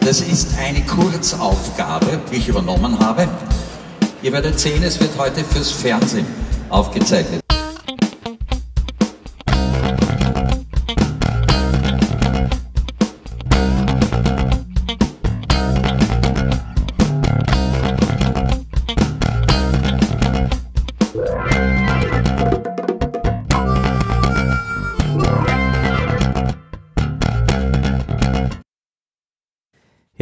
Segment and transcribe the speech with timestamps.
[0.00, 3.28] Das ist eine Kurzaufgabe, die ich übernommen habe.
[4.22, 6.26] Ihr werdet sehen, es wird heute fürs Fernsehen
[6.70, 7.40] aufgezeichnet.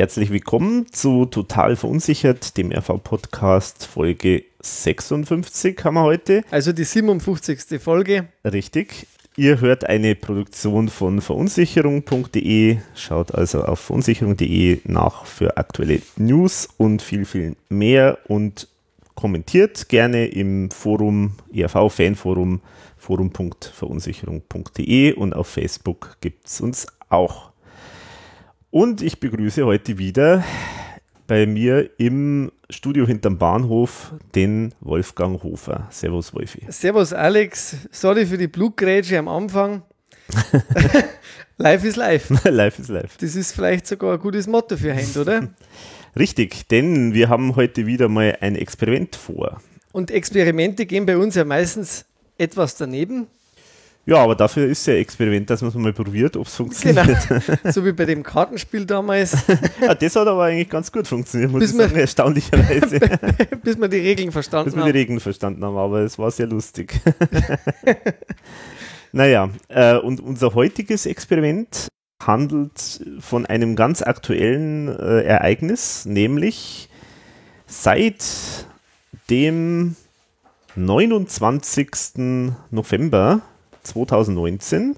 [0.09, 6.45] Herzlich willkommen zu Total Verunsichert, dem RV-Podcast Folge 56 haben wir heute.
[6.51, 7.79] Also die 57.
[7.79, 8.27] Folge.
[8.43, 9.07] Richtig.
[9.37, 12.79] Ihr hört eine Produktion von verunsicherung.de.
[12.95, 18.67] Schaut also auf verunsicherung.de nach für aktuelle News und viel, viel mehr und
[19.15, 22.63] kommentiert gerne im Forum, ERV-Fanforum,
[22.97, 27.48] forum.verunsicherung.de und auf Facebook gibt es uns auch.
[28.79, 30.45] Und ich begrüße heute wieder
[31.27, 35.89] bei mir im Studio hinterm Bahnhof den Wolfgang Hofer.
[35.91, 36.65] Servus, Wolfi.
[36.69, 37.75] Servus, Alex.
[37.91, 39.83] Sorry für die Blutgrätsche am Anfang.
[41.57, 42.31] live ist live.
[42.45, 43.17] live ist live.
[43.17, 45.49] Das ist vielleicht sogar ein gutes Motto für Hand, oder?
[46.17, 49.61] Richtig, denn wir haben heute wieder mal ein Experiment vor.
[49.91, 52.05] Und Experimente gehen bei uns ja meistens
[52.39, 53.27] etwas daneben.
[54.09, 57.29] Ja, aber dafür ist ja Experiment, dass man es mal probiert, ob es funktioniert.
[57.29, 57.43] Genau.
[57.73, 59.37] So wie bei dem Kartenspiel damals.
[59.83, 63.01] ja, das hat aber eigentlich ganz gut funktioniert, muss bis ich sagen, man, erstaunlicherweise.
[63.63, 64.77] bis wir die Regeln verstanden haben.
[64.77, 66.99] Bis wir die Regeln verstanden haben, aber es war sehr lustig.
[69.13, 71.89] naja, äh, und unser heutiges Experiment
[72.25, 76.89] handelt von einem ganz aktuellen äh, Ereignis, nämlich
[77.67, 78.25] seit
[79.29, 79.97] dem
[80.77, 81.89] 29.
[82.71, 83.43] November
[83.89, 84.97] 2019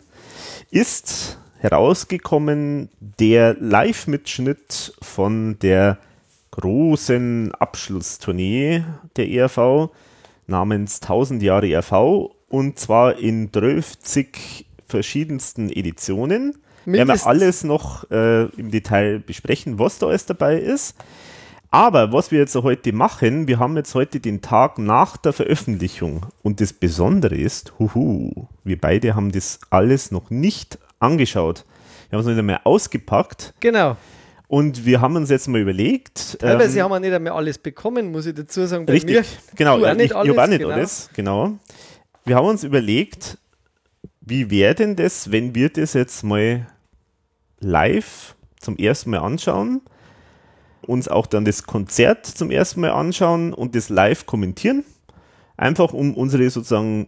[0.70, 5.98] ist herausgekommen der Live-Mitschnitt von der
[6.50, 8.84] großen Abschlusstournee
[9.16, 9.90] der ERV
[10.46, 16.58] namens 1000 Jahre ERV und zwar in 30 verschiedensten Editionen.
[16.84, 16.96] Mindestens.
[16.96, 20.96] Werden wir alles noch äh, im Detail besprechen, was da alles dabei ist.
[21.72, 26.26] Aber was wir jetzt heute machen, wir haben jetzt heute den Tag nach der Veröffentlichung.
[26.42, 31.64] Und das Besondere ist, huhu, wir beide haben das alles noch nicht angeschaut.
[32.08, 33.54] Wir haben es noch nicht einmal ausgepackt.
[33.60, 33.96] Genau.
[34.48, 36.40] Und wir haben uns jetzt mal überlegt.
[36.40, 38.84] Teilweise ähm, haben wir nicht einmal alles bekommen, muss ich dazu sagen.
[38.84, 39.24] Bei richtig, mir.
[39.54, 39.78] genau.
[39.78, 40.74] Du auch nicht ich, alles, ich auch nicht genau.
[40.74, 41.58] alles, genau.
[42.24, 43.38] Wir haben uns überlegt,
[44.20, 46.66] wie wäre denn das, wenn wir das jetzt mal
[47.60, 49.82] live zum ersten Mal anschauen?
[50.90, 54.84] Uns auch dann das Konzert zum ersten Mal anschauen und das live kommentieren.
[55.56, 57.06] Einfach um unsere sozusagen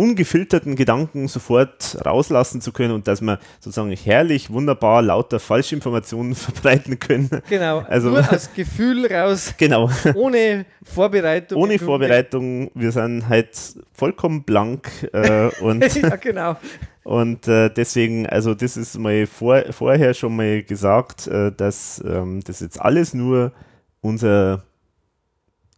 [0.00, 6.98] ungefilterten Gedanken sofort rauslassen zu können und dass wir sozusagen herrlich, wunderbar lauter Falschinformationen verbreiten
[6.98, 7.28] können.
[7.50, 9.52] Genau, also nur aus Gefühl raus.
[9.58, 9.90] Genau.
[10.14, 11.60] Ohne Vorbereitung.
[11.60, 12.70] Ohne Vorbereitung.
[12.74, 13.50] Wir sind halt
[13.92, 16.56] vollkommen blank äh, und ja, genau.
[17.04, 22.40] Und äh, deswegen, also das ist mal vor, vorher schon mal gesagt, äh, dass ähm,
[22.46, 23.52] das jetzt alles nur
[24.00, 24.62] unser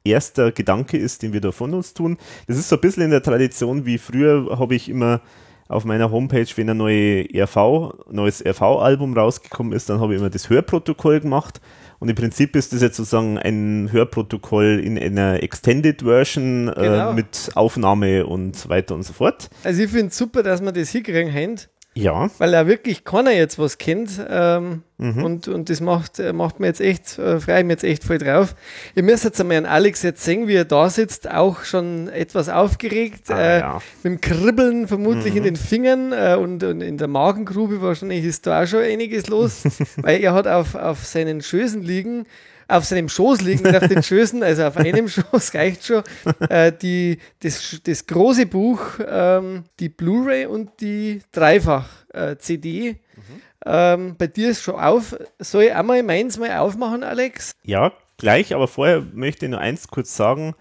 [0.05, 2.19] erster Gedanke ist, den wir da von uns tun.
[2.47, 5.21] Das ist so ein bisschen in der Tradition, wie früher habe ich immer
[5.69, 10.29] auf meiner Homepage, wenn ein neue RV, neues RV-Album rausgekommen ist, dann habe ich immer
[10.29, 11.61] das Hörprotokoll gemacht
[12.03, 17.11] und im Prinzip ist das jetzt sozusagen ein Hörprotokoll in einer Extended Version äh, genau.
[17.11, 19.49] äh, mit Aufnahme und so weiter und so fort.
[19.62, 21.61] Also ich finde es super, dass man das hinkriegen haben.
[21.95, 22.31] Ja.
[22.39, 24.11] Weil er wirklich keiner jetzt was kennt.
[24.29, 25.25] Ähm, mhm.
[25.25, 28.05] und, und das macht, äh, macht mir jetzt echt, äh, freue ich mich jetzt echt
[28.05, 28.55] voll drauf.
[28.95, 32.49] Ihr müsst jetzt einmal an Alex jetzt sehen, wie er da sitzt, auch schon etwas
[32.49, 33.31] aufgeregt.
[33.31, 33.83] Ah, äh, ja.
[34.03, 35.39] Mit dem Kribbeln vermutlich mhm.
[35.39, 39.29] in den Fingern äh, und, und, in der Magengrube wahrscheinlich ist da auch schon einiges
[39.29, 39.65] los,
[39.97, 42.27] weil er hat auf, auf seinen Schößen liegen
[42.72, 46.03] auf seinem Schoß liegen, auf den Schößen, also auf einem Schoß reicht schon,
[46.49, 52.88] äh, die, das, das große Buch, ähm, die Blu-ray und die Dreifach-CD.
[52.88, 53.43] Äh, mhm.
[53.67, 55.17] ähm, bei dir ist schon auf.
[55.38, 57.52] Soll ich einmal meins mal aufmachen, Alex?
[57.64, 60.55] Ja, gleich, aber vorher möchte ich nur eins kurz sagen,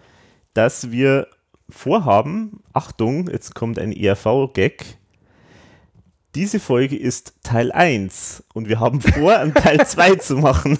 [0.53, 1.27] dass wir
[1.69, 4.97] vorhaben, Achtung, jetzt kommt ein ERV-Gag,
[6.35, 10.79] diese Folge ist Teil 1 und wir haben vor, einen Teil 2 zu machen.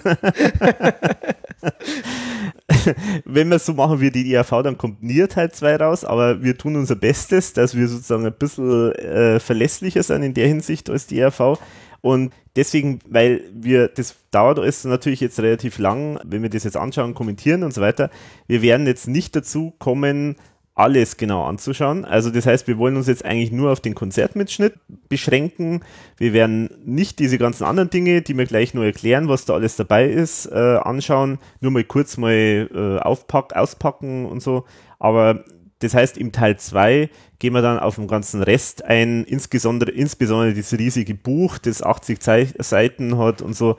[3.24, 6.42] Wenn wir es so machen wie die IAV, dann kommt nie Teil 2 raus, aber
[6.42, 10.88] wir tun unser Bestes, dass wir sozusagen ein bisschen äh, verlässlicher sind in der Hinsicht
[10.88, 11.58] als die IAV.
[12.00, 16.76] Und deswegen, weil wir, das dauert alles natürlich jetzt relativ lang, wenn wir das jetzt
[16.76, 18.10] anschauen, kommentieren und so weiter,
[18.48, 20.36] wir werden jetzt nicht dazu kommen,
[20.74, 22.04] alles genau anzuschauen.
[22.04, 24.74] Also das heißt, wir wollen uns jetzt eigentlich nur auf den Konzertmitschnitt
[25.08, 25.82] beschränken.
[26.16, 29.76] Wir werden nicht diese ganzen anderen Dinge, die wir gleich nur erklären, was da alles
[29.76, 31.38] dabei ist, äh, anschauen.
[31.60, 34.64] Nur mal kurz mal äh, aufpack, auspacken und so.
[34.98, 35.44] Aber
[35.80, 40.54] das heißt, im Teil 2 gehen wir dann auf den ganzen Rest ein, insbesondere, insbesondere
[40.54, 43.76] dieses riesige Buch, das 80 Seiten hat und so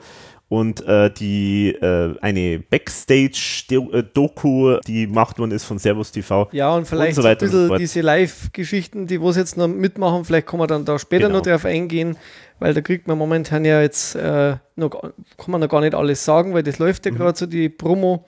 [0.54, 6.48] und äh, die äh, eine Backstage-Doku, die gemacht worden ist von Servus TV.
[6.52, 10.24] Ja, und vielleicht und so ein bisschen so diese Live-Geschichten, die was jetzt noch mitmachen,
[10.24, 11.38] vielleicht kann man dann da später genau.
[11.38, 12.16] noch drauf eingehen,
[12.60, 15.12] weil da kriegt man momentan ja jetzt äh, noch, kann
[15.48, 17.16] man noch gar nicht alles sagen, weil das läuft ja mhm.
[17.16, 18.24] gerade so die Promo.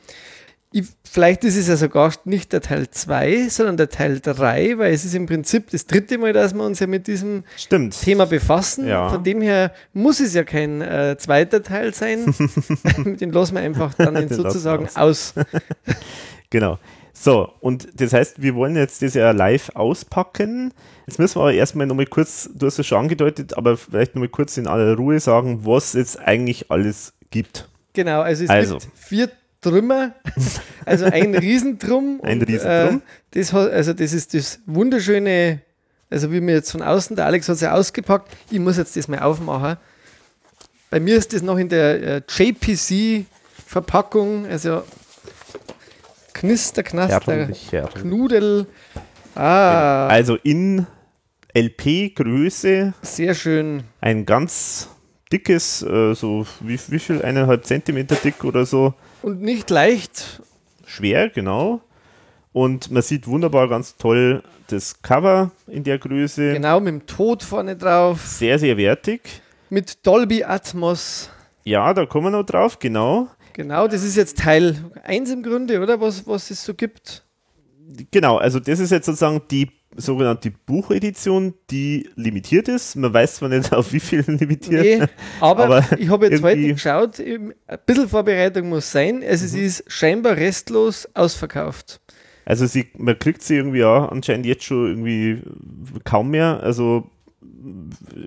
[0.76, 4.92] Ich, vielleicht ist es ja sogar nicht der Teil 2, sondern der Teil 3, weil
[4.92, 7.98] es ist im Prinzip das dritte Mal, dass wir uns ja mit diesem Stimmt.
[7.98, 8.86] Thema befassen.
[8.86, 9.08] Ja.
[9.08, 12.26] Von dem her muss es ja kein äh, zweiter Teil sein.
[13.18, 15.32] Den lassen wir einfach dann sozusagen aus.
[16.50, 16.78] genau.
[17.14, 20.74] So, und das heißt, wir wollen jetzt das ja live auspacken.
[21.06, 24.28] Jetzt müssen wir aber erstmal nochmal kurz, du hast es schon angedeutet, aber vielleicht nochmal
[24.28, 27.66] kurz in aller Ruhe sagen, was es eigentlich alles gibt.
[27.94, 28.76] Genau, also es also.
[28.76, 30.14] gibt vier Trümmer,
[30.84, 32.20] also ein Riesentrum.
[32.22, 32.98] ein und, Riesentrum.
[32.98, 35.60] Äh, das, also das ist das wunderschöne,
[36.10, 38.96] also wie mir jetzt von außen, der Alex hat es ja ausgepackt, ich muss jetzt
[38.96, 39.76] das mal aufmachen.
[40.90, 44.82] Bei mir ist das noch in der äh, JPC-Verpackung, also
[46.32, 47.48] Knister, Knaster,
[47.94, 48.66] Knudel.
[49.34, 50.06] Ah.
[50.06, 50.86] Also in
[51.54, 52.94] LP-Größe.
[53.02, 53.82] Sehr schön.
[54.00, 54.88] Ein ganz
[55.32, 58.94] dickes, äh, so wie, wie viel, eineinhalb Zentimeter dick oder so.
[59.22, 60.42] Und nicht leicht.
[60.86, 61.80] Schwer, genau.
[62.52, 66.54] Und man sieht wunderbar ganz toll das Cover in der Größe.
[66.54, 68.26] Genau, mit dem Tod vorne drauf.
[68.26, 69.42] Sehr, sehr wertig.
[69.68, 71.30] Mit Dolby Atmos.
[71.64, 73.28] Ja, da kommen wir noch drauf, genau.
[73.52, 76.00] Genau, das ist jetzt Teil 1 im Grunde, oder?
[76.00, 77.24] Was, was es so gibt.
[78.10, 82.96] Genau, also das ist jetzt sozusagen die sogenannte Buchedition, die limitiert ist.
[82.96, 85.00] Man weiß zwar nicht, auf wie viel limitiert.
[85.00, 85.06] Nee,
[85.40, 87.54] aber, aber ich habe jetzt heute geschaut, ein
[87.86, 89.22] bisschen Vorbereitung muss sein.
[89.26, 89.64] Also mhm.
[89.64, 92.00] es ist scheinbar restlos ausverkauft.
[92.44, 95.42] Also sie, man kriegt sie irgendwie auch anscheinend jetzt schon irgendwie
[96.04, 96.60] kaum mehr.
[96.62, 97.10] Also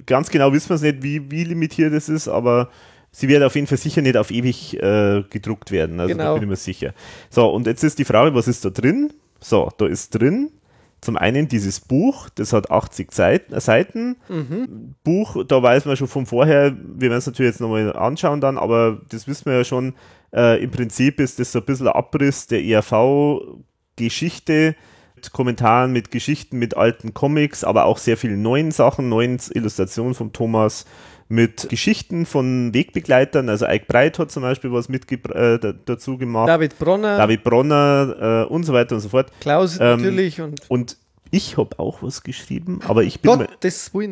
[0.06, 2.70] ganz genau wissen wir es nicht, wie, wie limitiert es ist, aber
[3.12, 6.00] sie wird auf jeden Fall sicher nicht auf ewig äh, gedruckt werden.
[6.00, 6.24] Also genau.
[6.26, 6.94] da bin ich mir sicher.
[7.30, 9.14] So, und jetzt ist die Frage, was ist da drin?
[9.40, 10.52] So, da ist drin
[11.02, 14.18] zum einen dieses Buch, das hat 80 Seiten.
[14.28, 14.96] Mhm.
[15.04, 18.58] Buch, da weiß man schon von vorher, wir werden es natürlich jetzt nochmal anschauen dann,
[18.58, 19.94] aber das wissen wir ja schon,
[20.34, 24.76] äh, im Prinzip ist das so ein bisschen ein Abriss der ERV-Geschichte,
[25.16, 30.14] mit Kommentaren, mit Geschichten, mit alten Comics, aber auch sehr vielen neuen Sachen, neuen Illustrationen
[30.14, 30.86] von Thomas,
[31.30, 33.50] mit Geschichten von Wegbegleitern.
[33.50, 36.50] Also Ike Breit hat zum Beispiel was mit äh, dazu gemacht.
[36.50, 37.18] David Bronner.
[37.18, 39.32] David Bronner äh, und so weiter und so fort.
[39.40, 40.42] Klaus ähm, natürlich.
[40.42, 40.98] Und, und
[41.32, 43.48] ich habe auch was geschrieben, aber ich bin, mal,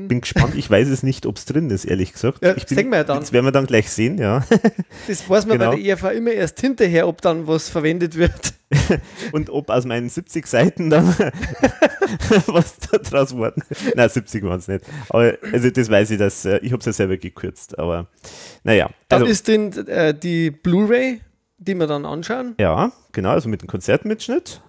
[0.08, 0.56] bin gespannt.
[0.56, 2.44] Ich weiß es nicht, ob es drin ist, ehrlich gesagt.
[2.44, 3.20] Ja, ich bin, wir ja dann.
[3.20, 4.46] Das werden wir dann gleich sehen, ja.
[5.08, 5.72] Das weiß man genau.
[5.72, 8.54] bei der ERV immer erst hinterher, ob dann was verwendet wird.
[9.32, 11.08] Und ob aus meinen 70 Seiten dann
[12.48, 13.62] was da draus wurde.
[13.96, 14.86] Nein, 70 waren es nicht.
[15.10, 17.80] Aber also das weiß ich, dass äh, ich habe es ja selber gekürzt.
[17.80, 18.08] Aber
[18.64, 18.90] naja.
[19.10, 21.22] Also, dann ist drin äh, die Blu-ray,
[21.58, 22.56] die wir dann anschauen.
[22.60, 24.62] Ja, genau, also mit dem Konzertmitschnitt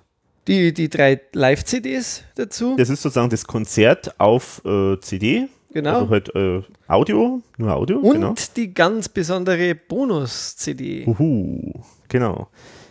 [0.48, 2.74] die, die drei Live-CDs dazu.
[2.76, 5.48] Das ist sozusagen das Konzert auf äh, CD.
[5.72, 6.00] Genau.
[6.00, 7.98] Also halt äh, Audio, nur Audio.
[7.98, 8.34] Und genau.
[8.56, 11.06] die ganz besondere Bonus-CD.
[11.06, 11.72] Uhu,
[12.08, 12.48] genau.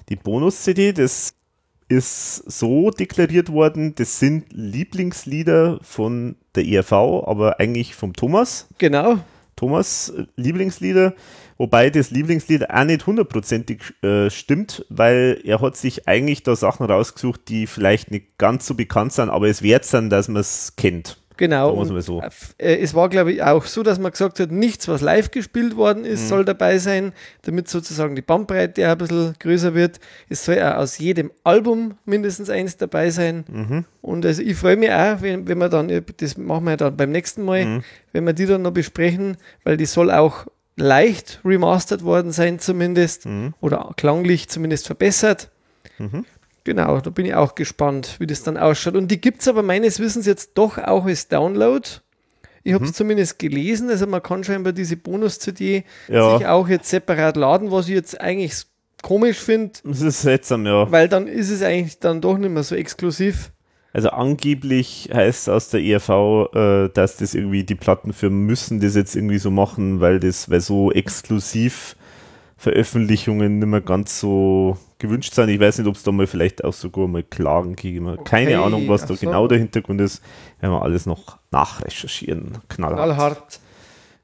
[0.10, 1.34] Die Bonus-CD, das
[1.90, 8.68] ist so deklariert worden, das sind Lieblingslieder von der ERV, aber eigentlich vom Thomas.
[8.78, 9.18] Genau.
[9.56, 11.16] Thomas äh, Lieblingslieder.
[11.58, 16.86] Wobei das Lieblingslied auch nicht hundertprozentig äh, stimmt, weil er hat sich eigentlich da Sachen
[16.86, 20.76] rausgesucht, die vielleicht nicht ganz so bekannt sind, aber es wert sind, dass man es
[20.76, 21.18] kennt.
[21.38, 21.84] Genau.
[22.02, 22.22] So.
[22.58, 25.78] Äh, es war, glaube ich, auch so, dass man gesagt hat, nichts, was live gespielt
[25.78, 26.28] worden ist, mhm.
[26.28, 30.00] soll dabei sein, damit sozusagen die Bandbreite auch ein bisschen größer wird.
[30.30, 33.46] Es soll auch aus jedem Album mindestens eins dabei sein.
[33.48, 33.86] Mhm.
[34.02, 37.12] Und also ich freue mich auch, wenn, wenn wir dann, das machen wir dann beim
[37.12, 37.84] nächsten Mal, mhm.
[38.14, 40.48] wenn wir die dann noch besprechen, weil die soll auch
[40.78, 43.54] leicht remastered worden sein zumindest mhm.
[43.60, 45.50] oder klanglich zumindest verbessert.
[45.98, 46.26] Mhm.
[46.64, 48.96] Genau, da bin ich auch gespannt, wie das dann ausschaut.
[48.96, 51.88] Und die gibt es aber meines Wissens jetzt doch auch als Download.
[52.64, 52.96] Ich habe es mhm.
[52.96, 56.38] zumindest gelesen, also man kann scheinbar diese Bonus-CD ja.
[56.38, 58.66] sich auch jetzt separat laden, was ich jetzt eigentlich
[59.02, 59.80] komisch finde.
[59.86, 60.92] Das ist seltsam, ja.
[60.92, 63.52] Weil dann ist es eigentlich dann doch nicht mehr so exklusiv.
[63.94, 68.96] Also angeblich heißt es aus der ERV, äh, dass das irgendwie die Plattenfirmen müssen das
[68.96, 71.96] jetzt irgendwie so machen, weil das, weil so exklusiv
[72.58, 75.50] Veröffentlichungen nicht mehr ganz so gewünscht sind.
[75.50, 78.26] Ich weiß nicht, ob es da mal vielleicht auch sogar mal Klagen gegeben hat.
[78.26, 79.26] Keine Ahnung, was da so.
[79.26, 80.24] genau der Hintergrund ist.
[80.60, 82.58] Werden wir alles noch nachrecherchieren.
[82.68, 82.98] Knallhart.
[82.98, 83.60] Knallhart.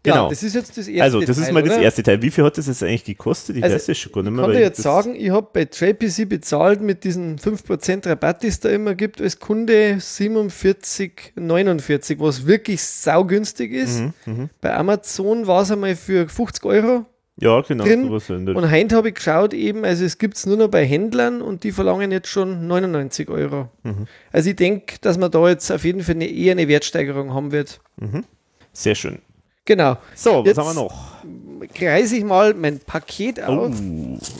[0.06, 0.24] Genau.
[0.26, 1.82] Ja, das ist jetzt das erste Also, das ist Teil, mal das oder?
[1.82, 2.22] erste Teil.
[2.22, 3.56] Wie viel hat das jetzt eigentlich gekostet?
[3.56, 4.44] Ich Also, weiß es schon gar nicht Ich mehr.
[4.44, 8.48] kann dir weil jetzt sagen, ich habe bei JPC bezahlt mit diesen 5% Rabatt, die
[8.48, 14.04] es da immer gibt, als Kunde 47,49, was wirklich saugünstig ist.
[14.26, 17.06] Mhm, Bei Amazon war es einmal für 50 Euro.
[17.40, 17.84] Ja, genau.
[17.84, 20.86] drin sowas Und heute habe ich geschaut, eben, also es gibt es nur noch bei
[20.86, 23.70] Händlern und die verlangen jetzt schon 99 Euro.
[23.82, 24.06] Mhm.
[24.32, 27.52] Also ich denke, dass man da jetzt auf jeden Fall eine, eher eine Wertsteigerung haben
[27.52, 27.80] wird.
[28.72, 29.18] Sehr schön.
[29.66, 29.98] Genau.
[30.16, 31.14] So, was Jetzt- haben wir noch?
[31.74, 33.72] Kreise ich mal mein Paket Oh, auf.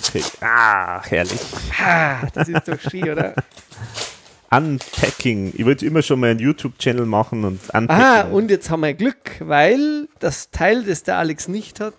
[0.10, 0.24] okay.
[0.42, 1.40] Ah, herrlich.
[1.82, 3.34] Ah, das ist doch schön, oder?
[4.52, 5.54] Unpacking.
[5.56, 7.90] Ich wollte immer schon mal einen YouTube-Channel machen und Unpacking.
[7.90, 11.96] Aha, und jetzt haben wir Glück, weil das Teil, das der Alex nicht hat,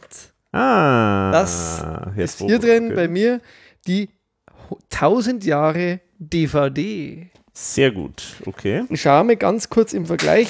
[0.53, 1.83] ah, das
[2.17, 2.95] ist hier drin okay.
[2.95, 3.41] bei mir
[3.89, 4.11] die
[4.93, 7.29] 1000 Jahre DVD.
[7.53, 8.85] Sehr gut, okay.
[8.89, 10.49] Ich schaue mal ganz kurz im Vergleich.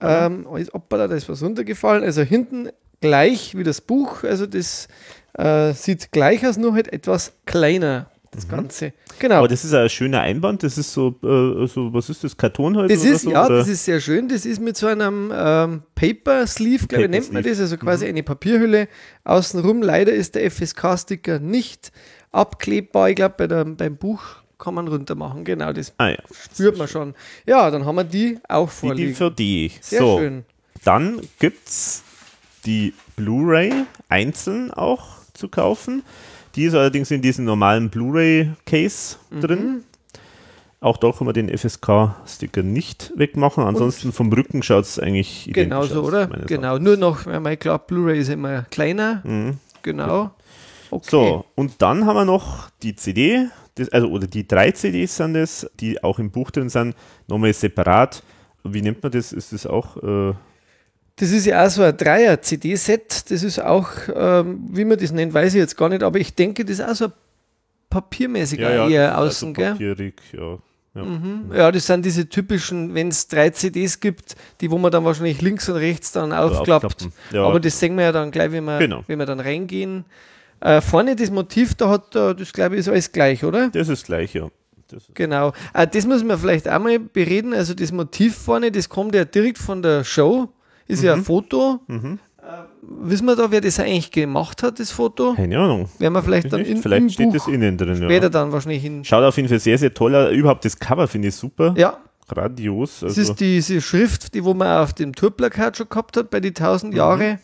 [0.00, 2.04] Ähm, ist- hoppala, da ist was runtergefallen.
[2.04, 2.68] Also hinten
[3.00, 4.24] gleich wie das Buch.
[4.24, 4.88] Also das
[5.34, 8.92] äh, sieht gleich aus, nur halt etwas kleiner, das Ganze.
[9.18, 9.36] Genau.
[9.36, 9.38] Mhm.
[9.38, 10.62] Aber das ist ein schöner Einband.
[10.62, 12.90] Das ist so, äh, so was ist das, Karton halt?
[12.90, 13.58] Das ist, so, ja, oder?
[13.58, 14.28] das ist sehr schön.
[14.28, 17.58] Das ist mit so einem ähm, Paper Sleeve, glaube ich, nennt man das.
[17.60, 18.88] Also quasi eine Papierhülle
[19.24, 19.82] außenrum.
[19.82, 21.90] Leider ist der FSK-Sticker nicht
[22.32, 23.10] abklebbar.
[23.10, 24.22] Ich glaube, bei der, beim Buch
[24.60, 25.44] kann man runter machen.
[25.44, 27.14] Genau, das Ah ja, spürt man schon.
[27.46, 29.14] Ja, dann haben wir die auch die vorliegen.
[29.14, 29.70] DVD.
[29.80, 30.44] Sehr so, schön.
[30.84, 32.02] dann gibt es
[32.66, 33.72] die Blu-ray
[34.08, 36.02] einzeln auch zu kaufen.
[36.54, 39.40] Die ist allerdings in diesem normalen Blu-ray-Case Mhm.
[39.40, 39.84] drin.
[40.82, 43.64] Auch da kann man den FSK-Sticker nicht wegmachen.
[43.64, 46.26] Ansonsten vom Rücken schaut es eigentlich Genau so, oder?
[46.26, 46.78] Genau.
[46.78, 49.20] Nur noch, ja, mein klar, Blu-ray ist immer kleiner.
[49.24, 49.58] Mhm.
[49.82, 50.30] Genau.
[50.90, 51.08] Okay.
[51.10, 53.46] So, und dann haben wir noch die CD,
[53.80, 56.94] das, also oder die drei CDs sind es, die auch im Buch drin sind,
[57.26, 58.22] nochmal separat.
[58.64, 59.32] Wie nennt man das?
[59.32, 60.34] Ist das auch äh,
[61.16, 63.30] Das ist ja auch so ein Dreier-CD-Set.
[63.30, 66.34] Das ist auch, ähm, wie man das nennt, weiß ich jetzt gar nicht, aber ich
[66.34, 67.12] denke, das ist auch so ein
[67.88, 69.70] papiermäßiger eher das ist außen, also gell?
[69.72, 70.58] papierig, ja.
[70.94, 71.02] ja.
[71.04, 71.52] Mhm.
[71.54, 75.40] Ja, das sind diese typischen, wenn es drei CDs gibt, die wo man dann wahrscheinlich
[75.42, 77.08] links und rechts dann aufklappt.
[77.32, 77.44] Ja.
[77.44, 79.04] Aber das sehen wir ja dann gleich, wenn wir, Genau.
[79.06, 80.04] wenn wir dann reingehen.
[80.60, 83.68] Äh, vorne das Motiv, da hat äh, das glaube ich ist alles gleich, oder?
[83.70, 84.48] Das ist gleich, ja.
[84.88, 85.52] Das Genau.
[85.72, 87.54] Äh, das muss man vielleicht auch mal bereden.
[87.54, 90.48] Also das Motiv vorne, das kommt ja direkt von der Show.
[90.88, 91.78] Ist ja ein Foto.
[91.86, 92.18] Mhm.
[92.38, 92.42] Äh,
[92.82, 95.34] wissen wir da, wer das eigentlich gemacht hat, das Foto?
[95.34, 95.88] keine Ahnung.
[96.00, 97.96] Werden wir vielleicht dann in, Vielleicht steht Buch das innen drin.
[97.96, 98.28] später Ja.
[98.28, 99.04] dann wahrscheinlich hin.
[99.04, 100.32] Schaut auf jeden Fall sehr, sehr toll aus.
[100.32, 101.74] Überhaupt das Cover finde ich super.
[101.78, 101.98] Ja,
[102.28, 103.00] Grandios.
[103.00, 106.40] das Also ist diese Schrift, die wo man auf dem Tourplakat schon gehabt hat bei
[106.40, 107.38] die 1000 Jahre.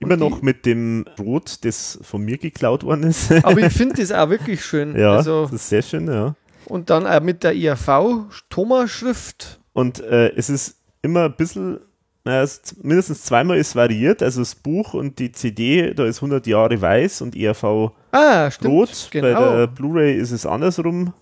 [0.00, 3.30] Immer noch mit dem Rot, das von mir geklaut worden ist.
[3.44, 4.96] Aber ich finde das auch wirklich schön.
[4.98, 6.34] ja, Also, das ist sehr schön, ja.
[6.66, 9.60] und dann auch mit der IAV-Thomas-Schrift.
[9.72, 11.80] Und äh, es ist immer ein bisschen,
[12.24, 12.48] naja,
[12.82, 14.22] mindestens zweimal ist variiert.
[14.22, 18.70] Also das Buch und die CD, da ist 100 Jahre weiß und ERV Ah, stimmt.
[18.72, 19.08] rot.
[19.12, 19.56] Bei genau.
[19.56, 21.12] der Blu-ray ist es andersrum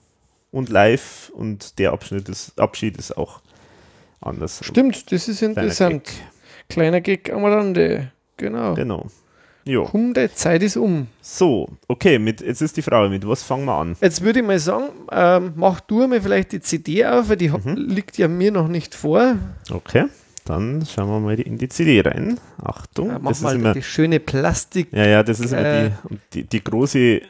[0.51, 3.41] und live und der Abschnitt ist, Abschied ist auch
[4.21, 4.61] anders.
[4.63, 6.05] Stimmt, das ist Kleiner interessant.
[6.05, 6.15] Gag.
[6.69, 8.13] Kleiner Gag am Rande.
[8.37, 8.75] Genau.
[8.75, 9.07] Genau.
[9.65, 9.85] Jo.
[9.85, 11.07] Komm, die Zeit ist um.
[11.21, 13.97] So, okay, mit, jetzt ist die Frage, mit was fangen wir an?
[14.01, 17.49] Jetzt würde ich mal sagen, ähm, mach du mir vielleicht die CD auf, weil die
[17.49, 17.77] Mhm.
[17.77, 19.37] liegt ja mir noch nicht vor.
[19.71, 20.07] Okay,
[20.45, 22.41] dann schauen wir mal in die CD rein.
[22.61, 24.89] Achtung, Äh, mach das ist mal immer, die schöne Plastik.
[24.93, 27.21] ja, ja, das ist immer äh, die, und die, die große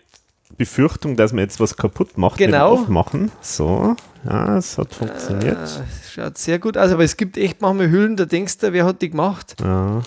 [0.56, 2.72] Befürchtung, dass man jetzt was kaputt macht Genau.
[2.74, 3.30] Aufmachen.
[3.42, 3.94] So,
[4.24, 5.58] ja, es hat funktioniert.
[5.58, 8.86] Äh, schaut sehr gut aus, aber es gibt echt manchmal Hüllen, da denkst du, wer
[8.86, 9.56] hat die gemacht?
[9.60, 10.00] Ja,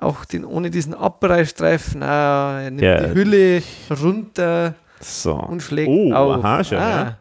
[0.00, 2.02] Auch den, ohne diesen Abreißstreifen.
[2.02, 3.06] Ah, er nimmt Ja.
[3.06, 5.34] die Hülle runter so.
[5.34, 6.44] und schlägt oh, auf.
[6.44, 7.02] aha, schon, ja.
[7.02, 7.16] ah.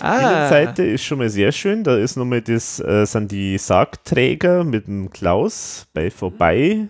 [0.00, 0.18] Ah.
[0.18, 1.84] Innenseite ist schon mal sehr schön.
[1.84, 6.88] Da ist nochmal das, äh, sind die Sargträger mit dem Klaus bei vorbei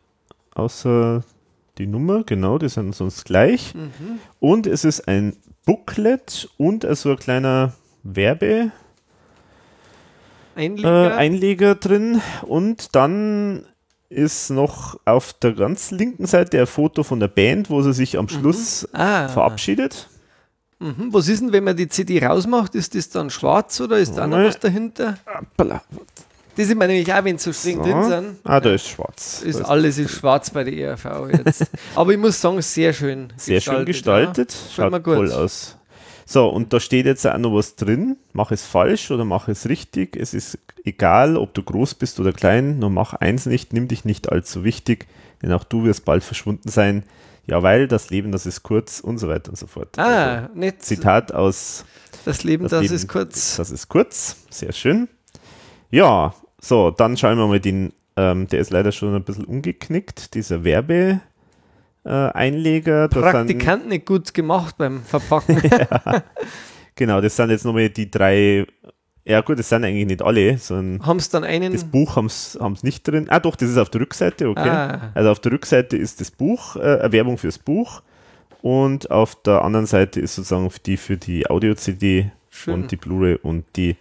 [0.55, 1.24] außer
[1.77, 3.75] die Nummer, genau, die sind sonst gleich.
[3.75, 4.19] Mhm.
[4.39, 8.72] Und es ist ein Booklet und so ein kleiner Werbe,
[10.56, 11.18] äh, Einleger.
[11.18, 13.65] Einleger drin und dann
[14.10, 18.18] ist noch auf der ganz linken Seite ein Foto von der Band, wo sie sich
[18.18, 19.27] am Schluss Ah.
[19.27, 20.10] verabschiedet.
[20.79, 21.10] Mhm.
[21.12, 22.74] Was ist denn, wenn man die CD rausmacht?
[22.74, 24.48] Ist das dann schwarz oder ist da noch Mal.
[24.48, 25.18] was dahinter?
[25.58, 28.36] Das ist mir nämlich auch, wenn so streng drin sind.
[28.44, 29.41] Ah, da ist schwarz.
[29.44, 31.65] Ist alles ist schwarz bei der ERV jetzt.
[31.96, 34.53] Aber ich muss sagen, sehr schön sehr schön gestaltet.
[34.53, 34.84] Ja.
[34.84, 35.15] Schaut mir gut.
[35.15, 35.77] toll aus.
[36.31, 38.15] So, und da steht jetzt auch noch was drin.
[38.33, 40.15] Mach es falsch oder mach es richtig.
[40.15, 44.05] Es ist egal, ob du groß bist oder klein, nur mach eins nicht, nimm dich
[44.05, 45.07] nicht allzu wichtig,
[45.41, 47.01] denn auch du wirst bald verschwunden sein.
[47.48, 49.98] Ja, weil das Leben, das ist kurz und so weiter und so fort.
[49.98, 51.83] Also, Ah, nicht Zitat aus
[52.25, 53.55] das Leben, das, Leben, ist kurz.
[53.57, 55.07] Das ist kurz, sehr schön.
[55.89, 60.36] Ja, so, dann schauen wir mal den, ähm, der ist leider schon ein bisschen umgeknickt,
[60.36, 61.21] dieser Werbe.
[62.06, 65.62] Äh, sind, Praktikant nicht gut gemacht beim Verpacken.
[66.96, 68.65] genau, das sind jetzt nochmal die drei,
[69.25, 71.74] ja gut, das sind eigentlich nicht alle, sondern Haben es dann einen.
[71.74, 73.27] das Buch haben es nicht drin.
[73.29, 74.70] Ah doch, das ist auf der Rückseite, okay.
[74.70, 75.12] Ah.
[75.13, 78.01] Also auf der Rückseite ist das Buch, äh, eine Werbung fürs Buch
[78.62, 82.32] und auf der anderen Seite ist sozusagen die für die Audio-CD
[82.68, 83.96] und die Blu-ray und die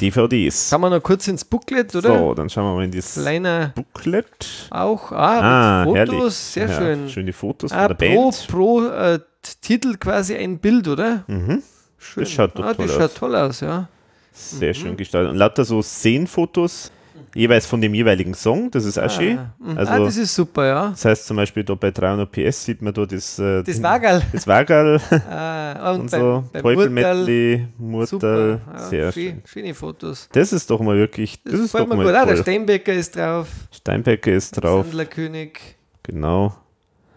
[0.00, 0.70] DVDs.
[0.70, 2.18] Kann man noch kurz ins Booklet, oder?
[2.18, 4.68] So, dann schauen wir mal in das Kleiner Booklet.
[4.70, 5.12] auch.
[5.12, 6.14] Ah, Ah, mit herrlich.
[6.16, 7.08] Fotos, sehr Ja, schön.
[7.08, 8.46] Schöne Fotos Ah, von der pro, Band.
[8.48, 9.20] pro äh,
[9.60, 11.24] Titel quasi ein Bild, oder?
[11.28, 11.62] Mhm.
[11.98, 12.24] Schön.
[12.24, 13.02] Das schaut ah, toll das aus.
[13.02, 13.88] schaut toll aus, ja.
[14.32, 14.74] Sehr Mhm.
[14.74, 15.30] schön gestaltet.
[15.32, 16.90] Und lauter so Szenenfotos,
[17.34, 18.70] jeweils von dem jeweiligen Song.
[18.70, 19.38] Das ist auch schön.
[19.38, 19.78] Ah, mhm.
[19.78, 20.88] Also, ah, das ist super, ja.
[20.90, 24.22] das heißt zum Beispiel da bei 300 PS sieht man da das, äh, Das Wagerl.
[24.32, 26.44] das Wagerl Ah, und, und beim, so.
[26.52, 28.60] beim Teufel Murtal.
[28.72, 29.42] Ja, Sehr schön, schön.
[29.46, 30.28] Schöne Fotos.
[30.32, 32.06] Das ist doch mal wirklich, das, Das, ist doch mal gut.
[32.14, 32.42] Ah, der toll.
[32.42, 33.48] Steinbecker ist drauf.
[33.72, 34.86] Steinbecker ist drauf.
[34.86, 36.54] Sandlerkönig, Genau.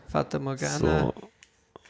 [0.09, 0.77] Vater Morgana.
[0.79, 1.13] So.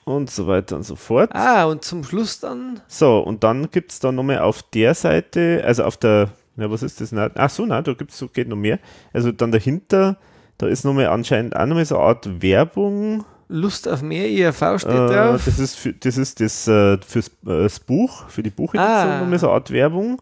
[0.06, 1.30] Und so weiter und so fort.
[1.34, 5.62] Ah, und zum Schluss dann So, und dann gibt es da nochmal auf der Seite,
[5.66, 7.12] also auf der, ja, was ist das?
[7.12, 8.80] Na, ach so, nein, da gibt's, so geht noch mehr.
[9.14, 10.18] Also dann dahinter,
[10.58, 13.26] da ist nochmal anscheinend auch nochmal so eine Art Werbung.
[13.50, 15.42] Lust auf mehr ERV steht Äh, drauf.
[15.46, 19.20] das ist, für, das, ist das äh, fürs äh, das Buch, für die Buchedition Ah.
[19.22, 20.22] nochmal so eine Art Werbung.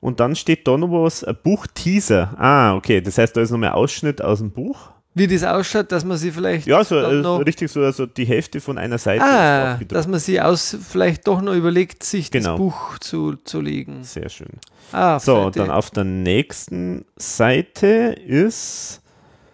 [0.00, 2.34] Und dann steht da noch was, ein Buch-Teaser.
[2.38, 4.90] Ah, okay, das heißt, da ist nochmal ein Ausschnitt aus dem Buch.
[5.18, 8.60] Wie das ausschaut, dass man sie vielleicht Ja, so noch, richtig so also die Hälfte
[8.60, 9.24] von einer Seite.
[9.24, 12.50] ah, dass man sie aus vielleicht doch noch überlegt, sich Genau.
[12.50, 14.04] das Buch zu, zu legen.
[14.04, 14.48] Sehr schön.
[14.92, 15.60] Ah, So, Seite.
[15.60, 19.00] dann auf der nächsten Seite ist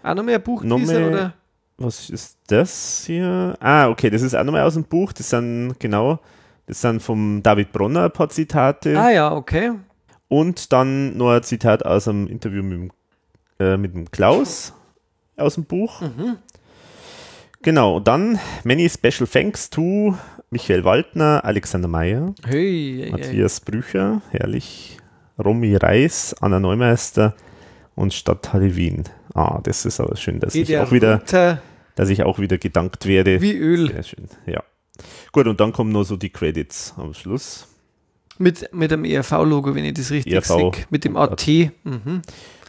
[0.02, 1.34] auch noch mehr Buch noch dieser, mehr- oder?
[1.78, 3.56] Was ist das hier?
[3.60, 5.12] Ah, okay, das ist auch nochmal aus dem Buch.
[5.12, 6.18] Das sind, genau,
[6.66, 8.98] das sind vom David Bronner ein paar Zitate.
[8.98, 9.70] Ah ja, okay.
[10.28, 12.90] Und dann noch ein Zitat aus einem Interview mit dem,
[13.60, 14.72] äh, mit dem Klaus
[15.36, 16.00] aus dem Buch.
[16.00, 16.36] Mhm.
[17.62, 20.16] Genau, und dann many special thanks to
[20.50, 23.10] Michael Waldner, Alexander Meyer, Hey, hey, hey.
[23.12, 24.98] Matthias Brücher, herrlich,
[25.42, 27.34] Romy Reis, Anna Neumeister
[27.94, 29.04] und Stadthalle Wien.
[29.34, 31.62] Ah, das ist aber schön, dass Geht ich auch wieder runter
[31.94, 33.40] dass ich auch wieder gedankt werde.
[33.42, 33.88] wie Öl.
[33.92, 34.62] Sehr schön, ja.
[35.30, 37.68] Gut, und dann kommen noch so die Credits am Schluss.
[38.38, 40.46] Mit, mit dem ERV-Logo, wenn ich das richtig ERV.
[40.46, 40.70] sehe.
[40.90, 41.46] Mit dem AT.
[41.84, 42.22] Mhm.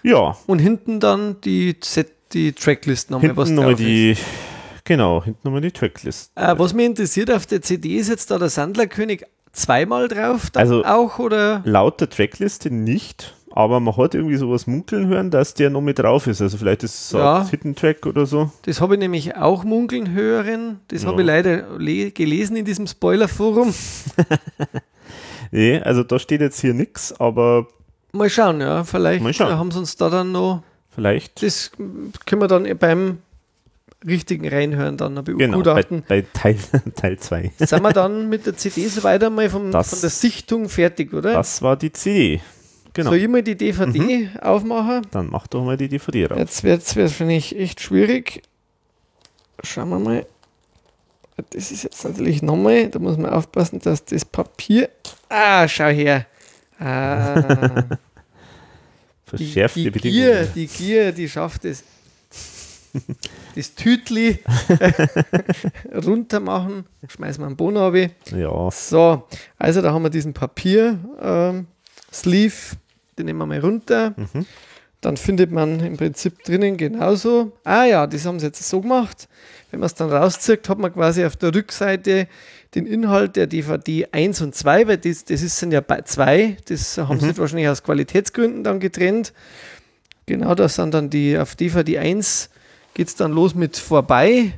[0.04, 3.88] Ja, Und hinten dann die, Z die Tracklist nochmal, was hinten nochmal drauf ist.
[3.88, 4.18] die,
[4.84, 6.32] genau, hinten nochmal die Tracklist.
[6.36, 10.84] Äh, was mich interessiert, auf der CD ist jetzt da der Sandlerkönig zweimal drauf, Also-
[10.84, 11.62] auch, oder?
[11.66, 16.00] Laut der Trackliste nicht, aber man hat irgendwie sowas munkeln hören, dass der noch mit
[16.00, 16.42] drauf ist.
[16.42, 17.42] Also vielleicht ist es so Ja.
[17.42, 18.52] ein Hidden Track oder so.
[18.64, 20.80] Das habe ich nämlich auch munkeln hören.
[20.88, 21.10] Das Ja.
[21.10, 23.74] habe ich leider le gelesen in diesem Spoilerforum.
[25.52, 27.68] Nee, also da steht jetzt hier nichts, aber
[28.12, 29.58] Mal schauen, ja, vielleicht Mal schauen.
[29.58, 30.64] haben sie uns da dann noch,
[30.96, 31.72] vielleicht das
[32.26, 33.20] können wir dann beim
[34.06, 36.04] richtigen Reinhören dann noch genau, bei, begutachten.
[36.08, 36.80] bei Teil 2.
[36.96, 37.52] Teil zwei.
[37.58, 41.14] Sind wir dann mit der CD so weiter mal vom, Das- von der Sichtung fertig,
[41.14, 41.34] oder?
[41.34, 42.42] Das war die CD.
[42.94, 43.10] Genau.
[43.10, 45.08] Soll ich mal die DVD aufmachen?
[45.12, 46.38] Dann mach doch mal die DVD raus.
[46.38, 48.44] Jetzt wird es wahrscheinlich echt schwierig.
[49.64, 50.26] Schauen wir mal.
[51.50, 54.90] Das ist jetzt natürlich nochmal, da muss man aufpassen, dass das Papier.
[55.30, 56.28] Ah, schau her.
[56.78, 57.84] Ah,
[59.38, 60.24] Verschärfte die Bedingungen.
[60.24, 61.84] Gier, die Gier, die schafft es.
[63.56, 64.40] Das Tütli
[66.06, 66.86] runter machen.
[67.08, 68.12] Schmeißen wir einen Boden runter.
[68.36, 71.68] Ja, So, also da haben wir diesen Papier ähm,
[72.12, 72.54] Sleeve,
[73.18, 74.14] den nehmen wir mal runter.
[74.16, 74.46] Mhm.
[75.04, 77.52] Dann findet man im Prinzip drinnen genauso.
[77.66, 79.28] Ah ja, das haben sie jetzt so gemacht.
[79.70, 82.28] Wenn man es dann rauszieht, hat man quasi auf der Rückseite
[82.74, 86.56] den Inhalt der DVD 1 und 2, weil das, das ist, sind ja bei- zwei.
[86.70, 89.34] Das haben sie wahrscheinlich aus Qualitätsgründen dann getrennt.
[90.26, 92.50] Genau, das sind dann die, auf DVD 1
[92.94, 94.54] geht es dann los mit Vorbei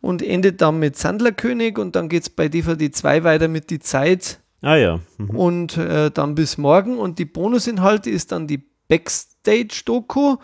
[0.00, 3.80] und endet dann mit Sandlerkönig und dann geht es bei DVD 2 weiter mit Die
[3.80, 5.00] Zeit ah ja.
[5.18, 5.30] Mhm.
[5.30, 6.96] und äh, dann bis morgen.
[6.96, 10.36] Und die Bonusinhalte ist dann die Backstage-Doku.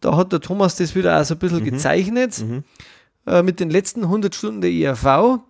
[0.00, 1.64] Da hat der Thomas das wieder auch so ein bisschen Mhm.
[1.64, 2.42] gezeichnet
[3.26, 5.40] äh, mit den letzten 100 Stunden der IAV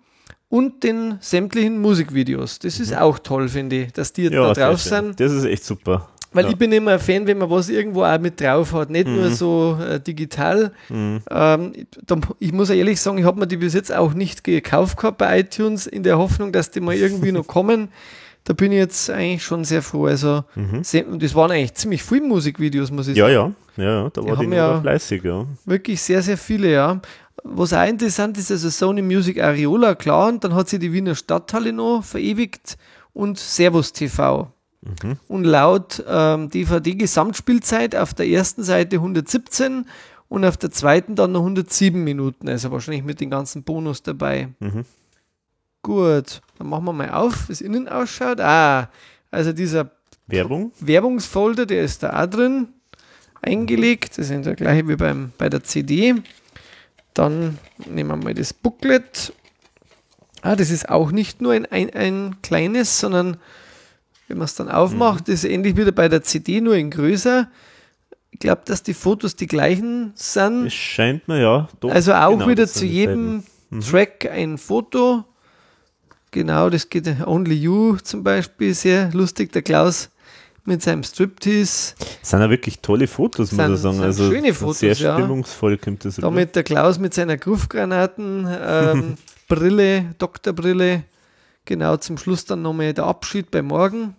[0.49, 2.59] und den sämtlichen Musikvideos.
[2.59, 4.39] Das ist auch toll, finde ich, dass die jetzt Mhm.
[4.39, 5.21] Ja, da drauf sind.
[5.21, 6.09] Das ist echt super.
[6.33, 6.51] Weil ja.
[6.51, 9.15] ich bin immer ein Fan, wenn man was irgendwo auch mit drauf hat, nicht Mhm.
[9.17, 10.73] nur so äh, digital.
[10.91, 14.45] Ähm, ich- da, ich muss ehrlich sagen, ich habe mir die bis jetzt auch nicht
[14.45, 17.89] gekauft gehabt bei iTunes, in der Hoffnung, dass die mal irgendwie noch kommen.
[18.45, 20.07] Da bin ich jetzt eigentlich schon sehr froh.
[20.07, 23.19] Also, und das waren eigentlich ziemlich viele Musikvideos, muss ich Mhm.
[23.19, 23.57] Ja, sagen.
[23.77, 25.47] ja, ja, ja, da war die Nora ja- fleißig, ja.
[25.67, 27.01] Wirklich sehr, sehr viele, ja.
[27.45, 31.15] Was auch interessant ist, also Sony Music Areola, klar, und dann hat sie die Wiener
[31.15, 32.77] Stadthalle noch verewigt
[33.13, 34.51] und Servus TV.
[35.29, 39.85] Und laut ähm, DVD-Gesamtspielzeit auf der ersten Seite 117
[40.29, 44.49] und auf der zweiten dann noch 107 Minuten, also wahrscheinlich mit den ganzen Bonus dabei.
[44.61, 44.85] Mhm.
[45.83, 48.39] Gut, dann machen wir mal auf, wie es innen ausschaut.
[48.39, 48.91] Ah,
[49.31, 49.93] also dieser
[50.27, 50.73] Werbung.
[50.79, 52.69] Werbungsfolder, der ist da auch drin,
[53.41, 54.19] eingelegt.
[54.19, 56.17] Das ist der gleiche wie beim, bei der CD.
[57.15, 59.33] Dann nehmen wir mal das Booklet.
[60.43, 63.39] Ah, das ist auch nicht nur ein, ein, ein kleines, sondern
[64.29, 67.51] wenn man es dann aufmacht, ist ähnlich wieder bei der CD, nur in größer.
[68.33, 70.67] Ich glaube, dass die Fotos die gleichen sind.
[70.67, 71.69] Es scheint mir ja.
[71.81, 73.81] Doch, Also auch genau, wieder zu jedem beiden.
[73.81, 75.25] Track ein Foto.
[76.31, 79.53] Genau, das geht Only You zum Beispiel, sehr lustig.
[79.53, 80.11] Der Klaus
[80.65, 81.95] mit seinem Striptease.
[82.21, 84.01] Das sind ja wirklich tolle Fotos, muss Sind- ich sagen.
[84.01, 85.15] Also schöne Fotos, sehr ja.
[85.15, 86.17] stimmungsvoll kommt das.
[86.17, 89.15] Damit der Klaus mit seiner Gruffgranaten, ähm,
[89.49, 91.05] Brille, Doktorbrille.
[91.65, 94.15] Genau, zum Schluss dann nochmal der Abschied bei Morgen.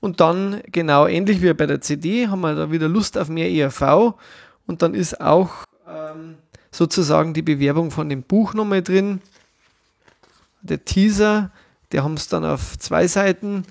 [0.00, 3.50] Und dann, genau, ähnlich wie bei der CD, haben wir da wieder Lust auf mehr
[3.50, 4.14] ERV.
[4.66, 5.50] Und dann ist auch
[5.88, 6.34] ähm,
[6.70, 9.20] sozusagen die Bewerbung von dem Buch nochmal drin.
[10.62, 11.50] Der Teaser,
[11.92, 13.64] der haben es dann auf zwei Seiten.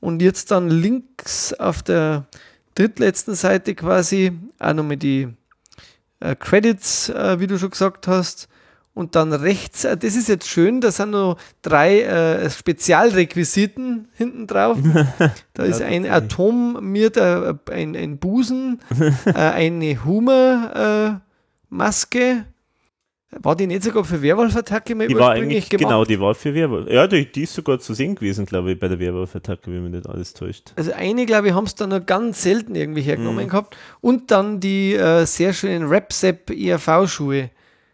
[0.00, 2.26] Und jetzt dann links auf der
[2.74, 5.28] drittletzten Seite quasi auch nochmal die
[6.20, 8.48] äh, Credits, äh, wie du schon gesagt hast.
[8.94, 14.46] Und dann rechts, äh, das ist jetzt schön, da sind noch drei äh, Spezialrequisiten hinten
[14.46, 14.78] drauf.
[15.54, 18.80] Da ist ein Atom, mir der, ein, ein Busen,
[19.26, 21.24] äh, eine Humor-Maske.
[23.30, 25.84] War die nicht sogar für Werwolf-Attacke mal die war ursprünglich eigentlich, gemacht?
[25.88, 26.88] genau, die war für Werwolf.
[26.90, 29.92] Ja, die, die ist sogar zu sehen gewesen, glaube ich, bei der Werwolf-Attacke, wenn mich
[29.92, 30.72] nicht alles täuscht.
[30.76, 33.48] Also eine, glaube ich, haben es dann noch ganz selten irgendwie hergenommen Mhm.
[33.50, 33.76] gehabt.
[34.00, 37.50] Und dann die äh, sehr schönen Rap-Sep ERV-Schuhe.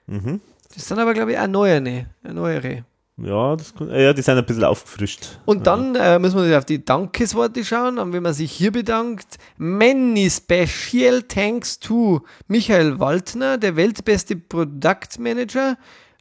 [0.07, 0.41] Mhm.
[0.75, 1.77] Das sind aber, glaube ich, auch neuere.
[1.79, 2.85] Eine neuere.
[3.17, 5.39] Ja, das, ja, die sind ein bisschen aufgefrischt.
[5.45, 7.99] Und dann äh, muss man sich auf die Dankesworte schauen.
[7.99, 15.77] Und wenn man sich hier bedankt, many special thanks to Michael Waldner, der weltbeste Produktmanager,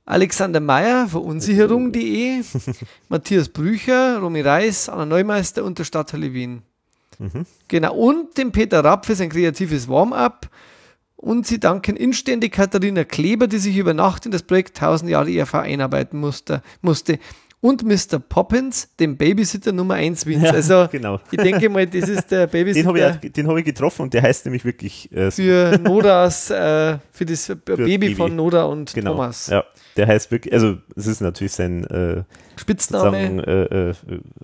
[0.05, 2.43] Alexander Meyer von unsicherung.de,
[3.09, 6.61] Matthias Brücher, Romy Reis, Anna Neumeister und der Stadthalle Wien.
[7.67, 10.49] Genau, und dem Peter Rapp für sein kreatives Warm-up.
[11.23, 15.31] Und sie danken inständig Katharina Kleber, die sich über Nacht in das Projekt 1000 Jahre
[15.31, 16.61] ERV einarbeiten musste.
[16.81, 17.17] musste.
[17.61, 18.19] Und Mr.
[18.19, 20.43] Poppins, dem Babysitter Nummer 1 Wins.
[20.43, 21.21] Ja, also, genau.
[21.31, 24.13] ich denke mal, das ist der Den habe Babysitter ich, den hab ich getroffen und
[24.13, 28.15] der heißt nämlich wirklich äh, für Nodas, äh, für das Baby, Baby.
[28.15, 29.11] von Noda und genau.
[29.11, 29.47] Thomas.
[29.47, 29.63] Ja,
[29.97, 32.23] der heißt wirklich, also es ist natürlich sein äh,
[32.55, 33.45] Spitzname.
[33.45, 33.93] äh, äh,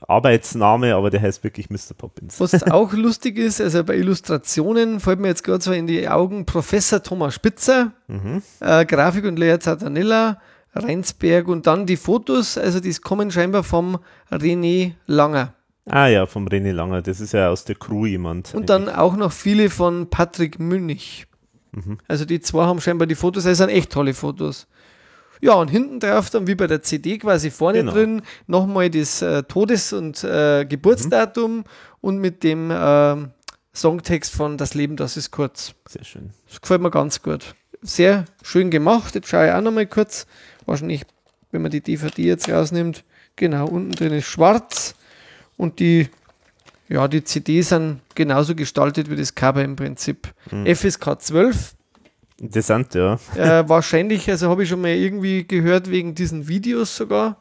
[0.07, 1.93] Arbeitsname, aber der heißt wirklich Mr.
[1.97, 2.39] Poppins.
[2.39, 6.45] Was auch lustig ist, also bei Illustrationen fällt mir jetzt gerade so in die Augen
[6.45, 8.41] Professor Thomas Spitzer, Mhm.
[8.59, 10.39] äh, Grafik und Lea Zatanella,
[10.73, 13.99] Reinsberg und dann die Fotos, also die kommen scheinbar vom
[14.31, 15.53] René Langer.
[15.85, 18.53] Ah ja, vom René Langer, das ist ja aus der Crew jemand.
[18.53, 21.25] Und dann auch noch viele von Patrick Münch.
[22.07, 24.67] Also die zwei haben scheinbar die Fotos, das sind echt tolle Fotos.
[25.41, 27.91] Ja, und hinten drauf dann wie bei der CD quasi vorne Genau.
[27.93, 31.63] drin nochmal das äh, Todes- und äh, Geburtsdatum
[32.02, 33.30] und mit dem ähm,
[33.73, 35.73] Songtext von Das Leben, das ist kurz.
[35.88, 36.32] Sehr schön.
[36.49, 37.56] Das gefällt mir ganz gut.
[37.82, 39.15] Sehr schön gemacht.
[39.15, 40.28] Jetzt schaue ich auch nochmal kurz.
[40.65, 41.04] Wahrscheinlich,
[41.52, 43.04] wenn man die DVD jetzt rausnimmt.
[43.38, 44.95] Genau, unten drin ist schwarz.
[45.56, 46.10] Und die,
[46.89, 50.34] ja, die CDs sind genauso gestaltet wie das Cover im Prinzip.
[50.65, 51.75] FSK 12.
[52.39, 53.19] Interessant, ja.
[53.36, 57.38] Äh, wahrscheinlich, also habe ich schon mal irgendwie gehört, wegen diesen Videos sogar.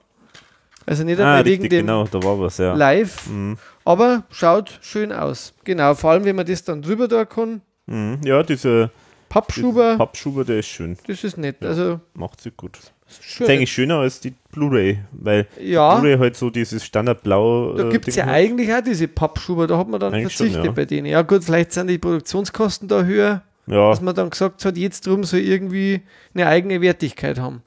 [0.87, 2.75] Also nicht Ah, einmal wegen richtig, dem genau, da war was, ja.
[2.75, 3.27] Live.
[3.29, 3.59] Mhm.
[3.85, 5.55] Aber schaut schön aus.
[5.65, 7.61] Genau, vor allem, wenn man das dann drüber da kann.
[7.87, 8.19] Mhm.
[8.25, 8.91] Ja, dieser
[9.29, 10.97] Pappschuber, Pappschuber, der ist schön.
[11.07, 11.63] das ist nett.
[11.63, 12.79] Also Macht sich gut.
[13.21, 13.45] schön.
[13.47, 15.97] Ist eigentlich schöner als die Blu-ray, weil Ja.
[15.99, 17.75] Blu-ray halt so dieses Standardblau.
[17.75, 18.33] Da äh, gibt es ja hat.
[18.33, 20.73] eigentlich auch diese Pappschuber, da hat man dann Eigentlich schon, verzichtet ja.
[20.73, 21.07] bei denen.
[21.07, 25.07] Ja gut, vielleicht sind die Produktionskosten da höher, Ja, dass man dann gesagt hat, jetzt
[25.07, 26.01] drum soll irgendwie
[26.35, 27.63] eine eigene Wertigkeit haben.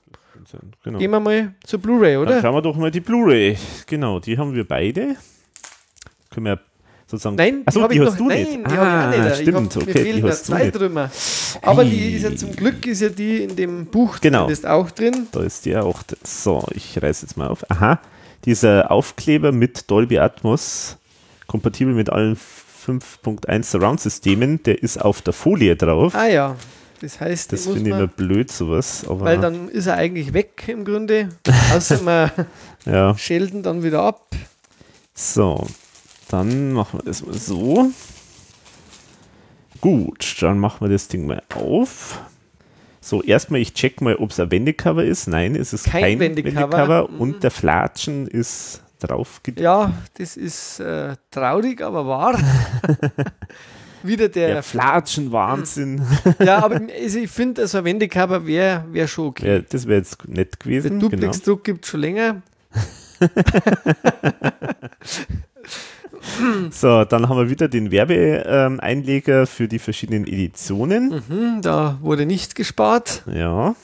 [0.84, 0.98] genau.
[1.00, 2.42] Gehen wir mal zur Blu-ray, Dann oder?
[2.42, 3.58] schauen wir doch mal die Blu-ray.
[3.88, 5.16] Genau, die haben wir beide.
[6.32, 6.60] Können wir
[7.08, 7.36] sozusagen.
[7.36, 8.72] Nein, Achso, die ich hast noch, du nein, nicht.
[8.72, 9.36] die ah, ich nicht.
[9.42, 11.12] stimmt, ich hab, okay, mir fehlen die da zwei drüber.
[11.62, 14.40] Aber die ist ja zum Glück ist ja die in dem Buch Genau.
[14.40, 15.28] zumindest auch drin.
[15.32, 16.02] Da ist die auch.
[16.04, 16.18] drin.
[16.24, 17.70] So, ich reiße jetzt mal auf.
[17.70, 18.00] Aha,
[18.46, 20.98] dieser Aufkleber mit Dolby Atmos,
[21.48, 22.38] kompatibel mit allen
[22.86, 26.16] 5.1 Surround-Systemen, der ist auf der Folie drauf.
[26.16, 26.56] Ah ja,
[27.02, 29.06] das heißt, das finde ich immer man, blöd, sowas.
[29.08, 31.30] Aber weil dann ist er eigentlich weg im Grunde.
[31.74, 32.32] Außer wir
[32.86, 34.36] ja, schelten dann wieder ab.
[35.14, 35.68] so.
[36.30, 37.92] Dann machen wir das mal so.
[39.82, 42.22] Gut, dann machen wir das Ding mal auf.
[43.02, 45.28] So, erstmal, ich check mal, ob es ein Wendecover ist.
[45.28, 46.62] Nein, es ist Kein kein, Wendecover.
[46.62, 47.10] Wendecover.
[47.12, 47.20] Mhm.
[47.20, 52.40] Und der Flatschen ist drauf Ja, das ist äh, traurig, aber wahr.
[54.04, 54.48] wieder der.
[54.48, 56.02] Der Flatschen-Wahnsinn.
[56.40, 59.56] Ja, aber also ich finde, also ein Wendecover wäre wär schon okay.
[59.56, 61.00] Ja, das wäre jetzt nett Der gewesen.
[61.00, 61.10] Genau.
[61.10, 62.42] Duplex-Druck gibt es schon länger.
[66.72, 71.22] So, dann haben wir wieder den Werbeeinleger für die verschiedenen Editionen.
[71.28, 73.24] Mhm, da wurde nicht gespart.
[73.32, 73.76] Ja.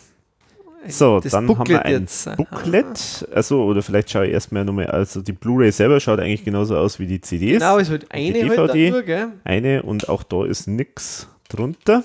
[0.89, 2.36] So, dann haben Booklet wir ein jetzt.
[2.38, 3.28] Booklet.
[3.34, 7.00] Also, oder vielleicht schaue ich erstmal nochmal, also die Blu-ray selber schaut eigentlich genauso aus
[7.00, 7.60] wie die CDs.
[7.60, 8.91] Genau, es wird eine Die halt DVD.
[8.91, 9.28] nur, gell?
[9.43, 12.04] Eine und auch da ist nichts drunter.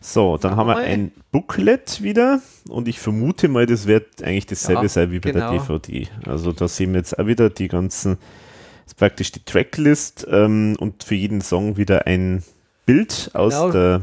[0.00, 4.82] So, dann haben wir ein Booklet wieder und ich vermute mal, das wird eigentlich dasselbe
[4.82, 5.52] Ja, sein wie bei genau.
[5.52, 6.08] der DVD.
[6.26, 8.18] Also da sehen wir jetzt auch wieder die ganzen,
[8.84, 12.42] ist praktisch die Tracklist ähm, und für jeden Song wieder ein
[12.84, 13.70] Bild aus Genau.
[13.70, 14.00] der,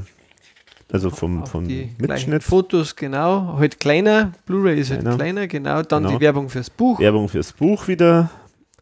[0.91, 1.67] also vom, vom
[1.99, 2.43] Mitschnitt.
[2.43, 3.57] Fotos, genau.
[3.57, 4.31] Halt kleiner.
[4.45, 5.15] Blu-ray ist halt Kleiner.
[5.17, 5.81] kleiner, genau.
[5.83, 6.15] Dann Genau.
[6.17, 6.99] die Werbung fürs Buch.
[6.99, 8.29] Werbung fürs Buch wieder.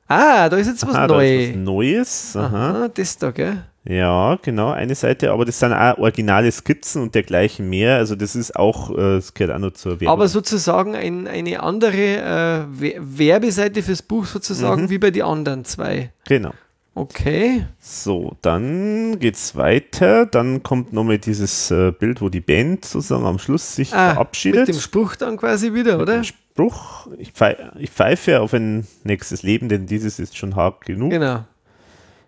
[0.08, 1.66] Ah, da ist jetzt was Aha, da ist was Neues.
[1.66, 2.36] Neues.
[2.38, 2.70] Aha.
[2.70, 3.64] Aha, das da, gell?
[3.90, 7.96] Ja, genau, eine Seite, aber das sind auch originale Skizzen und dergleichen mehr.
[7.98, 10.10] Also das ist auch, äh, das gehört auch noch zur Werbung.
[10.10, 14.90] Aber sozusagen ein, eine andere äh, We- Werbeseite fürs Buch sozusagen Mhm.
[14.90, 16.12] wie bei den anderen zwei.
[16.28, 16.52] genau.
[16.98, 17.66] Okay.
[17.80, 20.26] So, dann geht's weiter.
[20.26, 24.68] Dann kommt nochmal dieses äh, Bild, wo die Band sozusagen am Schluss sich Ah, verabschiedet.
[24.68, 26.18] Mit dem Spruch dann quasi wieder, oder?
[26.18, 30.56] Mit dem Spruch, ich, pfei ich pfeife auf ein nächstes Leben, denn dieses ist schon
[30.56, 31.12] hart genug.
[31.12, 31.44] Genau.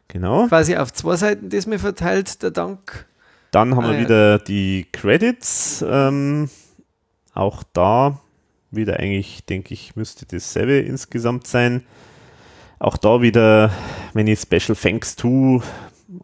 [0.08, 0.48] Genau.
[0.48, 3.08] Quasi auf zwei Seiten das mir verteilt, der Dank.
[3.52, 4.02] Dann haben Ah, wir ja.
[4.02, 5.84] wieder die Credits.
[5.88, 6.50] Ähm,
[7.34, 8.20] auch da
[8.70, 11.84] wieder eigentlich, denke ich, müsste dasselbe insgesamt sein.
[12.80, 13.72] Auch da wieder
[14.14, 15.62] many special thanks to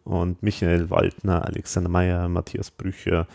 [0.04, 3.26] und Michael Waldner, Alexander Meyer, Matthias Brücher,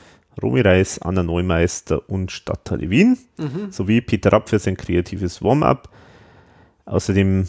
[0.42, 3.72] Romy Reis, Anna Neumeister und Stadthalle Wien, Mhm.
[3.72, 5.90] sowie Peter Rapp für sein kreatives Warm-up.
[6.86, 7.48] Außerdem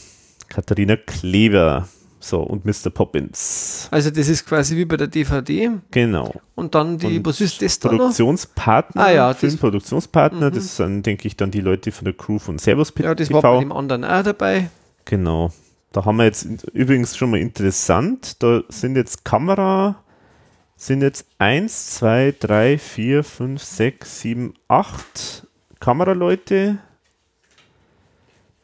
[0.48, 1.88] Katharina Kleber,
[2.20, 2.90] so und Mr.
[2.90, 3.88] Poppins.
[3.90, 5.70] Also das ist quasi wie bei der DVD.
[5.90, 6.32] Genau.
[6.54, 7.98] Und dann die, Und was ist das da noch?
[7.98, 10.54] Produktionspartner, Ah ja, das- Filmproduktionspartner, Mhm.
[10.54, 13.42] das sind, denke ich, dann die Leute von der Crew von Servus Ja, das TV.
[13.42, 14.68] war bei dem anderen auch dabei.
[15.06, 15.50] Genau.
[15.92, 20.02] Da haben wir jetzt übrigens schon mal interessant, da sind jetzt Kamera,
[20.74, 25.46] sind jetzt 1, 2, 3, 4, 5, 6, 7, 8
[25.80, 26.78] Kameraleute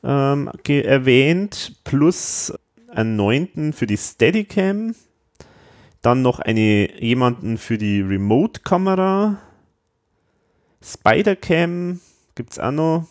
[0.02, 2.54] ähm, erwähnt, plus
[2.88, 4.94] einen neunten für die Steadicam,
[6.00, 9.36] dann noch eine, jemanden für die Remote-Kamera,
[10.82, 12.00] Spidercam
[12.34, 13.06] gibt es auch noch.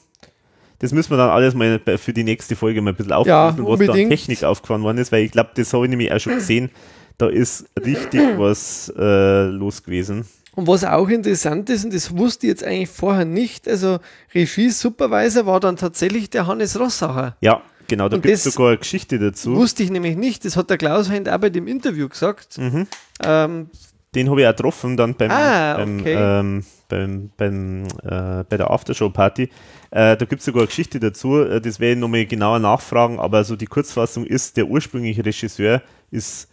[0.80, 3.80] Das müssen wir dann alles mal für die nächste Folge mal ein bisschen auflösen, was
[3.80, 4.10] da an.
[4.10, 6.70] Technik aufgefahren worden ist, weil ich glaube, das habe ich nämlich auch schon gesehen.
[7.18, 10.26] Da ist richtig was äh, los gewesen.
[10.54, 14.00] Und was auch interessant ist, und das wusste ich jetzt eigentlich vorher nicht, also
[14.34, 17.38] Regie-Supervisor war dann tatsächlich der Hannes Rossacher.
[17.42, 19.56] Ja, genau, da Und gibt es sogar eine Geschichte dazu.
[19.56, 22.58] Wusste ich nämlich nicht, das hat der Klaus Heinz auch bei dem Interview gesagt.
[22.58, 22.88] Mhm.
[23.24, 23.70] Ähm,
[24.16, 26.16] Den habe ich auch getroffen dann beim, Ah, beim, okay.
[26.18, 29.50] ähm, beim, beim äh, bei der Aftershow-Party.
[29.92, 33.20] Äh, da gibt es sogar eine Geschichte dazu, äh, das werde ich nochmal genauer nachfragen,
[33.20, 36.50] aber so die Kurzfassung ist, der ursprüngliche Regisseur ist,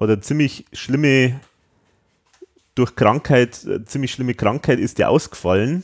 [0.00, 1.40] hat eine ziemlich schlimme,
[2.74, 5.82] durch Krankheit, äh, ziemlich schlimme Krankheit ist der ausgefallen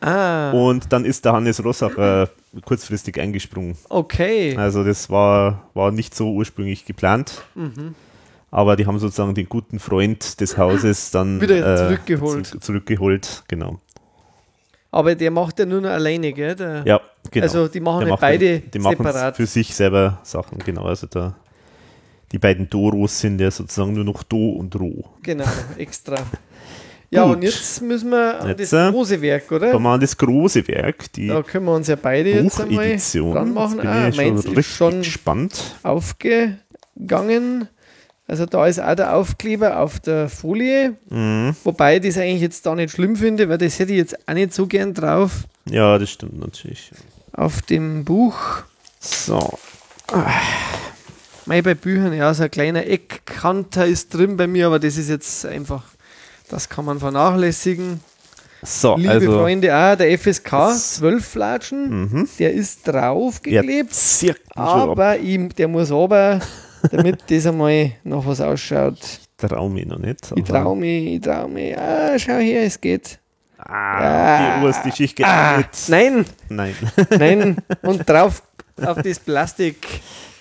[0.00, 2.30] ah, und dann ist der Hannes Rossacher
[2.64, 3.76] kurzfristig eingesprungen.
[3.88, 4.56] okay.
[4.56, 7.42] Also das war, war nicht so ursprünglich geplant.
[7.54, 7.94] Mhm.
[8.52, 12.46] Aber die haben sozusagen den guten Freund des Hauses dann Wieder äh, zurückgeholt.
[12.46, 13.78] zurück- zurückgeholt, genau.
[14.92, 16.54] Aber der macht ja nur noch alleine, gell?
[16.56, 17.00] Der, Ja,
[17.30, 17.44] genau.
[17.44, 19.36] Also die machen nicht macht beide die separat.
[19.36, 20.84] für sich selber Sachen, genau.
[20.84, 21.36] Also da
[22.32, 25.04] die beiden Doros sind ja sozusagen nur noch Do und Ro.
[25.22, 25.44] Genau,
[25.78, 26.16] extra.
[27.12, 27.36] Ja, Gut.
[27.36, 29.72] und jetzt müssen wir an Jetzt, das äh, große Werk, oder?
[29.72, 32.84] Kommen wir an das große Werk, die Da können wir uns ja beide jetzt einmal
[32.86, 33.14] dran Jetzt
[33.54, 33.78] machen.
[33.78, 35.76] bin Ah, ich schon richtig ist schon gespannt.
[35.82, 37.68] aufgegangen.
[38.30, 41.56] Also da ist auch der Aufkleber auf der Folie, Mhm.
[41.64, 44.34] wobei ich das eigentlich jetzt da nicht schlimm finde, weil das hätte ich jetzt auch
[44.34, 45.32] nicht so gern drauf
[45.68, 46.92] Ja, das stimmt natürlich.
[47.32, 48.36] auf dem Buch.
[49.00, 49.58] So,
[51.46, 55.08] Mei, bei Büchern, ja, so ein kleiner Eckkanter ist drin bei mir, aber das ist
[55.08, 55.82] jetzt einfach,
[56.48, 58.00] das kann man vernachlässigen.
[58.62, 62.28] So, Liebe also Freunde, ah, der FSK Das- 12 Flatschen, mhm.
[62.38, 63.96] der ist draufgeklebt,
[64.54, 66.40] aber ihm, der muss aber,
[66.90, 68.98] damit das einmal noch was ausschaut.
[69.36, 70.32] Trau mich noch nicht.
[70.36, 71.76] Ich aber- trau mich, ich trau mich.
[71.78, 73.18] Ah, schau her, es geht.
[73.58, 75.88] Ah, die oberste Schicht geht Ah, nicht.
[75.88, 76.74] nein, Nein.
[77.10, 77.56] nein.
[77.82, 78.42] Und drauf
[78.82, 79.86] auf das Plastik.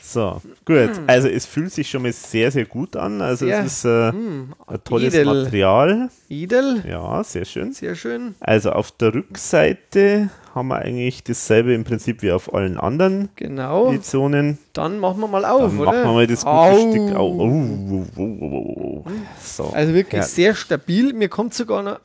[0.01, 0.89] So, gut.
[1.05, 3.21] Also es fühlt sich schon mal sehr, sehr gut an.
[3.21, 5.43] Also Sehr, es ist äh, Hm, ein tolles edel.
[5.43, 6.09] Material.
[6.29, 7.73] Idel, Ja, sehr schön.
[7.73, 8.33] sehr schön.
[8.39, 13.89] Also auf der Rückseite haben wir eigentlich dasselbe im Prinzip wie auf allen anderen Genau.
[13.89, 14.57] Editionen.
[14.73, 15.91] Dann machen wir mal auf, Dann oder?
[15.91, 16.89] machen wir mal das gute Au.
[16.91, 17.33] Stück auf.
[17.39, 19.05] Oh, oh, oh.
[19.41, 19.65] So.
[19.73, 20.27] Also wirklich Ja.
[20.27, 21.13] sehr stabil.
[21.13, 21.99] Mir kommt sogar noch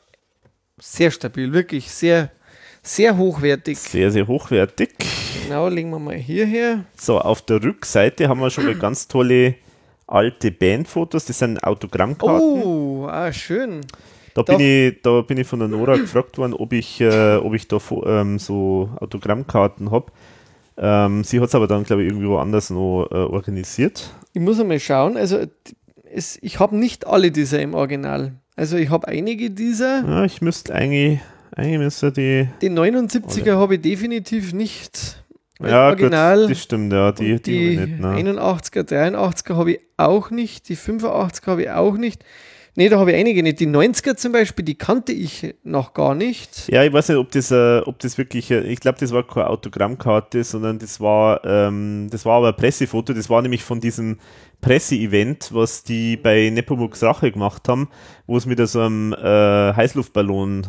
[0.79, 2.29] sehr stabil, wirklich sehr,
[2.83, 3.77] sehr hochwertig.
[3.79, 4.93] Sehr, sehr hochwertig.
[5.43, 6.85] Genau, legen wir mal hierher.
[6.99, 9.55] So, auf der Rückseite haben wir schon mal ganz tolle
[10.07, 11.25] alte Bandfotos.
[11.25, 12.61] Das sind Autogrammkarten.
[12.63, 13.81] Oh, ah, schön.
[14.35, 17.53] Da bin, ich, da bin ich von der Nora gefragt worden, ob ich, äh, ob
[17.53, 20.11] ich da ähm, so Autogrammkarten habe.
[20.77, 24.13] Ähm, sie hat es aber dann, glaube ich, irgendwie woanders noch äh, organisiert.
[24.33, 25.15] Ich muss einmal schauen.
[25.15, 25.45] Also,
[26.11, 28.33] es, ich habe nicht alle dieser im Original.
[28.57, 30.03] Also, ich habe einige dieser.
[30.05, 31.21] Ja, ich müsste eigentlich,
[31.55, 32.49] eigentlich müsste die.
[32.61, 35.23] Den 79er habe ich definitiv nicht.
[35.61, 36.41] Ja, Original.
[36.41, 37.99] gut, das stimmt, ja, die, die, die, nicht.
[38.01, 38.33] Ne?
[38.33, 42.25] 81er, 83er habe ich auch nicht, die 85er habe ich auch nicht.
[42.77, 43.59] Ne, da habe ich einige nicht.
[43.61, 46.67] Die 90er zum Beispiel, die kannte ich noch gar nicht.
[46.67, 49.25] Ja, ich weiß nicht, ob das, äh, ob das wirklich, äh, ich glaube, das war
[49.25, 53.13] keine Autogrammkarte, sondern das war, ähm, das war aber ein Pressefoto.
[53.13, 54.17] Das war nämlich von diesem
[54.59, 57.87] Presseevent, was die bei Nepomuk Sache gemacht haben,
[58.27, 60.67] wo es mit so einem äh, Heißluftballon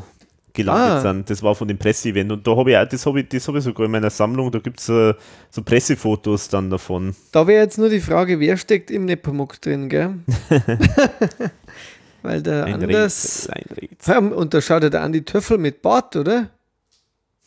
[0.52, 1.00] gelandet Ah.
[1.00, 1.28] sind.
[1.28, 2.30] Das war von dem Presseevent.
[2.30, 4.50] Und da habe ich auch, das habe ich, das habe ich sogar in meiner Sammlung,
[4.52, 5.12] da gibt es äh,
[5.50, 7.14] so Pressefotos dann davon.
[7.32, 10.14] Da wäre jetzt nur die Frage, wer steckt im Nepomuk drin, gell?
[12.26, 13.48] Weil der Ein Anders.
[13.80, 16.50] Rätsel, Und da schaut ja der Andi Töffel mit Bart, oder?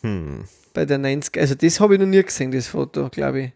[0.02, 0.46] Hm.
[0.74, 3.52] Bei der 90 Also das habe ich noch nie gesehen, das Foto, glaube ich.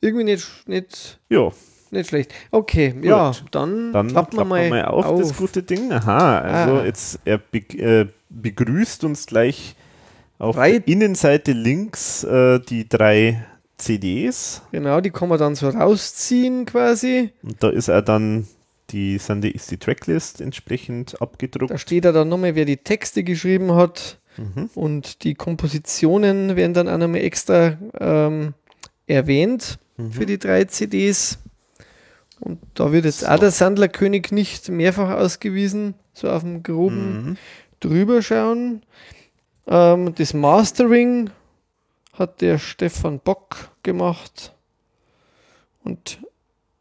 [0.00, 1.50] Irgendwie nicht, nicht, Ja,
[1.90, 2.32] nicht schlecht.
[2.50, 3.44] Okay, ja, Gut.
[3.50, 5.92] dann, Dann klappen wir mal, mal auf, das gute Ding.
[5.92, 6.84] Aha, also Ah.
[6.84, 9.74] jetzt er be begrüßt uns gleich
[10.38, 13.44] auf Drei- der Innenseite links äh, die drei
[13.78, 17.30] CDs Genau, die kann man dann so rausziehen quasi.
[17.42, 18.46] und da ist er dann
[18.90, 21.72] die, sind die, ist die Tracklist entsprechend abgedruckt.
[21.72, 24.18] Da steht ja dann nochmal, wer die Texte geschrieben hat.
[24.36, 24.70] Mhm.
[24.74, 28.54] Und die Kompositionen werden dann auch nochmal extra ähm,
[29.06, 30.12] erwähnt Mhm.
[30.12, 31.38] für die drei CDs.
[32.38, 33.26] Und da wird jetzt So.
[33.28, 37.36] auch der Sandlerkönig nicht mehrfach ausgewiesen, so auf dem groben Mhm.
[37.80, 38.82] drüber schauen.
[39.66, 41.30] Ähm, das Mastering
[42.18, 44.52] hat der Stefan Bock gemacht.
[45.84, 46.18] Und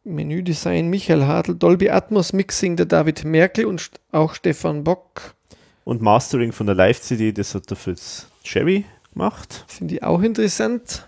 [0.03, 5.35] Menüdesign Michael Hartl, Dolby Atmos Mixing der David Merkel und auch Stefan Bock.
[5.83, 9.65] Und Mastering von der Live-CD, das hat der Fritz Cherry gemacht.
[9.67, 11.07] Finde ich auch interessant.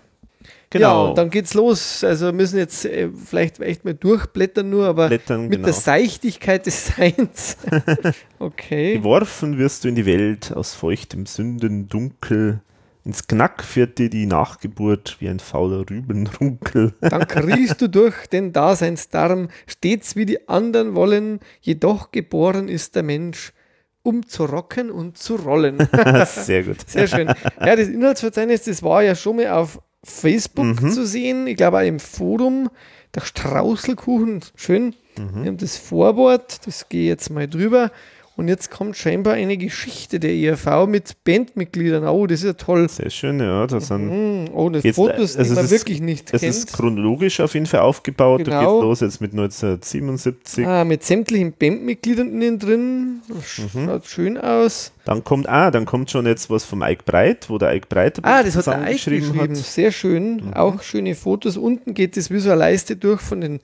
[0.72, 1.08] Ja, Genau.
[1.08, 2.04] und dann geht's los.
[2.04, 5.64] Also wir müssen jetzt äh, vielleicht echt mal durchblättern nur, aber Blättern, mit genau.
[5.64, 7.56] der Seichtigkeit des Seins.
[8.38, 8.94] okay.
[8.98, 12.60] Geworfen wirst du in die Welt aus feuchtem Sündendunkel.
[13.08, 16.92] Ins Knack führt dir die Nachgeburt wie ein fauler Rübenrunkel.
[17.00, 23.02] Dann kriechst du durch den Daseinsdarm, stets wie die anderen wollen, jedoch geboren ist der
[23.04, 23.54] Mensch,
[24.02, 25.78] um zu rocken und zu rollen.
[26.26, 26.86] Sehr gut.
[26.86, 27.28] Sehr schön.
[27.64, 30.90] Ja, das Inhaltsverzeichnis, das war ja schon mal auf Facebook Mhm.
[30.90, 31.46] zu sehen.
[31.46, 32.68] Ich glaube auch im Forum.
[33.14, 34.94] Der Straußelkuchen, schön.
[35.16, 35.34] Mhm.
[35.44, 37.90] Wir haben das Vorwort, das gehe ich jetzt mal drüber.
[38.38, 42.04] Und jetzt kommt scheinbar eine Geschichte der ERV mit Bandmitgliedern.
[42.06, 42.88] Oh, das ist ja toll.
[42.88, 43.66] Sehr schön, ja.
[43.66, 46.54] Da sind Hm, Oh, das Jetzt, Fotos, die also man ist- wirklich nicht Es kennt.
[46.54, 48.42] ist chronologisch auf jeden Fall aufgebaut.
[48.46, 48.76] Da Genau.
[48.76, 50.64] geht los jetzt mit 1977.
[50.66, 53.22] Ah, mit sämtlichen Bandmitgliedern innen drin.
[53.28, 53.86] Das Mhm.
[53.86, 54.92] Schaut schön aus.
[55.04, 58.18] Dann kommt, ah, dann kommt schon jetzt was vom Ike Breit, wo der Ike Breit
[58.22, 59.56] Ah, das hat der zusammengeschrieben geschrieben.
[59.56, 59.64] hat.
[59.64, 60.36] Sehr schön.
[60.36, 60.52] Mhm.
[60.54, 61.56] Auch schöne Fotos.
[61.56, 63.58] Unten geht es wie so eine Leiste durch von den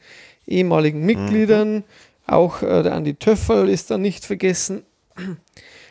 [0.48, 1.74] ehemaligen Mitgliedern.
[1.76, 1.82] Mhm.
[2.26, 4.82] Auch äh, der Andi Töffel ist da nicht vergessen.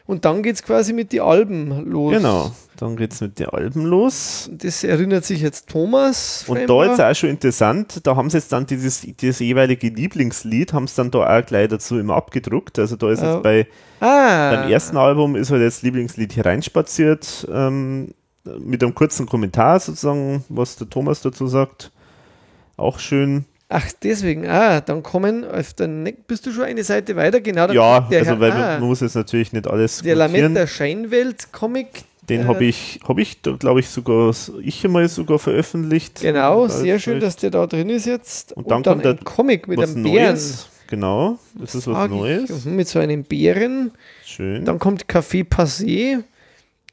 [0.05, 2.13] Und dann geht es quasi mit den Alben los.
[2.13, 4.49] Genau, dann geht es mit den Alben los.
[4.51, 6.43] Das erinnert sich jetzt Thomas.
[6.47, 6.85] Und scheinbar.
[6.85, 10.87] da jetzt auch schon interessant, da haben sie jetzt dann dieses, dieses jeweilige Lieblingslied, haben
[10.87, 12.77] sie dann da auch gleich dazu immer abgedruckt.
[12.79, 13.65] Also da ist jetzt bei,
[14.01, 18.13] ah, beim ersten Album ist halt jetzt Lieblingslied hereinspaziert, ähm,
[18.59, 21.93] mit einem kurzen Kommentar sozusagen, was der Thomas dazu sagt.
[22.75, 23.45] Auch schön.
[23.75, 24.47] Ach, deswegen.
[24.47, 27.41] Ah, dann kommen auf der ne bist du schon eine Seite weiter?
[27.41, 27.65] Genau.
[27.67, 30.53] dann Ja, der also Herr- weil ah, man muss jetzt natürlich nicht alles Der kommentieren.
[30.53, 31.87] Lametta Scheinwelt Comic,
[32.29, 36.21] Den Äh, habe ich, habe ich, glaube ich, sogar, ich einmal sogar veröffentlicht.
[36.21, 38.53] Genau, Und sehr schön, dass der da drin ist jetzt.
[38.53, 40.27] Und dann kommt ein der- Comic mit einem Bären.
[40.35, 40.67] Neues.
[40.87, 42.09] Genau, das ist was.
[42.09, 42.65] Neues.
[42.65, 43.91] Mhm, Mit so einem Bären.
[44.23, 44.63] Schön.
[44.65, 46.23] Dann kommt Café Passé.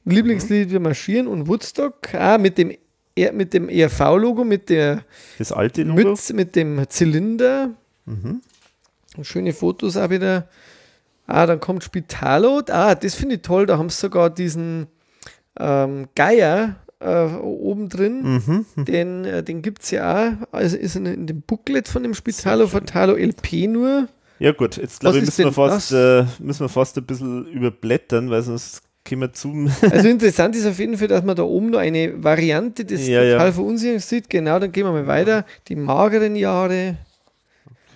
[0.07, 2.15] Lieblingslied Wir marschieren und Woodstock.
[2.15, 2.73] Ah, mit dem,
[3.33, 5.05] mit dem ERV-Logo, mit der
[5.39, 6.11] Das alte Logo.
[6.11, 7.71] Mütze, mit dem Zylinder.
[8.07, 8.41] Mhm.
[9.23, 10.49] Schöne Fotos auch wieder.
[11.27, 12.63] Ah, dann kommt Spitalo.
[12.69, 13.67] Ah, das finde ich toll.
[13.67, 14.87] Da haben sie sogar diesen
[15.59, 18.65] ähm, Geier äh, oben drin.
[18.77, 18.85] Mhm.
[18.85, 20.53] Den, äh, den gibt es ja auch.
[20.53, 24.09] Also ist in, in dem Booklet von dem Spitalo Fatalo LP nur.
[24.39, 28.31] Ja gut, jetzt glaube ich, müssen wir, fast, äh, müssen wir fast ein bisschen überblättern,
[28.31, 29.69] weil sonst können wir zu.
[29.91, 33.23] Also interessant ist auf jeden Fall, dass man da oben noch eine Variante des Ja,
[33.23, 33.33] ja.
[33.35, 34.31] total verunsichernd sieht.
[34.31, 35.45] Genau, dann gehen wir mal weiter.
[35.69, 36.97] Die mageren Jahre,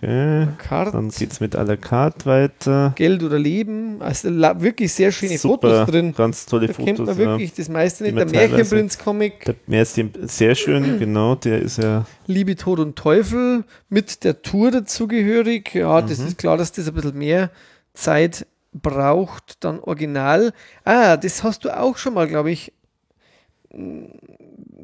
[0.07, 0.49] Okay.
[0.69, 2.93] Dann geht es mit à la carte weiter.
[2.95, 4.03] Geld oder Leben.
[4.03, 4.29] Also
[4.61, 6.15] wirklich sehr schöne Super, Fotos drin.
[6.15, 7.07] ganz tolle Da kennt Fotos.
[7.17, 7.31] man ja.
[7.33, 8.15] wirklich das meiste nicht.
[8.17, 12.05] Der man Märchenprinz-Comic, Der Märchen, sehr schön, genau, der ist ja.
[12.27, 15.75] Liebe, Tod und Teufel, mit der Tour dazugehörig.
[15.75, 16.27] Ja, das Mhm.
[16.27, 17.51] ist klar, dass das ein bisschen mehr
[17.95, 19.64] Zeit braucht.
[19.64, 20.53] Dann Original.
[20.85, 22.72] Ah, das hast du auch schon mal, glaube ich.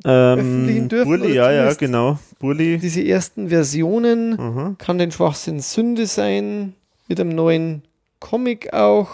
[0.05, 2.19] Ähm, dürfen Burli, ja, ja, genau.
[2.39, 2.79] Burli.
[2.79, 4.31] Diese ersten Versionen.
[4.31, 4.79] Mhm.
[4.79, 6.75] Kann den Schwachsinn Sünde sein.
[7.09, 7.83] Mit einem neuen
[8.19, 9.09] Comic auch.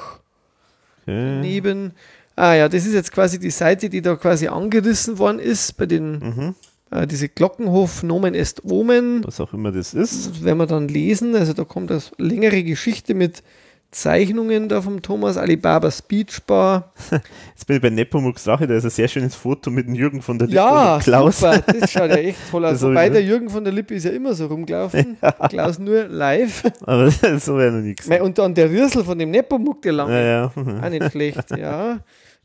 [1.02, 1.40] Okay.
[1.40, 1.92] Neben.
[2.36, 5.86] Ah ja, das ist jetzt quasi die Seite, die da quasi angerissen worden ist bei
[5.86, 6.54] den, Mhm.
[6.90, 9.24] äh, diese Glockenhof Nomen est Omen.
[9.24, 10.28] Was auch immer das ist.
[10.28, 11.34] Das werden wir dann lesen.
[11.34, 13.42] Also da kommt eine längere Geschichte mit
[13.90, 16.92] Zeichnungen da vom Thomas Alibaba Speech Bar.
[17.54, 20.20] Jetzt bin ich bei Nepomuk Sache, da ist ein sehr schönes Foto mit dem Jürgen
[20.22, 21.40] von der Lippe Ja, und Klaus.
[21.40, 21.58] super.
[21.80, 22.82] Das schaut ja echt toll aus.
[22.82, 25.16] Wobei schon- der Jürgen von der Lippe ist ja immer so rumgelaufen.
[25.48, 26.64] Klaus nur live.
[26.82, 28.06] Aber so wäre noch nichts.
[28.06, 30.12] Und dann der Rüssel von dem Nepomuk, der lange.
[30.12, 30.52] Ja, ja.
[30.82, 31.98] Auch nicht schlecht, ja.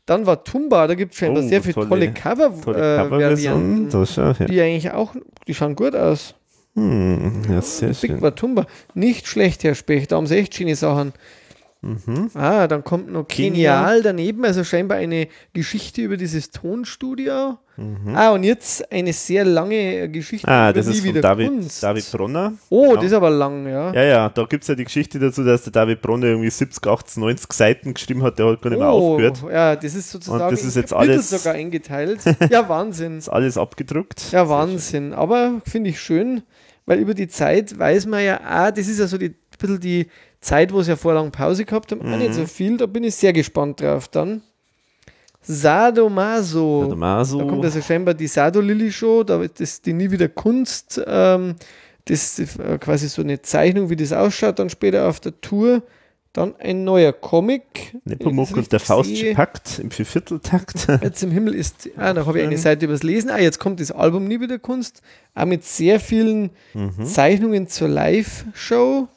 [0.06, 3.88] Dann war Tumba, da gibt es scheinbar Oh, sehr viele tolle, tolle- Cover-Varianten.
[3.90, 4.04] Tolle.
[4.04, 4.46] Das schau, ja.
[4.46, 5.14] die eigentlich auch,
[5.46, 6.34] die schauen gut aus.
[6.74, 8.22] Hm, ja, sehr Big schön.
[8.22, 8.66] Watumba.
[8.94, 11.12] Nicht schlecht, Herr Specht, da haben sie echt schöne Sachen.
[11.84, 12.30] Mhm.
[12.34, 13.26] Ah, dann kommt noch.
[13.26, 17.58] Genial daneben, also scheinbar eine Geschichte über dieses Tonstudio.
[17.76, 18.14] Mhm.
[18.14, 21.82] Ah, und jetzt eine sehr lange Geschichte Ah, über das ist von David, Kunst.
[21.82, 22.52] David Bronner.
[22.70, 22.94] Oh, Genau.
[22.96, 23.92] das ist aber lang, ja.
[23.94, 26.86] Ja, ja, da gibt es ja die Geschichte dazu, dass der David Bronner irgendwie 70,
[26.86, 29.42] 80, 90 Seiten geschrieben hat, der hat gar nicht mehr oh, aufgehört.
[29.52, 32.20] ja, das ist sozusagen das ist jetzt alles- sogar eingeteilt.
[32.48, 33.18] Ja, Wahnsinn.
[33.18, 34.30] Ist alles abgedruckt.
[34.30, 35.12] Ja, Wahnsinn.
[35.14, 36.42] Aber finde ich schön,
[36.86, 39.80] weil über die Zeit weiß man ja, ah, das ist ja so die, ein bisschen
[39.80, 40.06] die
[40.40, 42.00] Zeit, wo sie ja vorher lang Pause gehabt haben.
[42.02, 42.18] Auch Mhm.
[42.18, 44.42] nicht so viel, da bin ich sehr gespannt drauf dann.
[45.40, 46.82] Sadomaso.
[46.84, 47.38] Sadomaso.
[47.38, 51.00] Da kommt also scheinbar die Sado Lilly Show, da wird das die nie wieder Kunst,
[51.06, 51.56] ähm,
[52.06, 55.82] das ist äh, quasi so eine Zeichnung, wie das ausschaut, dann später auf der Tour.
[56.32, 57.94] Dann ein neuer Comic.
[58.04, 58.80] Nepomuk und der.
[59.34, 60.86] Pakt im Viervierteltakt.
[61.02, 63.28] Jetzt im Himmel ist, ah, da habe ich eine Seite übers Lesen.
[63.30, 65.02] Ah, jetzt kommt das Album Nie wieder Kunst.
[65.34, 67.04] Auch mit sehr vielen Mhm.
[67.04, 69.08] Zeichnungen zur Live-Show.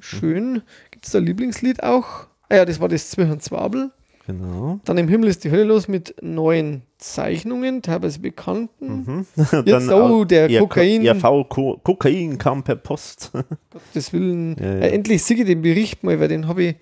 [0.00, 0.62] Schön.
[0.90, 2.26] Gibt es da Lieblingslied auch?
[2.48, 3.90] Ah ja, das war das Zwischenzwabel.
[4.26, 4.80] Genau.
[4.84, 9.26] Dann im Himmel ist die Hölle los mit neuen Zeichnungen, teilweise bekannten.
[9.36, 11.02] Und Jetzt, oh, der ja, Kokain.
[11.02, 13.32] Ja, Ko Kokain kam per Post.
[13.70, 14.56] Gottes Willen.
[14.58, 14.72] Ja, ja.
[14.80, 16.76] Äh, endlich sehe ich den Bericht mal, weil den habe ich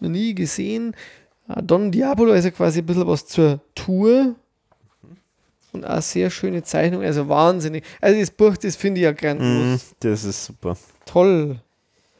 [0.00, 0.94] noch nie gesehen.
[1.46, 4.34] Ah, Don Diabolo, also quasi ein bisschen was zur Tour.
[5.72, 7.84] Und auch sehr schöne Zeichnung, also wahnsinnig.
[8.00, 9.46] Also das Buch, das finde ich ja grandios.
[9.48, 10.76] Mhm, das ist super.
[11.04, 11.60] Toll.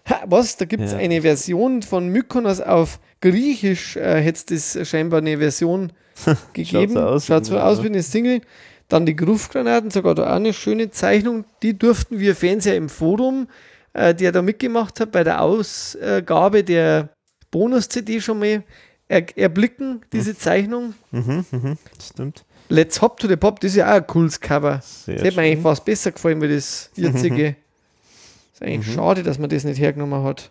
[0.08, 0.56] Ha, was?
[0.56, 0.98] Da gibt es Ja.
[0.98, 3.96] eine Version von Mykonos auf Griechisch.
[3.96, 5.92] Äh, Hätte es das scheinbar eine Version
[6.52, 6.92] gegeben.
[6.94, 7.64] so aus, Schaut so ja.
[7.64, 8.40] aus wie eine Single.
[8.88, 11.44] Dann die Gruftgranaten, sogar da auch eine schöne Zeichnung.
[11.62, 13.48] Die durften wir Fans ja im Forum,
[13.92, 17.10] äh, der da mitgemacht hat, bei der Ausgabe der
[17.50, 18.62] Bonus-CD schon mal
[19.10, 20.94] er erblicken, diese Zeichnung.
[21.12, 22.44] Mhm, mhm, stimmt.
[22.68, 24.80] Let's Hop to the Pop, das ist ja auch ein cooles Cover.
[24.84, 27.56] Sehr Das hätte mir eigentlich fast besser gefallen wie das jetzige.
[28.52, 28.66] Ist Mhm.
[28.66, 30.50] eigentlich schade, dass man das nicht hergenommen hat.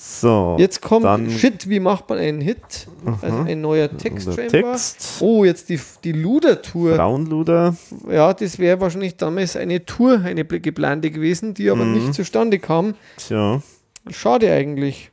[0.00, 2.86] So, Jetzt kommt dann- Shit, wie macht man einen Hit?
[3.20, 4.30] Also ein neuer Text.
[4.48, 5.16] Text.
[5.20, 6.94] Oh, jetzt die, die Luder-Tour.
[6.94, 7.74] Braunluder.
[8.08, 11.94] Ja, das wäre wahrscheinlich damals eine Tour, eine geplante gewesen, die aber Mhm.
[11.94, 12.94] nicht zustande kam.
[13.16, 13.60] Tja,
[14.08, 15.10] Schade eigentlich.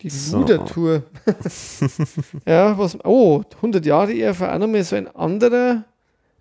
[0.00, 0.38] Die So.
[0.38, 1.02] Luder-Tour.
[2.46, 2.96] ja, was.
[3.04, 5.84] Oh, 100 Jahre ERV auch nochmal so ein anderer,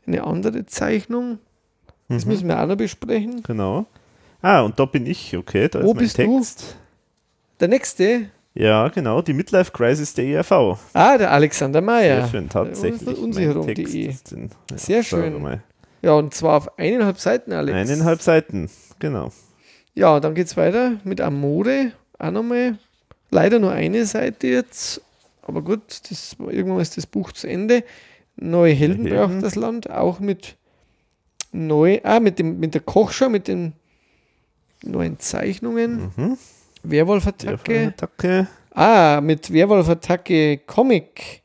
[0.05, 1.39] eine andere Zeichnung.
[2.07, 2.31] Das Mhm.
[2.31, 3.43] müssen wir auch noch besprechen.
[3.43, 3.87] genau.
[4.41, 6.23] Ah, und da bin ich, okay, da Wo ist mein bist du?
[7.59, 8.29] Der nächste.
[8.53, 10.79] Ja, genau, die Midlife Crisis der ERV.
[10.93, 12.21] Ah, der Alexander Mayer.
[12.21, 13.17] Sehr schön, tatsächlich.
[13.17, 14.05] Unsicherung.de.
[14.31, 15.59] In- ja, Sehr schön.
[16.01, 17.75] Ja, und zwar auf eineinhalb Seiten, Alex.
[17.77, 19.31] Eineinhalb Seiten, genau.
[19.93, 21.91] Ja, dann geht's weiter mit Amore.
[22.19, 22.77] Auch nochmal.
[23.29, 25.01] Leider nur eine Seite jetzt.
[25.43, 27.83] aber gut, das, irgendwann ist das Buch zu Ende.
[28.37, 29.31] Neue Helden Helden.
[29.33, 30.55] braucht das Land, auch mit
[31.51, 33.73] neu, ah, mit, dem, mit der Kochschau, mit den
[34.83, 36.11] neuen Zeichnungen.
[36.15, 36.37] Mhm.
[36.89, 37.87] Werwolf-Attacke.
[37.87, 38.47] Attacke.
[38.73, 41.41] Ah, mit Werwolf-Attacke Comic.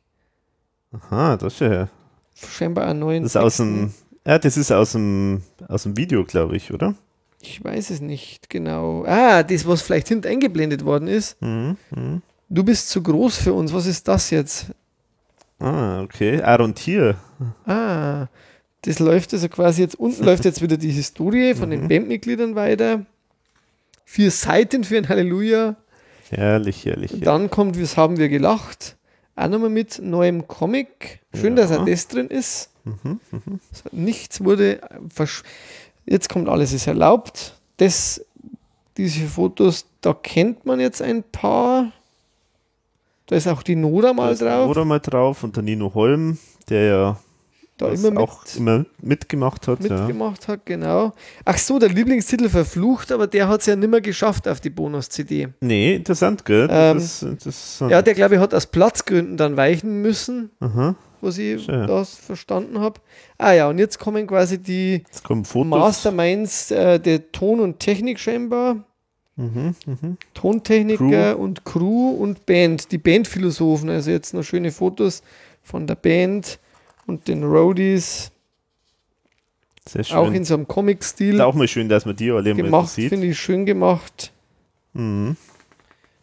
[0.92, 1.88] Aha, das ist ja.
[2.34, 3.92] Scheinbar einen neuen Das ist aus dem.
[4.26, 6.94] Ja, das ist aus dem, aus dem Video, glaube ich, oder?
[7.40, 9.04] Ich weiß es nicht genau.
[9.04, 11.40] Ah, das, was vielleicht hinten eingeblendet worden ist.
[11.42, 11.76] Mhm.
[11.90, 12.22] Mhm.
[12.48, 13.72] Du bist zu groß für uns.
[13.72, 14.66] Was ist das jetzt?
[15.58, 16.40] Ah, okay.
[16.42, 17.16] Aaron Tier.
[17.66, 18.26] Ah,
[18.82, 21.70] das läuft also quasi jetzt unten läuft jetzt wieder die Historie von Mhm.
[21.70, 23.06] den Bandmitgliedern weiter.
[24.12, 25.74] Vier Seiten für ein Halleluja.
[26.28, 27.14] Herrlich, herrlich.
[27.14, 28.96] Und dann kommt, was haben wir gelacht?
[29.36, 31.20] Auch nochmal mit neuem Comic.
[31.32, 31.80] Schön, dass Ja.
[31.80, 32.68] auch das drin ist.
[32.84, 33.60] Mhm, mhm.
[33.90, 35.42] Nichts wurde versch
[36.04, 37.58] Jetzt kommt alles ist erlaubt.
[37.78, 38.22] Das,
[38.98, 41.90] diese Fotos, da kennt man jetzt ein paar.
[43.28, 44.66] Da ist auch die Nora Da mal drauf.
[44.66, 46.36] Nora mal drauf und der Nino Holm,
[46.68, 47.20] der ja
[47.78, 49.82] Da das immer mit, auch immer mitgemacht hat.
[49.82, 49.96] ja.
[49.98, 51.12] mitgemacht hat, genau.
[51.44, 55.48] Ach so, der Lieblingstitel verflucht, aber der hat es ja nimmer geschafft auf die Bonus-CD.
[55.60, 56.68] Nee, interessant, gell?
[56.70, 57.90] Ähm, Das interessant.
[57.90, 60.94] Ja, der glaube ich hat aus Platzgründen dann weichen müssen, Aha.
[61.22, 61.86] was ich Schön.
[61.86, 63.00] das verstanden habe.
[63.38, 65.70] Ah ja, und jetzt kommen quasi die Jetzt kommen Fotos.
[65.70, 68.84] Masterminds äh, der Ton- und Technik scheinbar.
[69.36, 70.18] Mhm, mhm.
[70.34, 73.88] Tontechniker und Crew und Band, die Bandphilosophen.
[73.88, 75.22] Also jetzt noch schöne Fotos
[75.62, 76.58] von der Band
[77.12, 78.30] und den Roadies,
[79.88, 80.16] Sehr schön.
[80.16, 82.62] auch in so einem Comic-Stil ist auch mal schön, dass man die alle mal so
[82.64, 83.08] gemacht, sieht.
[83.10, 84.32] finde ich schön gemacht.
[84.94, 85.36] Mhm.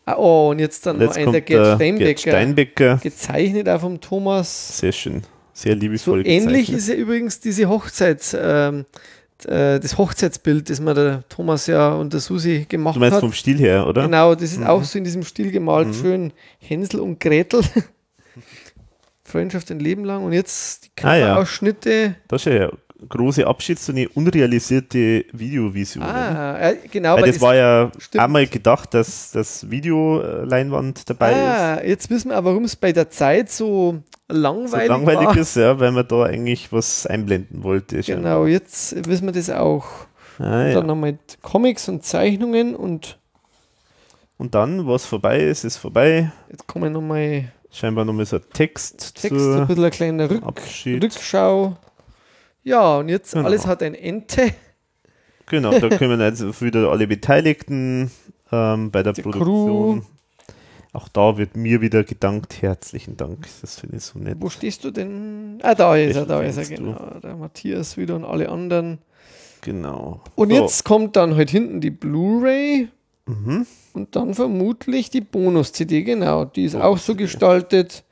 [0.05, 2.95] Ah, oh, und jetzt dann Und noch jetzt ein der Gerd Steinbecker, Gerd Steinbecker.
[3.03, 4.77] gezeichnet auch vom Thomas.
[4.79, 5.21] Sehr schön.
[5.53, 6.77] Sehr So liebevoll ähnlich gezeichnet.
[6.79, 8.85] ist ja übrigens diese Hochzeits, ähm,
[9.45, 13.21] äh, das Hochzeitsbild, das mir der Thomas ja und der Susi gemacht Du meinst hat.
[13.21, 14.03] vom Stil her, oder?
[14.03, 14.67] Genau, das ist Mhm.
[14.67, 15.93] auch so in diesem Stil gemalt, Mhm.
[15.93, 17.61] schön Hänsel und Gretel.
[19.29, 20.23] Freundschaft ein Leben lang.
[20.23, 21.25] Und jetzt die Ah, ja.
[21.27, 22.15] Kameraausschnitte.
[22.27, 22.69] Das ist ja
[23.07, 26.09] große Abschiedsszene, unrealisierte Videovisionen.
[26.09, 28.21] Ah, äh, genau, Weil weil das, war ja stimmt.
[28.23, 31.37] einmal gedacht, dass das Videoleinwand dabei ist.
[31.37, 35.37] ah, jetzt wissen wir auch, warum es bei der Zeit so So langweilig, langweilig war.
[35.37, 38.01] ist, ja, weil man da eigentlich was einblenden wollte.
[38.01, 39.85] Genau, jetzt wissen wir das auch.
[40.37, 40.83] Ah, Dann ja.
[40.83, 43.17] noch mit Comics und Zeichnungen und
[44.37, 46.31] Und dann, was vorbei ist, ist vorbei.
[46.49, 51.03] jetzt kommen nochmal Scheinbar nochmal so ein Text, Text, ein bisschen ein kleiner Rück Abschied.
[51.03, 51.77] Rückschau.
[52.63, 53.45] Ja, und jetzt Genau.
[53.45, 54.51] alles hat ein Ente.
[55.45, 58.11] Genau, da können jetzt wieder alle Beteiligten
[58.51, 60.05] ähm, bei der Die Produktion.
[60.91, 62.61] Auch da wird mir wieder gedankt.
[62.63, 63.47] Herzlichen Dank.
[63.61, 64.37] Das finde ich so nett.
[64.39, 65.59] Wo stehst du denn?
[65.61, 66.75] Ah, da ist er, da ist er, meinst du?
[66.83, 67.19] genau.
[67.21, 68.97] Der Matthias wieder und alle anderen.
[69.61, 70.21] Genau.
[70.35, 70.55] Und So.
[70.55, 72.87] jetzt kommt dann halt hinten die Blu-ray
[73.29, 73.67] Mhm.
[73.93, 76.45] und dann vermutlich die Bonus-CD, genau.
[76.45, 78.03] Die ist auch so gestaltet.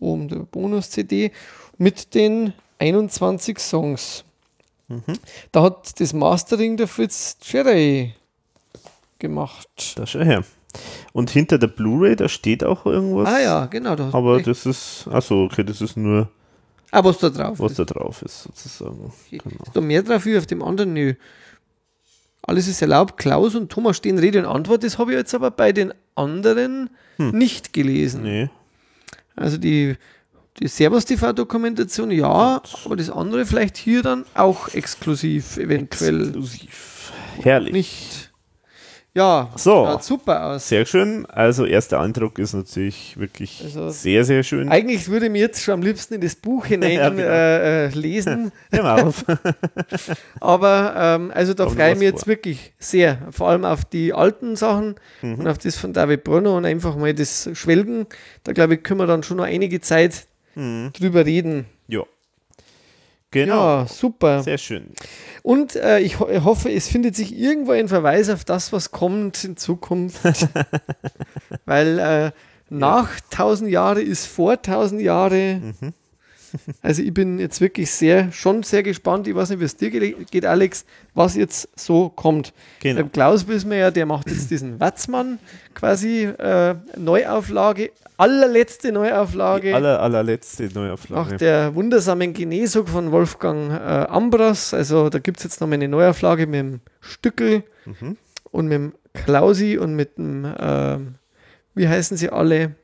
[0.00, 1.30] Oben der Bonus-CD
[1.78, 4.24] mit den 21 Songs.
[4.88, 5.02] Mhm.
[5.52, 8.14] Da hat das Mastering der Fritz Cherry
[9.18, 9.94] gemacht.
[9.96, 10.44] Da schau her.
[11.12, 13.28] Und hinter der Blu-ray, da steht auch irgendwas.
[13.28, 13.96] Ah ja, genau.
[13.96, 16.28] Da Aber das ist, achso, okay, das ist nur,
[16.90, 17.78] ah, was da drauf was ist.
[17.78, 19.12] da drauf ist, sozusagen.
[19.26, 19.38] Okay.
[19.42, 19.62] Genau.
[19.64, 20.92] Ist da mehr drauf wie auf dem anderen?
[20.92, 21.14] Nö.
[22.46, 23.16] Alles ist erlaubt.
[23.16, 24.84] Klaus und Thomas stehen Rede und Antwort.
[24.84, 28.24] Das habe ich jetzt aber bei den anderen nicht gelesen.
[28.24, 28.30] Hm.
[28.30, 28.50] Nee.
[29.34, 29.96] Also die,
[30.60, 37.12] die Servus-TV-Dokumentation, ja, aber das andere vielleicht hier dann auch exklusiv, eventuell Exklusiv.
[37.42, 37.72] Herrlich.
[37.72, 38.25] nicht.
[39.16, 39.86] Ja, So.
[39.86, 40.68] schaut super aus.
[40.68, 41.24] Sehr schön.
[41.26, 44.68] Also erster Eindruck ist natürlich wirklich Also- sehr, sehr schön.
[44.68, 47.22] Eigentlich würde ich mir jetzt schon am liebsten in das Buch hinein Ja, genau.
[47.22, 49.24] äh, äh, lesen, Hör auf.
[50.40, 52.28] aber ähm, also da freue ich mich jetzt vor.
[52.28, 55.36] wirklich sehr, vor allem auf die alten Sachen Mhm.
[55.36, 58.06] und auf das von David Brunner und einfach mal das Schwelgen.
[58.44, 60.90] Da glaube ich, können wir dann schon noch einige Zeit Mhm.
[60.92, 61.66] drüber reden.
[63.36, 63.44] Ja.
[63.44, 63.66] Genau.
[63.80, 64.42] Ja, super.
[64.42, 64.90] Sehr schön.
[65.42, 69.44] Und äh, ich, ho hoffe, es findet sich irgendwo ein Verweis auf das, was kommt
[69.44, 70.20] in Zukunft.
[71.66, 72.30] Weil äh,
[72.68, 75.60] nach 1000 Jahre ist vor 1000 Jahre.
[75.62, 75.92] Mhm.
[76.82, 79.26] Also ich bin jetzt wirklich sehr, schon sehr gespannt.
[79.28, 80.84] Ich weiß nicht, wie es dir ge- geht, Alex,
[81.14, 82.52] was jetzt so kommt.
[82.80, 83.00] Genau.
[83.00, 85.38] Beim Klaus wissen wir ja, der macht jetzt diesen Watzmann
[85.74, 89.68] quasi äh, Neuauflage, allerletzte Neuauflage.
[89.68, 91.36] Die aller, allerletzte Nach Neuauflage.
[91.36, 93.74] der wundersamen Genesung von Wolfgang äh,
[94.08, 98.16] Ambras, also da gibt es jetzt noch mal eine Neuauflage mit dem Stückel Mhm.
[98.50, 101.14] und mit dem Klausi und mit dem, ähm,
[101.74, 102.74] wie heißen sie alle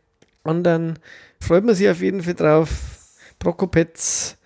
[0.44, 0.98] anderen,
[1.40, 2.68] freut man sich auf jeden Fall drauf.
[3.42, 4.36] Prokopetz,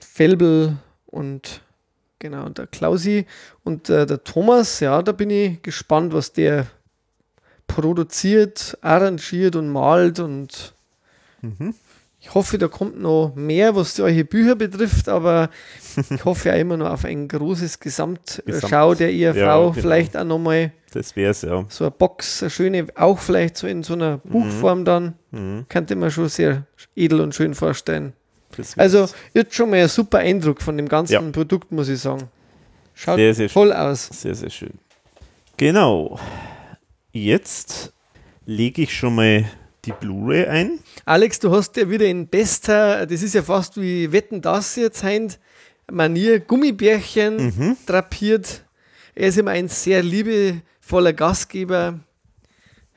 [0.00, 1.60] Felbel und
[2.18, 3.26] genau, der Klausi.
[3.62, 6.66] Und äh, der Thomas, ja, da bin ich gespannt, was der
[7.66, 10.72] produziert, arrangiert und malt und
[12.28, 15.48] Ich hoffe, da kommt noch mehr, was solche Bücher betrifft, aber
[16.10, 19.72] ich hoffe auch immer noch auf ein großes Gesamtschau Gesamt- der IRV, Ja, genau.
[19.72, 21.64] vielleicht auch nochmal Das wäre es ja.
[21.68, 25.14] so eine Box, eine schöne, auch vielleicht so in so einer Buchform dann.
[25.30, 25.66] Mhm.
[25.68, 26.64] Könnte man schon sehr
[26.96, 28.12] edel und schön vorstellen.
[28.76, 31.20] Also jetzt schon mal ein super Eindruck von dem ganzen Ja.
[31.20, 32.24] Produkt, muss ich sagen.
[32.94, 34.08] Schaut Sehr, sehr toll aus.
[34.12, 34.72] Sehr, sehr schön.
[35.58, 36.18] Genau.
[37.12, 37.92] Jetzt
[38.46, 39.44] lege ich schon mal
[39.86, 40.80] die Blu-ray ein.
[41.04, 45.02] Alex, du hast ja wieder in bester, das ist ja fast wie Wetten das jetzt
[45.02, 45.38] heint,
[45.90, 47.76] Manier, Gummibärchen Mhm.
[47.86, 48.64] drapiert.
[49.14, 52.00] Er ist immer ein sehr liebevoller Gastgeber.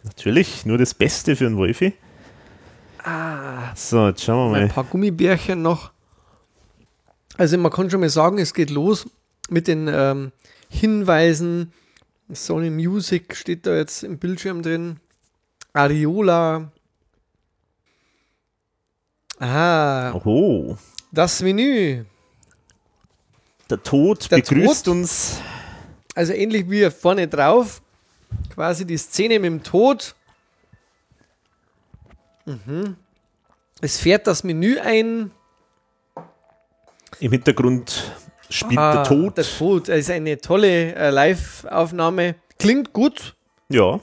[0.03, 1.93] Natürlich, nur das Beste für einen Wolfi.
[3.03, 4.73] Ah, So, jetzt schauen wir ein mal.
[4.73, 5.91] paar Gummibärchen noch.
[7.37, 9.07] Also man kann schon mal sagen, es geht los
[9.49, 10.31] mit den ähm,
[10.69, 11.71] Hinweisen.
[12.31, 14.99] Sony Music steht da jetzt im Bildschirm drin.
[15.73, 16.71] Ariola.
[19.39, 20.77] Ah, Oho,
[21.11, 22.03] das Menü.
[23.69, 24.95] der Tod Der begrüßt Tod?
[24.95, 25.39] uns.
[26.15, 27.81] Also ähnlich wie vorne drauf.
[28.53, 30.15] Quasi die Szene mit dem Tod.
[32.45, 32.95] Mhm.
[33.81, 35.31] Es fährt das Menü ein.
[37.19, 38.11] Im Hintergrund
[38.49, 39.37] spielt Ah, der Tod.
[39.37, 39.87] Der Tod.
[39.87, 42.35] Das ist eine tolle äh, Live-Aufnahme.
[42.57, 43.35] Klingt gut.
[43.69, 43.99] Ja,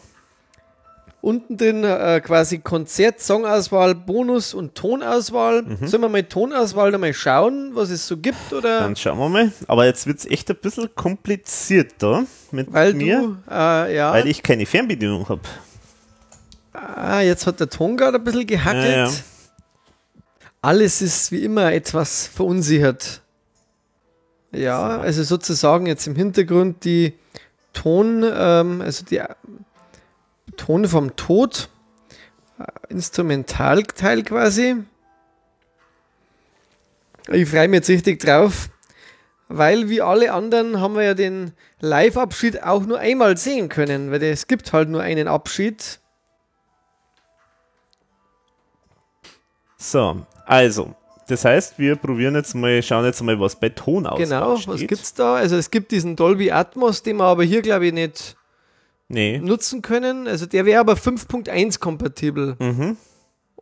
[1.26, 5.62] Unten drin äh, quasi Konzert, Songauswahl, Bonus und Tonauswahl.
[5.62, 5.88] Mhm.
[5.88, 8.52] Sollen wir mal Tonauswahl noch mal schauen, was es so gibt?
[8.52, 8.78] Oder?
[8.78, 9.52] dann schauen wir mal.
[9.66, 14.28] Aber jetzt wird es echt ein bisschen komplizierter mit weil mir, du, äh, ja, weil
[14.28, 15.40] ich keine Fernbedienung habe.
[16.72, 18.86] ah, jetzt hat der Ton gerade ein bisschen gehackelt.
[18.86, 19.12] Ja, ja.
[20.62, 23.20] Alles ist wie immer etwas verunsichert.
[24.52, 27.14] Ja, also sozusagen jetzt im Hintergrund die
[27.72, 29.20] Ton, ähm, also die
[30.56, 31.68] Ton vom Tod,
[32.88, 34.76] Instrumentalteil quasi.
[37.28, 38.68] Ich freue mich jetzt richtig drauf,
[39.48, 44.22] weil wie alle anderen haben wir ja den Live-Abschied auch nur einmal sehen können, weil
[44.22, 46.00] es gibt halt nur einen Abschied.
[49.76, 50.94] So, also,
[51.28, 54.68] das heißt, wir probieren jetzt mal, schauen jetzt mal, was bei Tonauswahl Genau, steht.
[54.68, 55.34] was gibt's da?
[55.34, 58.35] Also es gibt diesen Dolby Atmos, den wir aber hier glaube ich nicht
[59.08, 59.38] Nee.
[59.38, 60.26] nutzen können.
[60.26, 62.56] Also der wäre aber 5.1 kompatibel.
[62.58, 62.96] Mhm.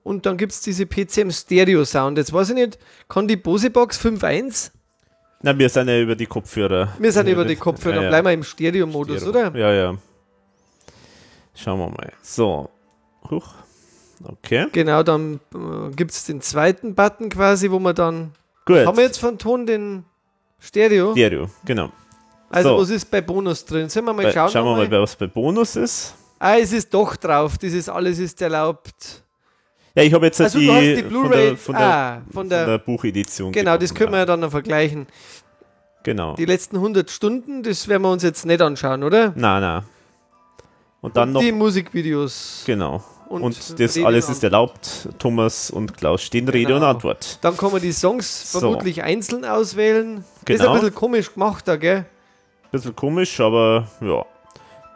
[0.02, 2.18] Und dann gibt es diese PCM Stereo Sound.
[2.18, 2.78] Jetzt weiß ich nicht,
[3.08, 4.70] kann die Bose Box 5.1?
[5.42, 6.94] Na, wir sind ja über die Kopfhörer.
[6.98, 9.48] Wir sind Ja, über die Kopfhörer, ja, dann bleiben wir im Stereo-Modus, Stereo.
[9.48, 9.58] oder?
[9.58, 9.98] Ja, ja.
[11.54, 12.12] Schauen wir mal.
[12.22, 12.70] So.
[13.30, 13.54] Huch.
[14.22, 14.66] Okay.
[14.72, 18.32] Genau, dann äh, gibt es den zweiten Button quasi, wo man dann.
[18.64, 18.86] Gut.
[18.86, 20.04] Haben wir jetzt von Ton den
[20.58, 21.12] Stereo?
[21.12, 21.90] Stereo, genau.
[22.54, 22.82] Also so.
[22.82, 23.88] was ist bei Bonus drin?
[23.88, 24.48] Sollen wir mal schauen?
[24.50, 24.88] schauen wir nochmal?
[24.88, 26.14] mal, was bei Bonus ist.
[26.38, 27.58] Ah, es ist doch drauf.
[27.58, 29.22] Dieses alles ist erlaubt.
[29.94, 31.46] Ja, ich habe jetzt Also die, die von Blu-ray.
[31.50, 32.78] der, von der, ah, von von der.
[32.78, 33.52] Buchedition.
[33.52, 34.26] genau, das können wir ja.
[34.26, 35.06] dann noch vergleichen.
[36.02, 36.34] Genau.
[36.36, 39.32] Die letzten 100 Stunden, das werden wir uns jetzt nicht anschauen, oder?
[39.36, 39.84] Na, na.
[41.00, 41.40] Und dann und noch.
[41.40, 42.62] die Musikvideos.
[42.66, 43.02] Genau.
[43.28, 45.08] und Und, das Rede alles ist erlaubt.
[45.18, 46.76] Thomas und Klaus stehen Rede Genau.
[46.78, 47.38] und Antwort.
[47.42, 48.60] Dann kann man die Songs So.
[48.60, 50.24] vermutlich einzeln auswählen.
[50.44, 50.72] Das ist Genau.
[50.74, 52.04] ein bisschen komisch gemacht da, gell?
[52.74, 54.26] Bisschen komisch, aber ja.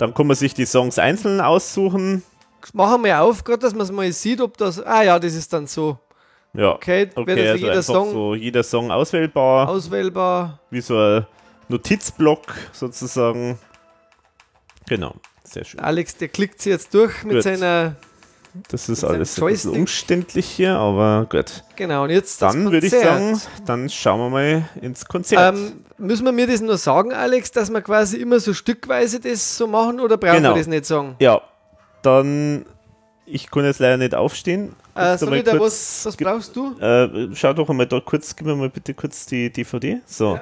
[0.00, 2.24] Dann kann man sich die Songs einzeln aussuchen.
[2.72, 4.82] Machen wir auf, gerade dass man es mal sieht, ob das.
[4.82, 5.96] Ah ja, das ist dann so.
[6.54, 6.74] Ja.
[6.74, 10.58] Okay, Okay, also jeder einfach Song so jeder Song auswählbar, auswählbar.
[10.70, 11.26] wie so ein
[11.68, 13.60] Notizblock sozusagen.
[14.88, 15.14] Genau,
[15.44, 15.78] sehr schön.
[15.78, 17.42] Alex, der klickt sie jetzt durch mit Gut.
[17.44, 17.94] seiner.
[18.70, 21.62] Das ist alles ein bisschen umständlich hier, aber gut.
[21.76, 22.42] Genau, und jetzt.
[22.42, 25.54] Dann würde ich sagen, dann schauen wir mal ins Konzert.
[25.54, 29.56] Ähm, müssen wir mir das nur sagen, Alex, dass wir quasi immer so stückweise das
[29.56, 30.50] so machen oder brauchen Genau.
[30.54, 31.16] wir das nicht sagen?
[31.18, 31.40] ja,
[32.02, 32.64] dann,
[33.26, 34.74] ich kann jetzt leider nicht aufstehen.
[34.96, 36.78] Äh, ich da kurz- was, was brauchst du?
[36.80, 40.00] Äh, schau doch einmal da kurz, gib mir mal bitte kurz die DVD.
[40.06, 40.38] So.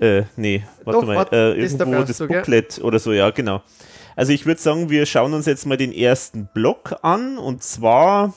[0.00, 1.16] Äh, nee, warte Doch, mal.
[1.16, 2.38] warte, äh, das da irgendwo das du, gell?
[2.38, 3.62] Booklet oder so, ja, genau.
[4.16, 8.34] Also ich würde sagen, wir schauen uns jetzt mal den ersten Block an und zwar,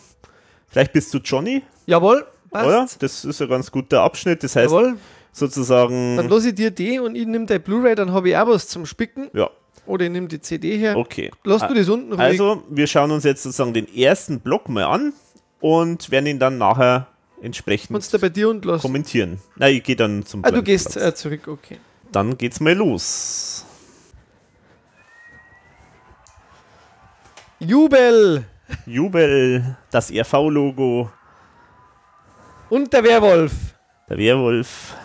[0.67, 2.65] vielleicht bist du Johnny, Jawohl, passt.
[2.67, 2.87] oder?
[2.99, 4.43] Das ist ein ganz guter Abschnitt.
[4.43, 4.97] Das heißt Jawohl,
[5.39, 8.47] dann sozusagen, lasse ich dir die und ich nehme dein Blu-ray, dann habe ich auch
[8.47, 9.29] was zum Spicken.
[9.33, 9.49] ja,
[9.85, 10.97] Oder ich nehme die CD her.
[10.97, 11.31] okay.
[11.43, 12.21] Lass du das unten ruhig.
[12.21, 15.13] Also, wir schauen uns jetzt sozusagen den ersten Block mal an
[15.59, 17.07] und werden ihn dann nachher
[17.41, 18.81] entsprechend Kannst du bei dir und lassen.
[18.81, 19.39] kommentieren.
[19.57, 21.77] Na, ich gehe dann zum Ah, du gehst äh, zurück, okay.
[22.11, 23.65] Dann geht's mal los.
[27.59, 28.45] Jubel
[28.87, 31.09] Jubel, das RV-Logo,
[32.69, 33.51] und der Werwolf.
[34.09, 34.95] der Werwolf.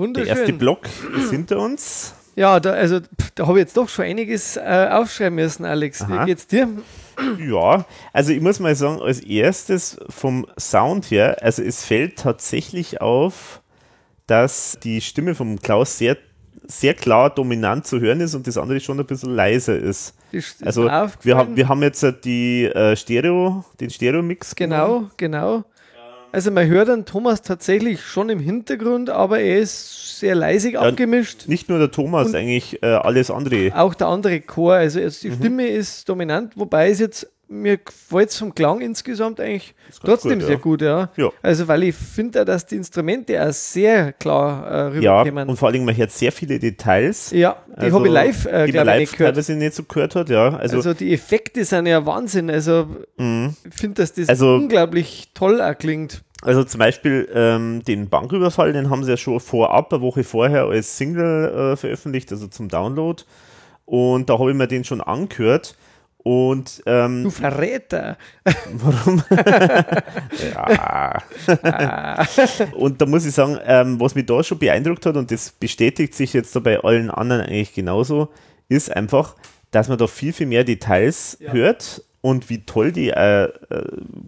[0.00, 0.28] Wunderschön.
[0.28, 0.80] Der erste Block
[1.16, 2.14] ist hinter uns.
[2.36, 3.00] Ja, da, also
[3.34, 6.00] da habe ich jetzt doch schon einiges äh, aufschreiben müssen, Alex.
[6.00, 6.22] Aha.
[6.22, 6.68] Wie geht's dir?
[7.38, 7.84] Ja,
[8.14, 13.60] also ich muss mal sagen, als erstes vom Sound her, also es fällt tatsächlich auf,
[14.26, 16.16] dass die Stimme vom Klaus sehr,
[16.66, 20.14] sehr klar dominant zu hören ist und das andere schon ein bisschen leiser ist.
[20.32, 24.54] Ist, Also wir haben, wir haben jetzt die äh, Stereo, den Stereo-Mix.
[24.54, 25.10] genommen.
[25.18, 25.64] Genau, genau.
[26.32, 31.48] Also man hört dann Thomas tatsächlich schon im Hintergrund, aber er ist sehr leisig abgemischt.
[31.48, 33.72] Nicht nur der Thomas, Und- eigentlich äh, alles andere.
[33.76, 35.28] Auch der andere Chor, also jetzt Mhm.
[35.30, 39.74] die Stimme ist dominant, wobei es jetzt mir gefällt es vom Klang insgesamt eigentlich
[40.04, 40.60] trotzdem gut, sehr ja.
[40.60, 41.10] gut, ja.
[41.16, 41.30] Ja.
[41.42, 45.48] Also weil ich finde, dass die Instrumente auch sehr klar äh, Ja, rüberkommen.
[45.48, 47.32] und vor allem, man hört sehr viele Details.
[47.32, 49.34] Ja, die Also, habe ich live, äh, glaube ich, live nicht gehört.
[49.34, 50.56] teilweise nicht so gehört hat, ja.
[50.56, 52.48] Also, Also, die Effekte sind ja Wahnsinn.
[52.50, 52.86] Also
[53.16, 53.56] mhm.
[53.68, 56.22] ich finde, dass das Also- unglaublich toll auch klingt.
[56.42, 60.64] Also zum Beispiel ähm, den Banküberfall, den haben sie ja schon vorab, eine Woche vorher
[60.66, 63.22] als Single äh, veröffentlicht, also zum Download.
[63.84, 65.74] Und da habe ich mir den schon angehört.
[66.22, 68.18] Und ähm, Du Verräter.
[68.72, 69.22] warum?
[70.54, 71.18] ja.
[72.74, 76.14] und da muss ich sagen, ähm, was mich da schon beeindruckt hat, und das bestätigt
[76.14, 78.28] sich jetzt da bei allen anderen eigentlich genauso,
[78.68, 79.34] ist einfach,
[79.70, 81.52] dass man da viel, viel mehr Details Ja.
[81.52, 83.50] hört und wie toll die äh, äh,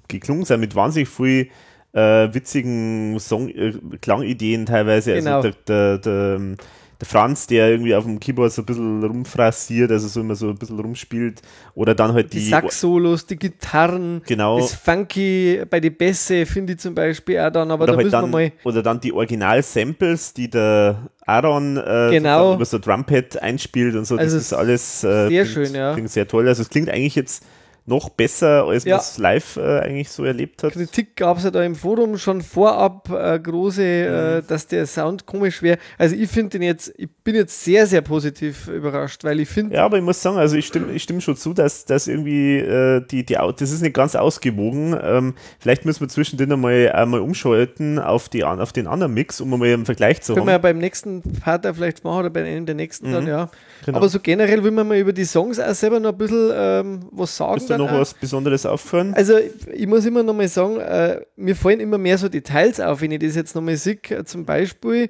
[0.08, 1.50] geklungen sind mit wahnsinnig viel
[1.92, 5.14] äh, witzigen Song, äh, Klangideen teilweise.
[5.14, 5.36] Genau.
[5.36, 6.56] Also der, der, der,
[7.02, 10.50] der Franz, der irgendwie auf dem Keyboard so ein bisschen rumfrassiert, also so immer so
[10.50, 11.42] ein bisschen rumspielt.
[11.74, 12.48] Oder dann halt Die, die.
[12.48, 14.60] Sax-Solos, die Gitarren, Genau.
[14.60, 18.04] das Funky bei den Bässe finde ich zum Beispiel auch dann, aber oder, da halt
[18.04, 18.52] müssen dann, wir mal.
[18.62, 22.54] oder dann die Original-Samples, die der Aaron äh, Genau.
[22.54, 24.16] über so Drumpad einspielt und so.
[24.16, 25.92] Also das ist alles äh, sehr klingt, schön, ja.
[25.94, 26.46] klingt sehr toll.
[26.46, 27.44] Also es klingt eigentlich jetzt
[27.84, 28.96] noch besser, als Ja.
[28.96, 30.72] man es live äh, eigentlich so erlebt hat.
[30.72, 34.38] Kritik gab es ja da im Forum schon vorab äh, große, Mhm.
[34.38, 35.78] äh, dass der Sound komisch wäre.
[35.98, 39.74] Also ich finde den jetzt, ich bin jetzt sehr, sehr positiv überrascht, weil ich finde,
[39.74, 42.58] Ja, aber ich muss sagen, also ich stimme, ich stimme schon zu, dass, dass irgendwie
[42.58, 44.96] äh, die, die, das ist nicht ganz ausgewogen.
[45.02, 49.40] Ähm, vielleicht müssen wir zwischendrin einmal, einmal umschalten auf, die, an- auf den anderen Mix,
[49.40, 50.62] um mal einen Vergleich zu können wir ja haben.
[50.62, 53.50] beim nächsten Part auch vielleicht machen oder bei einem der nächsten dann, ja.
[53.84, 53.98] Genau.
[53.98, 57.00] Aber so generell will man mal über die Songs auch selber noch ein bisschen ähm,
[57.10, 57.52] was sagen.
[57.72, 58.00] Da noch auch.
[58.00, 59.14] was Besonderes aufgefallen?
[59.14, 59.34] Also
[59.72, 63.10] ich muss immer noch mal sagen, äh, mir fallen immer mehr so Details auf, wenn
[63.10, 63.98] ich das jetzt noch mal sehe.
[64.08, 65.08] Äh, Zum Beispiel,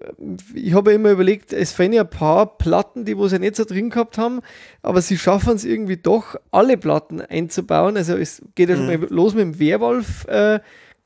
[0.00, 0.06] äh,
[0.54, 3.56] ich habe ja immer überlegt, es fallen ja ein paar Platten, die wo sie nicht
[3.56, 4.40] so drin gehabt haben,
[4.82, 7.96] aber sie schaffen es irgendwie doch, alle Platten einzubauen.
[7.96, 10.60] Also es geht ja schon mal los mit dem Werwolf äh,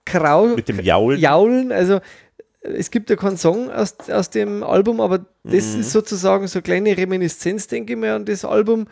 [0.05, 1.19] Krau Mit dem Jaul.
[1.19, 1.73] Jaulen.
[1.73, 6.47] Also äh, es gibt ja keinen Song aus, aus dem Album, aber das ist sozusagen
[6.49, 8.87] so eine kleine Reminiszenz, denke ich mal, an das Album.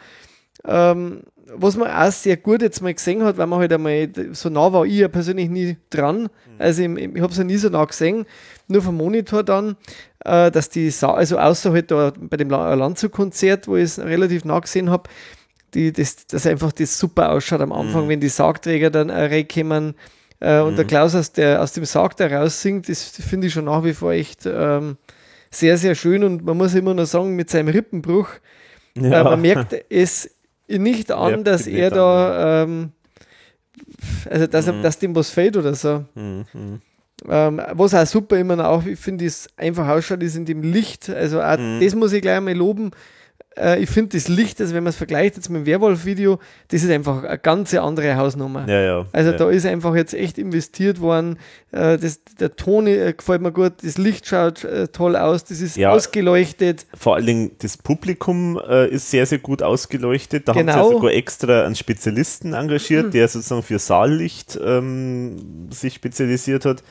[0.65, 1.23] Ähm,
[1.57, 4.73] was man auch sehr gut jetzt mal gesehen hat, weil man halt einmal, so nah
[4.73, 6.29] war ich ja persönlich nie dran,
[6.59, 8.27] also im, im, ich habe es ja nie so nah gesehen,
[8.69, 9.77] nur vom Monitor dann,
[10.25, 13.99] äh, dass die, Sa also außer halt da bei dem La- Landshut-Konzert, wo ich es
[13.99, 15.09] relativ nah gesehen habe,
[15.75, 19.95] die, das, dass einfach das super ausschaut am Anfang, wenn die Sargträger dann äh, reinkommen
[20.41, 23.53] äh, und der Klaus aus, der, aus dem Sarg da raus singt, das finde ich
[23.53, 24.97] schon nach wie vor echt ähm,
[25.51, 26.23] sehr, sehr schön.
[26.25, 28.29] Und man muss immer noch sagen, mit seinem Rippenbruch,
[28.97, 30.31] äh, man merkt es
[30.69, 32.91] nicht an, Merkt dass er da, ähm,
[34.31, 36.05] also dass, er, dass dem was fehlt oder so.
[36.15, 36.81] Mhm, mhm.
[37.29, 40.63] Ähm, was auch super immer noch, auch, ich finde, es einfach ausschaut, ist in dem
[40.63, 41.09] Licht.
[41.09, 41.81] Also auch Mhm.
[41.81, 42.91] das muss ich gleich mal loben.
[43.57, 46.39] Äh, ich finde das Licht, also wenn man es vergleicht jetzt mit dem Werwolf-Video,
[46.69, 48.69] das ist einfach eine ganz andere Hausnummer.
[48.69, 49.07] Ja, ja.
[49.13, 49.37] Also ja.
[49.37, 51.39] da ist einfach jetzt echt investiert worden.
[51.73, 55.61] Äh, das, der Ton äh, gefällt mir gut, das Licht schaut äh, toll aus, das
[55.61, 56.87] ist ausgeleuchtet.
[56.95, 60.49] Vor allen Dingen das Publikum äh, ist sehr, sehr gut ausgeleuchtet.
[60.49, 60.73] Da haben Genau.
[60.73, 66.83] sie ja sogar extra einen Spezialisten engagiert, der sozusagen für Saallicht ähm, sich spezialisiert hat.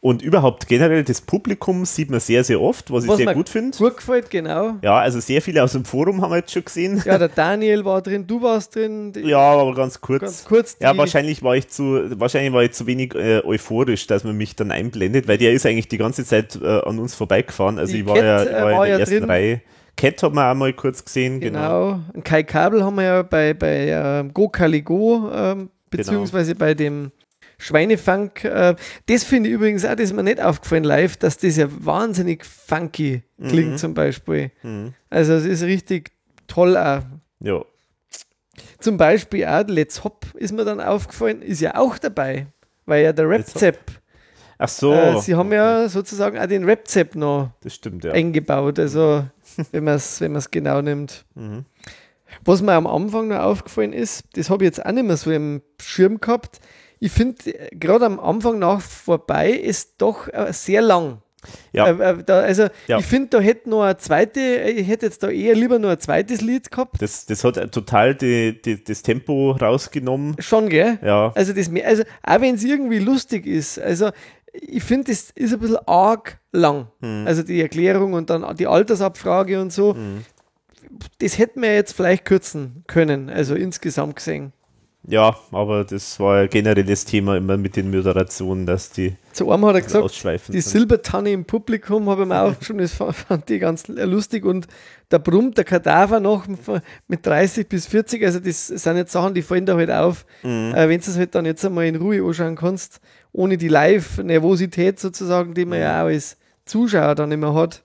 [0.00, 3.34] Und überhaupt generell das Publikum sieht man sehr, sehr oft, was ich Was sehr mir
[3.34, 3.76] gut finde.
[3.76, 4.74] Gut gefällt, genau.
[4.82, 7.02] Ja, also sehr viele aus dem Forum haben wir jetzt schon gesehen.
[7.04, 9.12] Ja, der Daniel war drin, du warst drin.
[9.24, 10.20] Ja, aber ganz kurz.
[10.20, 10.76] Ganz kurz.
[10.80, 14.54] ja, wahrscheinlich war ich zu, wahrscheinlich war ich zu wenig äh, euphorisch, dass man mich
[14.54, 17.78] dann einblendet, weil der ist eigentlich die ganze Zeit äh, an uns vorbeigefahren.
[17.78, 19.30] Also Die ich war Cat, ja, ich war war in der ja ersten drin.
[19.30, 19.60] Reihe.
[19.96, 21.92] Cat hat man auch mal kurz gesehen, genau.
[22.12, 22.22] Genau.
[22.22, 27.10] Kai Kabel haben wir ja bei, bei ähm, Go Kali Go, ähm, beziehungsweise bei dem
[27.58, 28.44] Schweinefunk.
[28.44, 28.76] Äh,
[29.06, 32.44] das finde ich übrigens auch, das ist mir nicht aufgefallen live, dass das ja wahnsinnig
[32.44, 33.76] funky klingt Mhm.
[33.78, 34.50] zum Beispiel.
[34.62, 34.94] Mhm.
[35.10, 36.10] Also es ist richtig
[36.46, 37.02] toll auch.
[37.40, 37.62] Ja.
[38.78, 42.46] Zum Beispiel auch Let's Hop ist mir dann aufgefallen, ist ja auch dabei,
[42.86, 43.28] weil ja der.
[43.28, 43.78] Rap-Zap,
[44.58, 44.92] Ach so.
[44.94, 45.56] äh, sie haben okay.
[45.56, 48.12] ja sozusagen auch den Rap-Zap noch Das stimmt, ja.
[48.12, 49.24] eingebaut, also
[49.72, 51.24] wenn man es wenn man's genau nimmt.
[51.34, 51.64] Mhm.
[52.44, 55.30] Was mir am Anfang noch aufgefallen ist, das habe ich jetzt auch nicht mehr so
[55.30, 56.60] im Schirm gehabt.
[56.98, 57.36] Ich finde,
[57.72, 61.18] gerade am Anfang nach vorbei ist doch äh, sehr lang.
[61.72, 61.86] Ja.
[61.88, 62.98] Äh, äh, da, also ja.
[62.98, 66.00] ich finde, da hätte noch eine zweite, ich hätte jetzt da eher lieber noch ein
[66.00, 67.00] zweites Lied gehabt.
[67.00, 70.36] Das, das hat total die, die, das Tempo rausgenommen.
[70.38, 70.98] Schon, gell?
[71.02, 71.32] Ja.
[71.34, 74.10] Also, das, also auch wenn es irgendwie lustig ist, also
[74.52, 76.88] ich finde, das ist ein bisschen arg lang.
[77.00, 77.26] Hm.
[77.26, 79.94] Also die Erklärung und dann die Altersabfrage und so.
[79.94, 80.24] Hm.
[81.18, 84.52] Das hätten wir jetzt vielleicht kürzen können, also insgesamt gesehen.
[85.08, 89.14] Ja, aber das war ja generell das Thema immer mit den Moderationen, dass die.
[89.32, 92.92] Zu einem hat er gesagt, die Silbertanne im Publikum habe ich mir auch schon, das
[92.94, 94.66] fand ich ganz lustig und
[95.08, 96.46] da brummt der Kadaver noch
[97.06, 100.74] mit 30 bis 40, also das sind jetzt Sachen, die fallen da halt auf, mhm.
[100.74, 103.00] äh, wenn du es halt dann jetzt einmal in Ruhe anschauen kannst,
[103.32, 105.84] ohne die Live-Nervosität sozusagen, die man mhm.
[105.84, 107.84] ja auch als Zuschauer dann immer hat.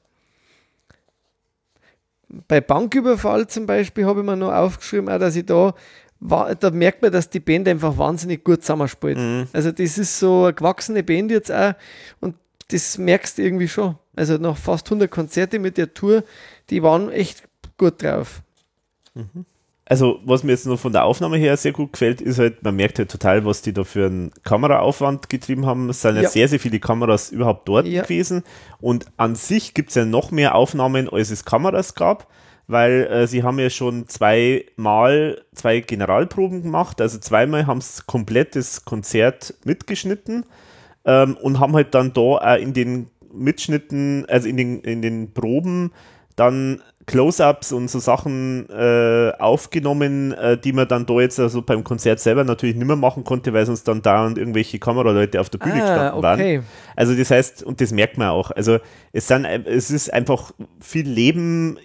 [2.48, 5.76] Bei Banküberfall zum Beispiel habe ich mir noch aufgeschrieben, auch, dass ich da
[6.22, 9.18] da merkt man, dass die Band einfach wahnsinnig gut zusammenspielt.
[9.18, 9.48] Mhm.
[9.54, 11.74] Also das ist so eine gewachsene Band jetzt auch
[12.20, 12.36] und
[12.70, 13.98] das merkst du irgendwie schon.
[14.16, 16.24] Also nach fast 100 Konzerte mit der Tour,
[16.70, 17.44] die waren echt
[17.78, 18.42] gut drauf.
[19.14, 19.46] Mhm.
[19.86, 22.76] Also was mir jetzt noch von der Aufnahme her sehr gut gefällt, ist halt, man
[22.76, 25.90] merkt halt total, was die da für einen Kameraaufwand getrieben haben.
[25.90, 28.04] Es sind ja, ja sehr, sehr viele Kameras überhaupt dort ja.
[28.04, 28.44] gewesen
[28.80, 32.28] und an sich gibt es ja noch mehr Aufnahmen, als es Kameras gab
[32.72, 38.56] weil äh, sie haben ja schon zweimal zwei Generalproben gemacht, also zweimal haben sie komplett
[38.56, 40.46] das Konzert mitgeschnitten
[41.06, 45.34] ähm, und haben halt dann da auch in den Mitschnitten, also in den, in den
[45.34, 45.92] Proben
[46.36, 51.84] dann Close-ups und so Sachen äh, aufgenommen, äh, die man dann da jetzt also beim
[51.84, 55.58] Konzert selber natürlich nicht mehr machen konnte, weil sonst dann dauernd irgendwelche Kameraleute auf der
[55.58, 56.58] Bühne ah, gestanden okay.
[56.58, 56.66] waren.
[56.96, 58.78] Also das heißt, und das merkt man auch, also
[59.12, 61.78] es, sind, es ist einfach viel Leben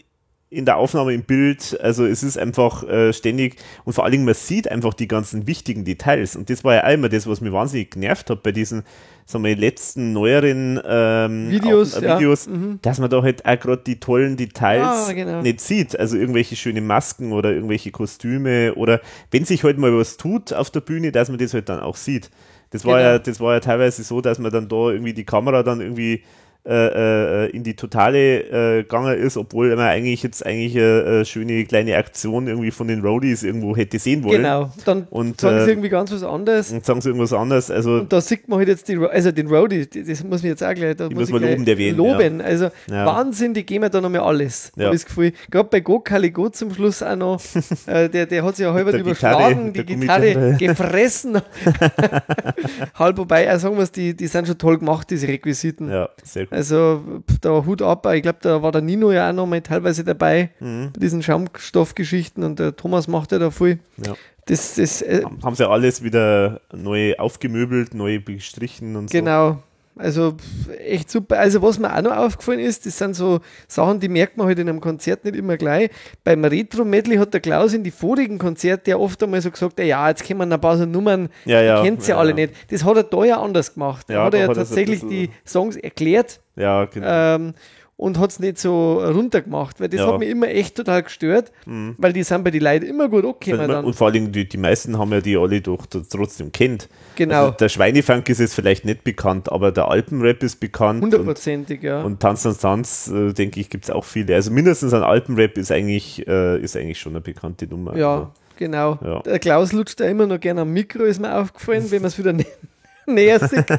[0.49, 1.79] in der Aufnahme im Bild.
[1.81, 5.47] Also es ist einfach äh, ständig und vor allen Dingen man sieht einfach die ganzen
[5.47, 6.37] wichtigen Details.
[6.37, 8.85] Und das war ja auch immer das, was mir wahnsinnig genervt hat bei diesen
[9.29, 12.53] sagen wir, letzten neueren ähm, Videos, Auf, äh, Videos ja.
[12.53, 12.79] mhm.
[12.81, 15.43] dass man da halt auch gerade die tollen Details ah, genau.
[15.43, 15.99] nicht sieht.
[15.99, 19.01] Also irgendwelche schönen Masken oder irgendwelche Kostüme oder
[19.33, 21.97] wenn sich halt mal was tut auf der Bühne, dass man das halt dann auch
[21.97, 22.31] sieht.
[22.71, 23.11] Das war genau.
[23.11, 26.23] ja, das war ja teilweise so, dass man dann da irgendwie die Kamera dann irgendwie
[26.67, 31.65] äh, äh, in die totale äh, gegangen ist, obwohl man eigentlich jetzt eigentlich eine, schöne
[31.65, 34.43] kleine Aktion irgendwie von den Roadies irgendwo hätte sehen wollen.
[34.43, 36.73] Genau, dann und, sagen sie äh, irgendwie ganz was anderes.
[36.73, 37.71] Und sagen sie irgendwas anderes.
[37.71, 40.63] Also, und da sieht man halt jetzt die, also den Roadies, das muss man jetzt
[40.63, 42.41] auch gleich, da muss, muss man loben, erwähnen, loben.
[42.41, 42.47] Ja.
[42.47, 43.07] Also ja.
[43.07, 44.73] Wahnsinn, die geben da nochmal alles.
[44.77, 44.87] Ja.
[44.87, 45.33] Habe ich das Gefühl.
[45.51, 47.41] Gerade bei Go Caligo zum Schluss auch noch,
[47.87, 51.41] äh, der, der hat sich ja halb überschlagen, die Gitarre gefressen.
[52.95, 55.91] Halb wobei, auch sagen wir es, die, die sind schon toll gemacht, diese Requisiten.
[55.91, 56.56] Ja, sehr gut.
[56.57, 57.03] Also
[57.43, 60.49] da Hut ab, ich glaube, da war der Nino ja auch noch mal teilweise dabei
[60.59, 60.91] mhm.
[60.95, 63.79] bei diesen Schaumstoffgeschichten und der Thomas macht ja da viel.
[64.03, 64.15] Ja.
[64.47, 69.19] Das, das, äh, haben sie alles wieder neu aufgemöbelt, neu bestrichen und so.
[69.19, 69.59] Genau,
[69.99, 70.37] also
[70.83, 71.39] echt super.
[71.39, 74.59] Also was mir auch noch aufgefallen ist, das sind so Sachen, die merkt man halt
[74.59, 75.91] in einem Konzert nicht immer gleich.
[76.25, 80.09] Beim Retro-Medley hat der Klaus in die vorigen Konzerte ja oft einmal so gesagt, ja,
[80.09, 82.55] jetzt kommen ein paar so Nummern, ja, ja, kennt sie ja, alle nicht.
[82.71, 84.07] Das hat er da ja anders gemacht.
[84.09, 86.41] Da hat er ja tatsächlich die Songs erklärt.
[86.57, 87.07] Ja, genau.
[87.07, 87.55] Ähm,
[87.99, 90.07] und hat es nicht so runtergemacht, weil das ja.
[90.07, 91.95] hat mich immer echt total gestört, mhm.
[91.97, 93.85] weil die sind bei den Leuten immer gut angekommen.
[93.85, 96.89] Und vor allem die, die meisten haben ja die alle doch trotzdem kennt.
[97.15, 97.47] Genau.
[97.47, 101.03] Also der Schweinefunk ist jetzt vielleicht nicht bekannt, aber der Alpenrap ist bekannt.
[101.03, 102.03] Hundertprozentig, ja.
[102.03, 104.35] Und Tanz und Tanz, äh, denke ich, gibt es auch viele.
[104.35, 107.97] Also mindestens ein Alpenrap ist eigentlich, äh, ist eigentlich schon eine bekannte Nummer.
[107.97, 108.99] Ja, also, genau.
[109.03, 109.21] Ja.
[109.21, 112.19] Der Klaus lutscht da immer noch gerne am Mikro, ist mir aufgefallen, wenn man es
[112.19, 112.45] wieder nä
[113.07, 113.65] näher sieht.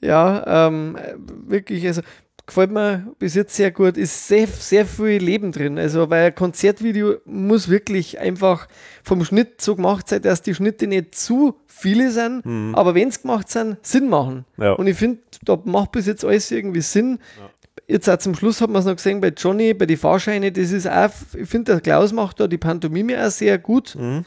[0.00, 0.96] ja, ähm,
[1.46, 2.02] wirklich, also
[2.46, 3.96] gefällt mir bis jetzt sehr gut.
[3.96, 5.78] Ist sehr, sehr viel Leben drin.
[5.78, 8.68] Also, weil ein Konzertvideo muss wirklich einfach
[9.02, 12.74] vom Schnitt so gemacht sein, dass die Schnitte nicht zu viele sind, mhm.
[12.74, 14.44] aber wenn es gemacht sind, Sinn machen.
[14.58, 14.72] Ja.
[14.72, 17.18] Und ich finde, da macht bis jetzt alles irgendwie Sinn.
[17.38, 17.50] Ja.
[17.88, 20.70] Jetzt auch zum Schluss hat man es noch gesehen bei Johnny, bei den Fahrscheinen, das
[20.70, 23.96] ist auch, ich finde, der Klaus macht da die Pantomime auch sehr gut.
[23.98, 24.24] Mhm.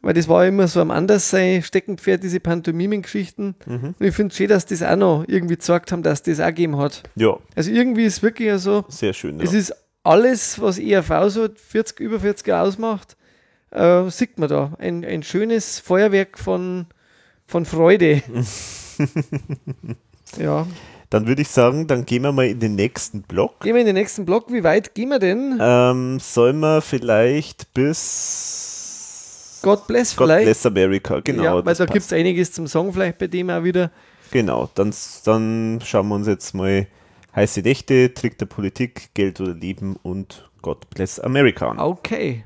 [0.00, 3.56] Weil das war immer so am Anderssein Steckenpferd, diese Pantomimen-Geschichten.
[3.66, 3.94] Mhm.
[3.98, 6.46] Und ich finde es schön, dass das auch noch irgendwie gezeigt haben, dass das auch
[6.46, 7.02] gegeben hat.
[7.16, 7.36] Ja.
[7.56, 8.84] Also irgendwie ist es wirklich so.
[8.88, 9.38] Sehr schön.
[9.38, 9.44] Ja.
[9.44, 9.74] Es ist
[10.04, 13.16] alles, was ERV so 40, über 40 ausmacht,
[13.70, 14.72] äh, sieht man da.
[14.78, 16.86] Ein, ein schönes Feuerwerk von,
[17.46, 18.22] von Freude.
[20.38, 20.66] ja.
[21.10, 23.60] Dann würde ich sagen, dann gehen wir mal in den nächsten Block.
[23.60, 24.52] Gehen wir in den nächsten Block.
[24.52, 25.58] Wie weit gehen wir denn?
[25.60, 28.77] Ähm, sollen wir vielleicht bis
[29.62, 30.44] God Bless God vielleicht.
[30.44, 31.42] Bless America, genau.
[31.42, 33.90] Ja, weil da gibt es einiges zum Song vielleicht bei dem auch wieder.
[34.30, 34.94] Genau, dann,
[35.24, 36.86] dann schauen wir uns jetzt mal
[37.34, 41.78] heiße Nächte, Trick der Politik, Geld oder Leben und God Bless America an.
[41.78, 42.44] Okay.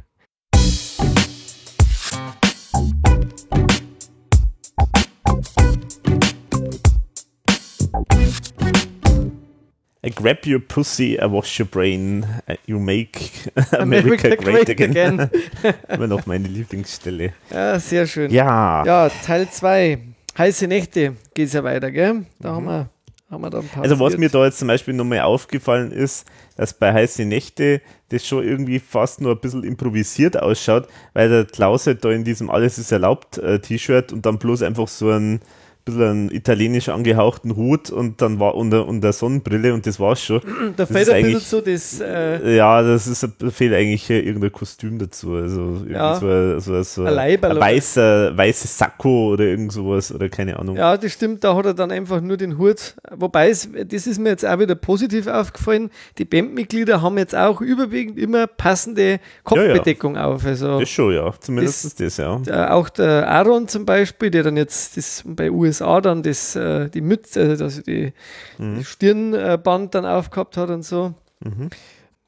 [10.11, 12.27] Grab your pussy, I wash your brain,
[12.67, 14.91] you make America, America great, again.
[15.21, 15.31] again.
[15.89, 17.33] Immer noch meine Lieblingsstelle.
[17.51, 18.31] Ja, sehr schön.
[18.33, 18.85] Ja.
[18.85, 19.99] Ja, Teil 2.
[20.37, 22.27] Heiße Nächte geht es ja weiter, gell?
[22.41, 22.57] Da mhm.
[22.57, 22.91] haben wir
[23.31, 26.27] haben wir dann also was mir da jetzt zum Beispiel nochmal aufgefallen ist,
[26.57, 27.81] dass bei Heiße Nächte
[28.11, 32.25] das schon irgendwie fast nur ein bisschen improvisiert ausschaut, weil der Klaus halt da in
[32.25, 35.41] diesem Alles ist erlaubt äh, T-Shirt und dann bloß einfach so ein
[35.85, 40.41] bisschen einen italienisch angehauchten Hut und dann war unter, unter Sonnenbrille und das war's schon.
[40.77, 42.01] Da fehlt ein bisschen so das.
[42.01, 45.35] Äh ja, das ist, da fehlt eigentlich irgendein Kostüm dazu.
[45.35, 46.15] Also ja.
[46.15, 50.77] so, so, so ein, ein, ein weißer, weißes Sakko oder irgend sowas oder keine Ahnung.
[50.77, 52.95] Ja, das stimmt, da hat er dann einfach nur den Hut.
[53.11, 55.91] Wobei, es, das ist mir jetzt auch wieder positiv aufgefallen.
[56.19, 60.27] Die Bandmitglieder haben jetzt auch überwiegend immer passende Kopfbedeckung ja, ja.
[60.29, 60.45] auf.
[60.47, 61.33] Also das schon, ja.
[61.41, 62.71] Zumindest das, das ja.
[62.71, 66.89] Auch der Aaron zum Beispiel, der dann jetzt das bei US USA dann das, äh,
[66.91, 68.13] die Mütze, also die,
[68.59, 68.79] mhm.
[68.79, 71.15] die Stirnband dann aufgehabt hat und so.
[71.41, 71.71] Mhm.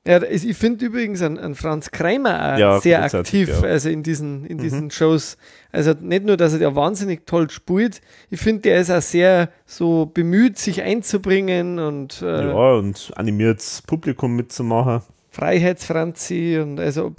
[0.06, 3.66] Ja, ich finde übrigens an, an, Franz Kreimer auch ja, sehr aktiv, ja.
[3.66, 4.90] also in diesen, in diesen mhm.
[4.90, 5.38] Shows.
[5.72, 9.48] Also nicht nur, dass er ja wahnsinnig toll spielt, ich finde, der ist auch sehr
[9.64, 15.00] so bemüht, sich einzubringen und äh, ja, und animiert Publikum mitzumachen.
[15.30, 17.14] Freiheitsfranzi und also,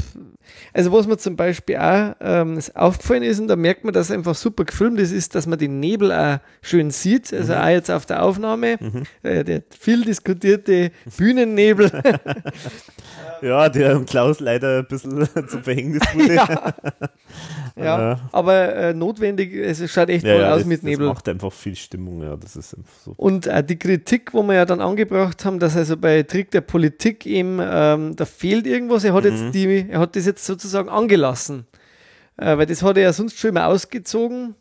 [0.74, 4.36] also was mir zum Beispiel auch ähm, aufgefallen ist und da merkt man, dass einfach
[4.36, 7.60] super gefilmt ist, ist, dass man den Nebel auch schön sieht, also mhm.
[7.60, 9.04] auch jetzt auf der Aufnahme, mhm.
[9.24, 11.91] äh, der viel diskutierte Bühnennebel.
[13.41, 16.36] ja, der Klaus leider ein bisschen zum Verhängnis wurde.
[17.76, 21.08] ja, ja aber äh, notwendig, es schaut echt ja, toll ja, aus das, mit Nebel.
[21.08, 23.14] Das macht einfach viel Stimmung, ja, das ist einfach so.
[23.18, 26.62] Und äh, die Kritik, wo wir ja dann angebracht haben, dass also bei Trick der
[26.62, 29.04] Politik eben ähm, da fehlt irgendwas.
[29.04, 29.32] Er hat mhm.
[29.32, 31.68] jetzt die, er hat das jetzt sozusagen angelassen.
[32.38, 34.56] Äh, weil das hat er ja sonst schon immer ausgezogen,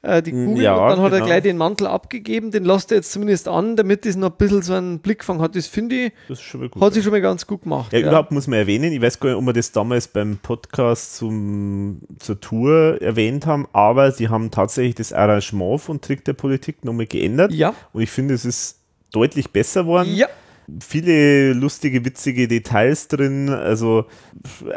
[0.00, 1.24] äh, die Kugel, ja, und dann hat genau.
[1.24, 4.36] er gleich den Mantel abgegeben, den lässt er jetzt zumindest an, damit das noch ein
[4.38, 5.56] bisschen so einen Blickfang hat.
[5.56, 7.92] Das finde ich, das gut, hat sich schon mal ganz gut gemacht.
[7.92, 10.38] Ja, ja, überhaupt muss man erwähnen, ich weiß gar nicht, ob wir das damals beim
[10.38, 16.34] Podcast zum, zur Tour erwähnt haben, aber sie haben tatsächlich das Arrangement von Trick der
[16.34, 17.52] Politik nochmal geändert.
[17.52, 17.74] Ja.
[17.92, 18.78] Und ich finde, es ist
[19.12, 20.14] deutlich besser geworden.
[20.14, 20.28] Ja
[20.80, 23.48] viele lustige, witzige Details drin.
[23.48, 24.06] Also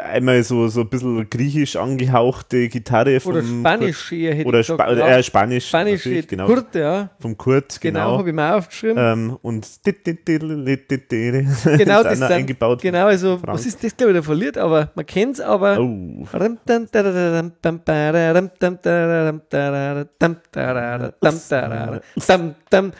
[0.02, 4.88] einmal so, so ein bisschen griechisch angehauchte Gitarre vom Oder Spanisch hier hätte Oder Spa
[4.88, 5.68] gesagt, äh, Spanisch.
[5.68, 6.46] Spanisch, genau.
[6.46, 7.10] Kurt, ja.
[7.20, 8.00] Vom Kurt, genau.
[8.00, 8.96] Genau, habe ich mir aufgeschrieben.
[8.98, 9.68] Ähm, und
[11.76, 12.80] genau, das ist dann, eingebaut.
[12.82, 13.54] Genau, also Frank.
[13.54, 15.78] was ist das, glaube ich, der verliert, aber man kennt es aber.
[15.78, 16.26] Oh.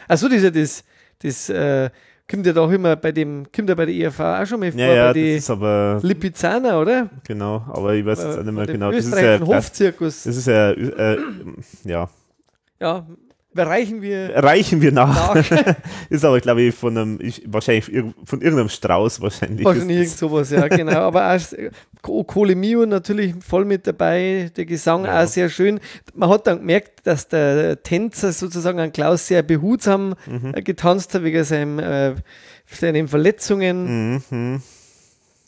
[0.07, 0.83] Also ja das,
[1.21, 1.89] das äh,
[2.29, 4.81] kommt ja doch immer bei dem, kommt ja bei der IFA auch schon mal vor,
[4.81, 7.09] ja, ja, bei aber, Lipizzaner, oder?
[7.27, 8.91] Genau, aber ich weiß jetzt auch nicht mehr genau.
[8.91, 10.23] Das ist ja, Hofzirkus.
[10.23, 11.17] Das ist ja, äh,
[11.83, 12.09] ja.
[12.79, 13.05] Ja,
[13.55, 15.35] Reichen wir, Reichen wir nach.
[15.35, 15.75] nach.
[16.09, 19.65] ist aber, glaube ich, von einem, ich, wahrscheinlich von irgendeinem Strauß wahrscheinlich.
[19.65, 20.99] Wahrscheinlich irgend sowas, ja, genau.
[20.99, 25.23] Aber auch Kohle Mio natürlich voll mit dabei, der Gesang ja.
[25.23, 25.79] auch sehr schön.
[26.13, 30.53] Man hat dann gemerkt, dass der Tänzer sozusagen an Klaus sehr behutsam mhm.
[30.53, 32.15] Äh, getanzt hat, wegen seinem, äh,
[32.67, 34.21] seinen Verletzungen.
[34.29, 34.61] Mhm.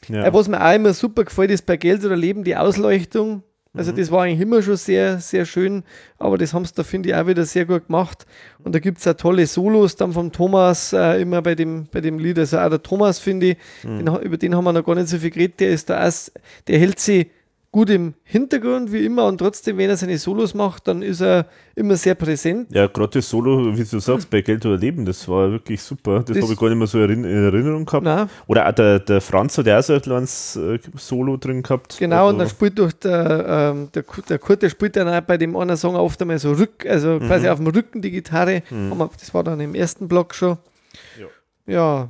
[0.10, 0.26] Ja.
[0.26, 3.44] Äh, was mir auch immer super gefällt, ist bei Geld oder Leben die Ausleuchtung.
[3.76, 3.98] Also mhm.
[3.98, 5.84] das war eigentlich immer schon sehr, sehr schön,
[6.18, 8.26] aber das haben sie da, finde ich, auch wieder sehr gut gemacht.
[8.64, 12.02] Und da gibt es auch tolle Solos dann vom Thomas, äh, immer bei dem, bei
[12.02, 12.40] dem Lied.
[12.40, 14.06] Also auch der Thomas, finde ich, mhm.
[14.06, 16.14] den, über den haben wir noch gar nicht so viel geredet, der ist da auch,
[16.68, 17.28] der hält sich
[17.76, 21.46] gut im Hintergrund, wie immer, und trotzdem, wenn er seine Solos macht, dann ist er
[21.76, 22.74] immer sehr präsent.
[22.74, 26.20] Ja, gerade das Solo, wie du sagst, bei Geld oder Leben, das war wirklich super.
[26.20, 28.06] Das, das habe ich gar nicht mehr so in Erinnerung gehabt.
[28.06, 28.30] Nein.
[28.48, 31.98] Oder auch der, der Franz hat ja auch so ein kleines äh, Solo drin gehabt.
[32.00, 35.20] Genau, also und dann spielt durch der, ähm, der, der Kurt, der spielt dann auch
[35.20, 37.28] bei dem anderen Song oft einmal so Rück, also mhm.
[37.28, 38.64] quasi auf dem Rücken die Gitarre.
[38.70, 38.94] Mhm.
[39.20, 40.58] Das war dann im ersten Block schon.
[41.20, 41.74] Ja.
[41.74, 42.10] Ja,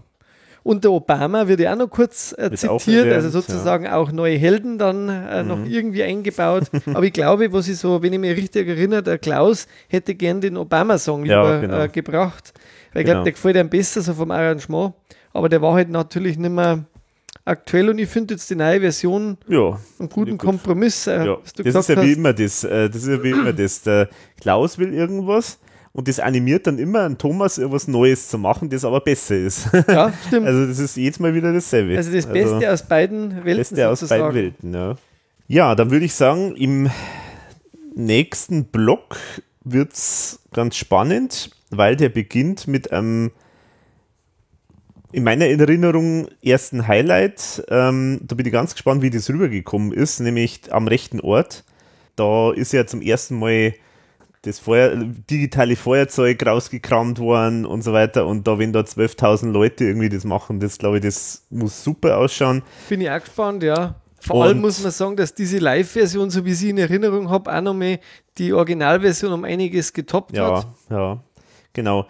[0.66, 3.98] und der Obama wird ja auch noch kurz äh, zitiert, also sozusagen ja.
[3.98, 5.48] auch neue Helden dann äh, mhm.
[5.48, 6.64] noch irgendwie eingebaut.
[6.88, 10.42] Aber ich glaube, was ich so, wenn ich mich richtig erinnere, der Klaus hätte gern
[10.42, 11.82] den Obama-Song ja, genau.
[11.82, 12.52] äh, gebracht.
[12.94, 13.18] Weil ich genau.
[13.18, 14.96] glaube, der gefällt einem besser so vom Arrangement.
[15.34, 16.84] Aber der war halt natürlich nicht mehr
[17.46, 21.06] aktuell und ich finde jetzt die neue Version ja, einen guten Kompromiss.
[21.06, 21.38] Äh, ja.
[21.58, 22.64] das ist ja wie immer das.
[22.64, 23.84] Äh, das ist ja wie immer das.
[23.84, 24.10] Der
[24.42, 25.60] Klaus will irgendwas
[25.96, 29.70] und das animiert dann immer an Thomas was Neues zu machen, das aber besser ist.
[29.88, 30.46] Ja, stimmt.
[30.46, 31.96] Also das ist jedes Mal wieder dasselbe.
[31.96, 33.56] Also das Beste also, aus beiden Welten.
[33.56, 34.96] Beste aus beiden Welten, ja.
[35.48, 36.90] Ja, dann würde ich sagen, im
[37.96, 39.16] nächsten Block
[39.64, 43.32] wird es ganz spannend, weil der beginnt mit einem
[45.14, 47.64] in meiner Erinnerung ersten Highlight.
[47.70, 51.64] Ähm, da bin ich ganz gespannt, wie das rübergekommen ist, nämlich am rechten Ort.
[52.18, 53.76] Da ist ja zum ersten Mal
[54.46, 58.28] das Feuer, digitale Feuerzeug rausgekramt worden und so weiter.
[58.28, 62.18] Und da, wenn da 12.000 Leute irgendwie das machen, das glaube ich, das muss super
[62.18, 62.62] ausschauen.
[62.90, 63.96] Bin ich auch gespannt, ja.
[64.20, 67.56] Vor allem muss man sagen, dass diese Live-Version, so wie ich sie in Erinnerung habe,
[67.56, 68.00] auch nochmal
[68.38, 70.68] die Originalversion um einiges getoppt ja, hat.
[70.90, 71.24] Ja, ja,
[71.74, 72.08] genau.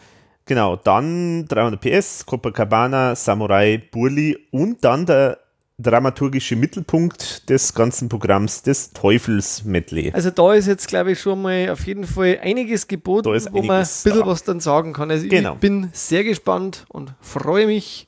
[0.47, 5.39] Genau, dann 300 PS, Copacabana, Samurai, Burli und dann der
[5.77, 10.11] dramaturgische Mittelpunkt des ganzen Programms, des Teufels-Medley.
[10.13, 13.51] Also da ist jetzt, glaube ich, schon mal auf jeden Fall einiges geboten, wo einiges
[13.51, 14.25] man ein bisschen da.
[14.25, 15.11] was dann sagen kann.
[15.11, 15.53] Also genau.
[15.55, 18.07] ich bin sehr gespannt und freue mich.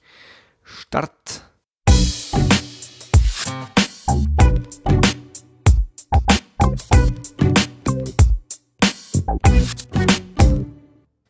[0.63, 1.43] Start.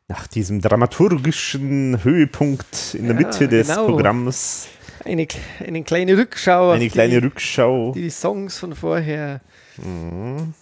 [0.08, 3.88] Nach diesem dramaturgischen Höhepunkt in der ja, Mitte des genau.
[3.88, 4.68] Programms
[5.08, 5.28] eine,
[5.66, 6.72] eine kleine Rückschau.
[6.72, 7.94] Eine kleine die, Rückschau.
[7.94, 9.42] Die, die Songs von vorher.
[9.78, 10.54] Mhm.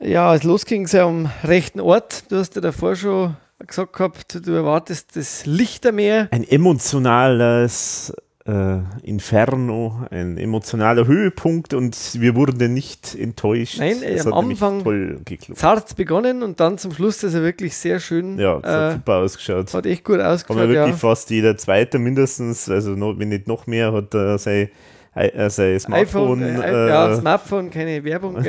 [0.00, 2.30] Ja, los ging es ja am rechten Ort.
[2.30, 3.36] Du hast ja davor schon
[3.66, 6.28] gesagt gehabt, du erwartest das Lichtermeer.
[6.30, 8.12] Ein emotionales
[8.46, 13.78] äh, Inferno, ein emotionaler Höhepunkt und wir wurden nicht enttäuscht.
[13.78, 14.84] Nein, das am Anfang
[15.54, 18.38] zart begonnen und dann zum Schluss ist er wirklich sehr schön.
[18.38, 19.74] Ja, das hat äh, super ausgeschaut.
[19.74, 20.62] Hat echt gut ausgeschaut.
[20.62, 20.96] Aber wirklich ja.
[20.96, 24.68] fast jeder Zweite mindestens, also noch, wenn nicht noch mehr, hat er sein
[25.14, 26.42] äh, sein Smartphone.
[26.42, 28.44] IPhone, äh, ja, äh, Smartphone, keine Werbung.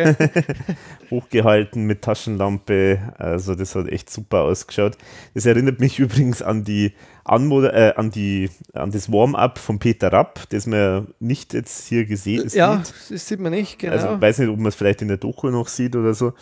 [1.11, 2.99] hochgehalten mit Taschenlampe.
[3.17, 4.97] Also das hat echt super ausgeschaut.
[5.33, 6.93] Das erinnert mich übrigens an die
[7.27, 12.05] Anmoder äh, an die an das Warm-up von Peter Rapp, das man nicht jetzt hier
[12.05, 12.53] gesehen sieht.
[12.53, 13.93] Ja, das sieht man nicht, genau.
[13.93, 16.33] Also weiß nicht, ob man es vielleicht in der Doku noch sieht oder so.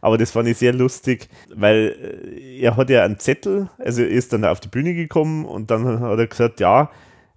[0.00, 1.94] Aber das fand ich sehr lustig, weil
[2.36, 5.70] äh, er hat ja einen Zettel, also er ist dann auf die Bühne gekommen und
[5.70, 6.90] dann hat er gesagt, ja,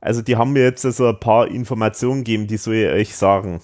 [0.05, 3.15] also die haben mir jetzt so also ein paar Informationen gegeben, die soll ich euch
[3.15, 3.59] sagen.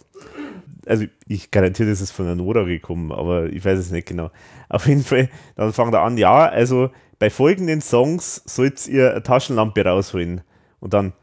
[0.87, 4.31] Also ich garantiere, das ist von der Nora gekommen, aber ich weiß es nicht genau.
[4.67, 6.89] Auf jeden Fall, dann fangen er an, ja, also
[7.19, 10.41] bei folgenden Songs sollt ihr eine Taschenlampe rausholen.
[10.79, 11.13] Und dann,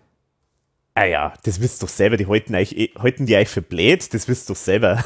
[0.99, 4.12] Ah ja, das wisst doch selber, die halten, euch, eh, halten die euch für blöd,
[4.12, 5.05] das wisst doch selber.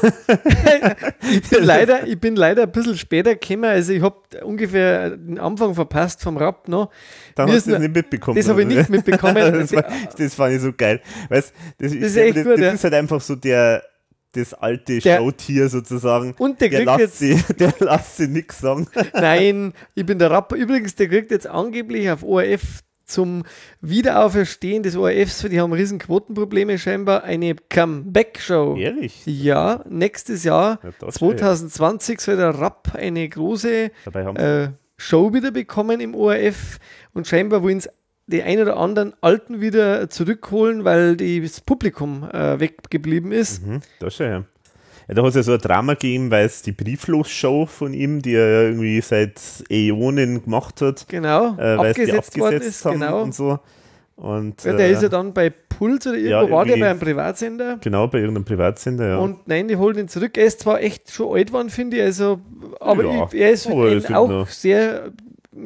[1.31, 5.37] ich, bin leider, ich bin leider ein bisschen später gekommen, also ich habe ungefähr den
[5.37, 6.89] Anfang verpasst vom Rap noch.
[7.35, 8.35] Dann hast du das nicht mitbekommen.
[8.35, 9.35] Das habe ich nicht mitbekommen.
[9.53, 9.85] das, war,
[10.17, 10.99] das fand ich so geil.
[11.29, 12.71] Weißt, das, das, ist, echt das, gut, das ja.
[12.71, 13.83] ist halt einfach so der,
[14.31, 16.33] das alte der, Showtier sozusagen.
[16.39, 17.19] Und der, der kriegt jetzt.
[17.19, 18.87] Sie, der lässt sie nichts sagen.
[19.13, 20.55] Nein, ich bin der Rapper.
[20.55, 22.81] Übrigens, der kriegt jetzt angeblich auf ORF
[23.13, 23.43] zum
[23.81, 28.75] Wiederauferstehen des ORFs, die haben riesen Quotenprobleme scheinbar, eine Comeback-Show.
[28.77, 29.25] Ehrlich?
[29.25, 33.91] Ja, nächstes Jahr, ja, 2020, soll der Rapp eine große
[34.35, 36.79] äh, Show wieder bekommen im ORF
[37.13, 37.89] und scheinbar wollen es
[38.27, 43.65] die ein oder anderen Alten wieder zurückholen, weil das Publikum äh, weggeblieben ist.
[43.65, 44.43] Mhm, das schon, ja.
[45.07, 48.21] Ja, da hat es ja so ein Drama gegeben, weil es die Brieflos-Show von ihm,
[48.21, 49.39] die er ja irgendwie seit
[49.69, 53.21] Äonen gemacht hat, genau, äh, weil abgesetzt, die abgesetzt ist, haben genau.
[53.23, 53.59] und so.
[54.15, 56.89] Und, ja, der äh, ist ja dann bei Puls oder irgendwo, ja, war der bei
[56.89, 57.77] einem Privatsender?
[57.81, 59.17] Genau, bei irgendeinem Privatsender, ja.
[59.17, 60.37] Und nein, die holen ihn zurück.
[60.37, 62.39] Er ist zwar echt schon alt geworden, finde ich, also,
[62.79, 65.11] aber ja, ich, er ist auch sehr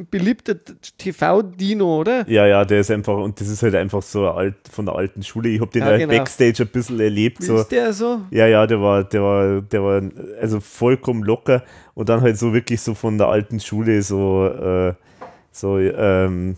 [0.09, 0.55] beliebter
[0.97, 2.29] TV-Dino, oder?
[2.29, 5.23] Ja, ja, der ist einfach, und das ist halt einfach so alt, von der alten
[5.23, 5.49] Schule.
[5.49, 6.13] Ich habe den ja, genau.
[6.13, 7.43] Backstage ein bisschen erlebt.
[7.43, 7.57] So.
[7.57, 8.21] Ist der so?
[8.31, 10.01] Ja, ja, der war, der war, der war
[10.41, 11.63] also vollkommen locker
[11.93, 14.93] und dann halt so wirklich so von der alten Schule so äh,
[15.57, 16.55] so, ähm,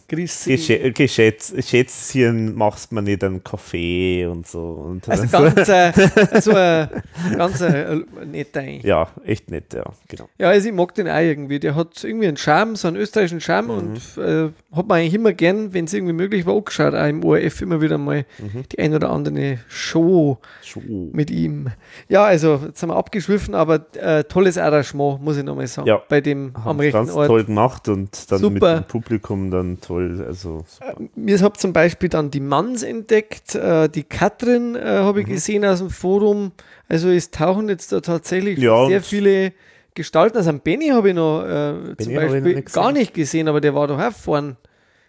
[0.93, 4.60] Geschätzchen machst man nicht einen Kaffee und so.
[4.60, 5.93] Und also ganz, äh,
[6.41, 6.89] so ein
[7.38, 10.28] ganz äh, netter Ja, echt nett, ja, genau.
[10.38, 11.60] Ja, also ich mag den auch irgendwie.
[11.60, 13.71] Der hat irgendwie einen Charme, so einen österreichischen Charme mhm.
[13.71, 17.24] und äh, hat man eigentlich immer gern, wenn es irgendwie möglich war, angeschaut, auch im
[17.24, 18.63] ORF immer wieder mal mhm.
[18.70, 20.82] die ein oder andere Show, Show,
[21.13, 21.70] mit ihm.
[22.09, 26.01] Ja, also jetzt haben wir abgeschwiffen, aber äh, tolles Arrangement, muss ich nochmal sagen, ja.
[26.09, 27.28] bei dem am rechten ganz Ort.
[27.28, 28.76] toll gemacht und dann Super.
[28.78, 30.21] mit Publikum dann toll.
[30.28, 35.21] Also äh, mir habe zum Beispiel dann die Manns entdeckt, äh, die Katrin äh, habe
[35.21, 35.32] ich mhm.
[35.32, 36.51] gesehen aus dem Forum.
[36.89, 39.53] Also es tauchen jetzt da tatsächlich ja, sehr viele
[39.95, 40.37] Gestalten.
[40.37, 43.74] Also am Benny habe ich noch äh, zum Beispiel nicht gar nicht gesehen, aber der
[43.74, 44.57] war doch auch vorn.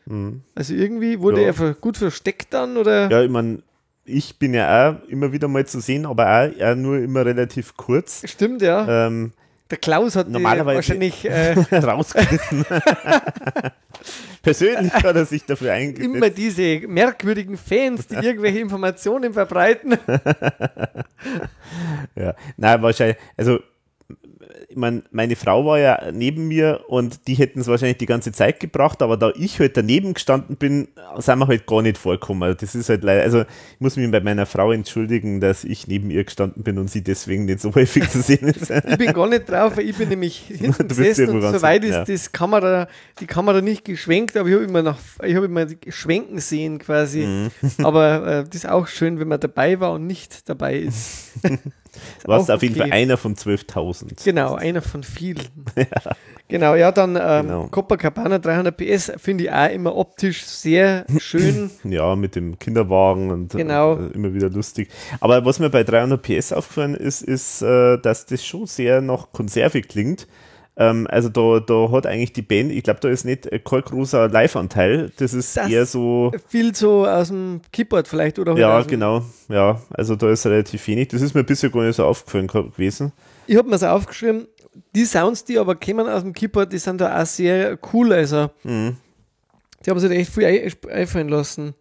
[0.06, 0.42] Mhm.
[0.54, 1.52] Also irgendwie wurde ja.
[1.52, 3.10] er gut versteckt dann oder?
[3.10, 3.62] Ja, ich meine,
[4.04, 7.76] ich bin ja auch immer wieder mal zu sehen, aber auch, auch nur immer relativ
[7.76, 8.22] kurz.
[8.28, 9.06] Stimmt, ja.
[9.06, 9.32] Ähm,
[9.70, 12.64] der Klaus hat normalerweise wahrscheinlich äh, rausgeritten.
[14.42, 16.14] Persönlich hat er sich dafür eingesetzt.
[16.14, 19.98] Immer diese merkwürdigen Fans, die irgendwelche Informationen verbreiten.
[22.16, 23.60] ja, nein, wahrscheinlich, also
[24.68, 28.32] ich mein, meine Frau war ja neben mir und die hätten es wahrscheinlich die ganze
[28.32, 30.88] Zeit gebracht, aber da ich halt daneben gestanden bin,
[31.18, 32.56] sind wir halt gar nicht vorgekommen.
[32.58, 36.10] Das ist halt leider, also ich muss mich bei meiner Frau entschuldigen, dass ich neben
[36.10, 38.70] ihr gestanden bin und sie deswegen nicht so häufig zu sehen ist.
[38.70, 42.04] ich bin gar nicht drauf, ich bin nämlich hinten gesessen und so weit ist ja.
[42.04, 42.88] das Kamera,
[43.18, 47.26] die Kamera nicht geschwenkt, aber ich habe immer nach, ich habe immer schwenken sehen quasi.
[47.26, 47.50] Mhm.
[47.84, 51.32] aber äh, das ist auch schön, wenn man dabei war und nicht dabei ist.
[52.22, 52.66] Du warst auf okay.
[52.66, 54.24] jeden Fall einer von 12.000.
[54.24, 55.48] Genau, einer von vielen.
[55.76, 55.86] ja.
[56.50, 57.66] Genau, ja, dann ähm, genau.
[57.68, 61.70] Copacabana 300 PS finde ich auch immer optisch sehr schön.
[61.84, 63.96] ja, mit dem Kinderwagen und genau.
[63.96, 64.88] äh, immer wieder lustig.
[65.20, 69.30] Aber was mir bei 300 PS aufgefallen ist, ist, äh, dass das schon sehr nach
[69.32, 70.26] Konserve klingt.
[70.80, 74.30] Ähm, also da, da hat eigentlich die Band, ich glaube, da ist nicht kein großer
[74.30, 75.12] Live-Anteil.
[75.18, 76.32] Das ist das eher so.
[76.48, 78.56] Viel so aus dem Keyboard vielleicht, oder?
[78.56, 79.22] Ja, genau.
[79.50, 81.08] Ja, also da ist relativ wenig.
[81.08, 83.12] Das ist mir bisher gar nicht so aufgefallen gewesen.
[83.46, 84.46] Ich habe mir so aufgeschrieben,
[84.94, 88.14] die Sounds, die aber kommen aus dem Keyboard, die sind da auch sehr cool.
[88.14, 88.96] Also, mhm.
[89.84, 91.74] die haben sich da echt viel einfallen lassen.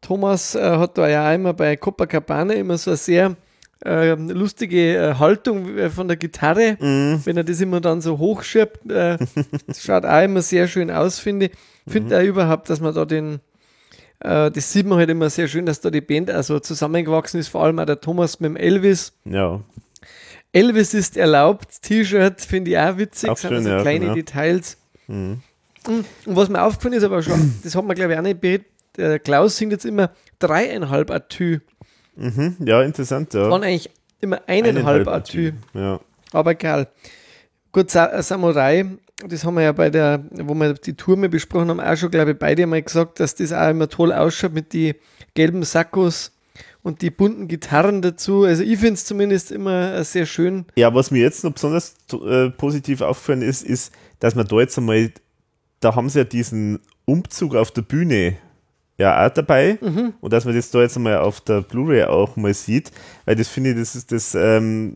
[0.00, 3.36] Thomas äh, hat da ja auch immer bei Copacabana immer so sehr
[3.84, 7.20] äh, lustige äh, Haltung äh, von der Gitarre, mhm.
[7.24, 8.90] wenn er das immer dann so hochschirbt.
[8.90, 9.18] Äh,
[9.66, 11.52] das schaut auch immer sehr schön aus, finde ich.
[11.88, 12.20] Finde mhm.
[12.20, 13.40] auch überhaupt, dass man da den,
[14.20, 17.48] äh, das sieht man halt immer sehr schön, dass da die Band also zusammengewachsen ist,
[17.48, 19.12] vor allem auch der Thomas mit dem Elvis.
[19.24, 19.60] Ja.
[20.52, 24.14] Elvis ist erlaubt, T-Shirt finde ich auch witzig, auch sind schön, also ja, kleine genau.
[24.14, 24.78] Details.
[25.06, 25.42] Mhm.
[25.86, 28.70] Und was mir aufgefallen ist, aber schon, das hat man glaube ich auch nicht berichtet,
[28.96, 31.60] der Klaus singt jetzt immer dreieinhalb Atü.
[32.16, 33.50] Mhm, ja, interessant, ja.
[33.50, 33.90] Waren eigentlich
[34.20, 35.52] immer eineinhalb, eineinhalb Atü.
[35.74, 36.00] Ja.
[36.32, 36.88] Aber egal.
[37.72, 38.86] Gut, Sa Samurai,
[39.26, 42.32] das haben wir ja bei der, wo wir die Turme besprochen haben, auch schon, glaube
[42.32, 44.94] ich, beide mal gesagt, dass das auch immer toll ausschaut mit den
[45.34, 46.32] gelben Sakkos
[46.82, 48.44] und die bunten Gitarren dazu.
[48.44, 50.66] Also ich finde es zumindest immer sehr schön.
[50.76, 54.78] Ja, was mir jetzt noch besonders äh, positiv aufgefallen ist, ist, dass man da jetzt
[54.78, 55.10] einmal,
[55.80, 58.36] da haben sie ja diesen Umzug auf der Bühne
[58.98, 60.14] ja auch dabei mhm.
[60.20, 62.92] und dass man das da jetzt mal auf der Blu-ray auch mal sieht,
[63.24, 64.94] weil das finde ich, das ist das, ähm,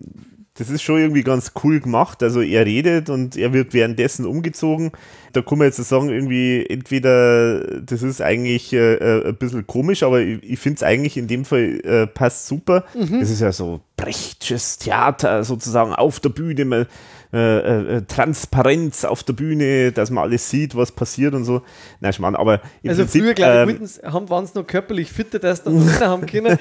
[0.61, 2.23] das ist schon irgendwie ganz cool gemacht.
[2.23, 4.93] Also er redet und er wird währenddessen umgezogen.
[5.33, 10.03] Da kann man jetzt sagen, irgendwie entweder das ist eigentlich äh, äh ein bisschen komisch,
[10.03, 12.85] aber ich, ich finde es eigentlich in dem Fall äh, passt super.
[12.95, 13.21] Mhm.
[13.21, 16.65] Das ist ja so Brechtsches Theater sozusagen auf der Bühne.
[16.65, 16.87] Man,
[17.33, 21.63] äh, äh, Transparenz auf der Bühne, dass man alles sieht, was passiert und so.
[22.01, 25.39] Nein, Schmarrn, aber im Also Prinzip, früher, glaube ich, ähm, waren es noch körperlich fitter,
[25.39, 26.59] dass dann haben können.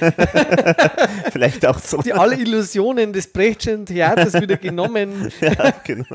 [1.32, 2.04] Vielleicht auch so.
[2.04, 5.32] Die alle Illusionen des Brechtschen Theaters wieder genommen.
[5.42, 6.06] ja, genau.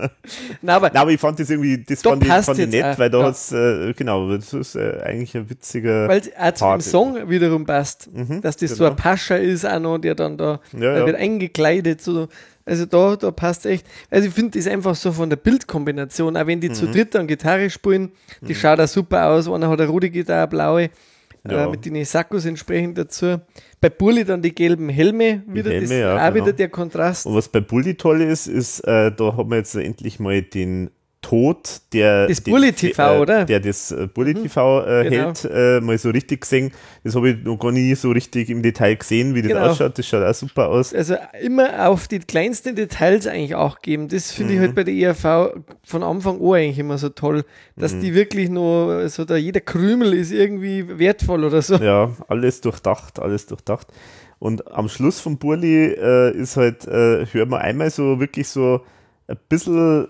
[0.62, 2.98] Nein, aber, Nein, aber ich fand das irgendwie, das fand ich, fand ich nett, auch,
[2.98, 3.26] weil da ja.
[3.26, 6.80] hat es, äh, genau, das ist äh, eigentlich ein witziger Weil es auch zu dem
[6.80, 8.78] Song wiederum passt, mhm, dass das genau.
[8.78, 11.06] so ein Pascha ist auch noch, der dann da, ja, der ja.
[11.06, 12.28] wird eingekleidet, so
[12.66, 13.86] also da, da passt echt.
[14.10, 16.74] Also ich finde das einfach so von der Bildkombination, auch wenn die mhm.
[16.74, 18.58] zu dritt dann Gitarre spielen, die mhm.
[18.58, 19.48] schaut auch super aus.
[19.48, 20.90] Einer hat eine rote Gitarre, blaue, äh,
[21.48, 21.66] ja.
[21.66, 23.40] äh, mit den Sakkos entsprechend dazu.
[23.80, 26.46] Bei Bulli dann die gelben Helme, wieder, Helme, das ja, auch genau.
[26.46, 27.26] wieder der Kontrast.
[27.26, 30.90] Und was bei Bulli toll ist, ist, äh, da haben wir jetzt endlich mal den
[31.24, 33.44] Tod, der das Bully TV, äh, oder?
[33.46, 35.24] Der das äh, Bully TV äh, genau.
[35.24, 36.70] hält, äh, mal so richtig gesehen.
[37.02, 39.66] Das habe ich noch gar nie so richtig im Detail gesehen, wie das genau.
[39.68, 39.98] ausschaut.
[39.98, 40.94] Das schaut auch super aus.
[40.94, 44.08] Also immer auf die kleinsten Details eigentlich auch geben.
[44.08, 44.58] Das finde mhm.
[44.58, 47.44] ich halt bei der ERV von Anfang an eigentlich immer so toll,
[47.74, 48.00] dass mhm.
[48.02, 51.76] die wirklich nur, so da jeder Krümel ist irgendwie wertvoll oder so.
[51.76, 53.86] Ja, alles durchdacht, alles durchdacht.
[54.38, 58.82] Und am Schluss von Burli äh, ist halt, äh, hören wir einmal so wirklich so
[59.26, 60.08] ein bisschen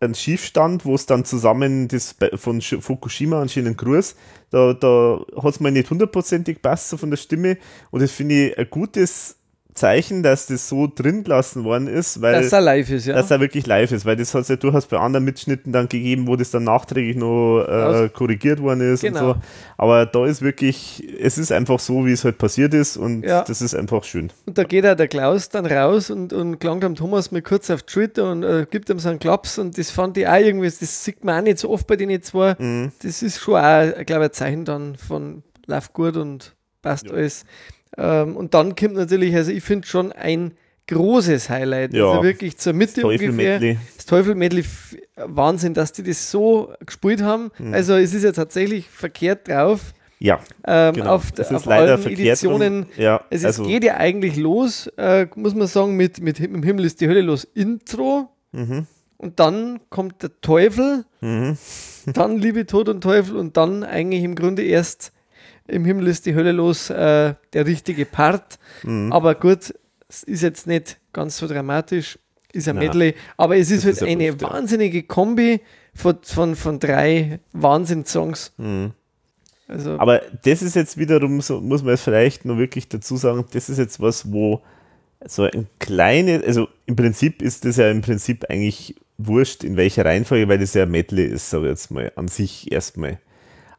[0.00, 4.14] ein Schiefstand, wo es dann zusammen das von Fukushima und Schienen Gruß,
[4.50, 7.58] da, da hat es mir nicht hundertprozentig so von der Stimme.
[7.90, 9.37] Und das finde ich ein gutes
[9.78, 13.14] Zeichen, dass das so drin gelassen worden ist, weil dass er live ist, ja.
[13.14, 15.88] Dass er wirklich live ist, weil das hat es ja durchaus bei anderen Mitschnitten dann
[15.88, 19.20] gegeben, wo das dann nachträglich noch äh, korrigiert worden ist genau.
[19.20, 19.40] und so.
[19.76, 23.42] Aber da ist wirklich, es ist einfach so, wie es halt passiert ist und ja.
[23.42, 24.30] das ist einfach schön.
[24.46, 27.70] Und da geht auch der Klaus dann raus und, und klangt am Thomas mal kurz
[27.70, 30.66] auf Twitter und äh, gibt ihm so einen Klaps und das fand ich auch irgendwie,
[30.66, 32.56] das sieht man auch nicht so oft bei den zwei.
[32.58, 32.92] Mhm.
[33.02, 37.12] Das ist schon auch, glaube ich, ein Zeichen dann von Lauf gut und passt ja.
[37.12, 37.44] alles.
[37.98, 40.52] Ähm, und dann kommt natürlich, also ich finde schon ein
[40.86, 41.92] großes Highlight.
[41.92, 43.76] Ja, also wirklich zur Mitte Teufel ungefähr.
[43.96, 44.64] Das Teufel-Medley,
[45.16, 47.50] Wahnsinn, dass die das so gespielt haben.
[47.58, 47.74] Mhm.
[47.74, 49.92] Also es ist ja tatsächlich verkehrt drauf.
[50.20, 51.14] Ja, ähm, genau.
[51.14, 52.82] auf, es ist auf leider allen Editionen.
[52.84, 56.64] Um, ja, es also geht ja eigentlich los, äh, muss man sagen, mit, mit Im
[56.64, 58.28] Himmel ist die Hölle los Intro.
[58.50, 58.86] Mhm.
[59.16, 61.56] Und dann kommt der Teufel, mhm.
[62.12, 65.12] dann Liebe, Tod und Teufel und dann eigentlich im Grunde erst
[65.68, 68.58] im Himmel ist die Hölle los, äh, der richtige Part.
[68.82, 69.12] Mhm.
[69.12, 69.74] Aber gut,
[70.08, 72.18] es ist jetzt nicht ganz so dramatisch.
[72.52, 74.40] ist ein Na, Medley, aber es ist das halt ist ein eine ja.
[74.40, 75.60] wahnsinnige Kombi
[75.94, 78.52] von, von, von drei Wahnsinnssongs.
[78.56, 78.92] Mhm.
[79.68, 83.44] Also, Aber das ist jetzt wiederum, so muss man jetzt vielleicht nur wirklich dazu sagen,
[83.52, 84.62] das ist jetzt was, wo
[85.26, 90.06] so ein kleine, also im Prinzip ist das ja im Prinzip eigentlich wurscht, in welcher
[90.06, 93.18] Reihenfolge, weil das ja ein Medley ist, aber jetzt mal an sich erstmal.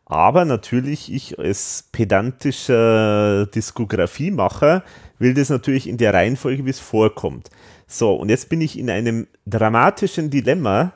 [0.10, 4.84] Aber natürlich, ich als pedantischer Diskografiemacher
[5.19, 7.52] will das natürlich in der Reihenfolge, wie es vorkommt.
[7.86, 10.94] So, und jetzt bin ich in einem dramatischen Dilemma,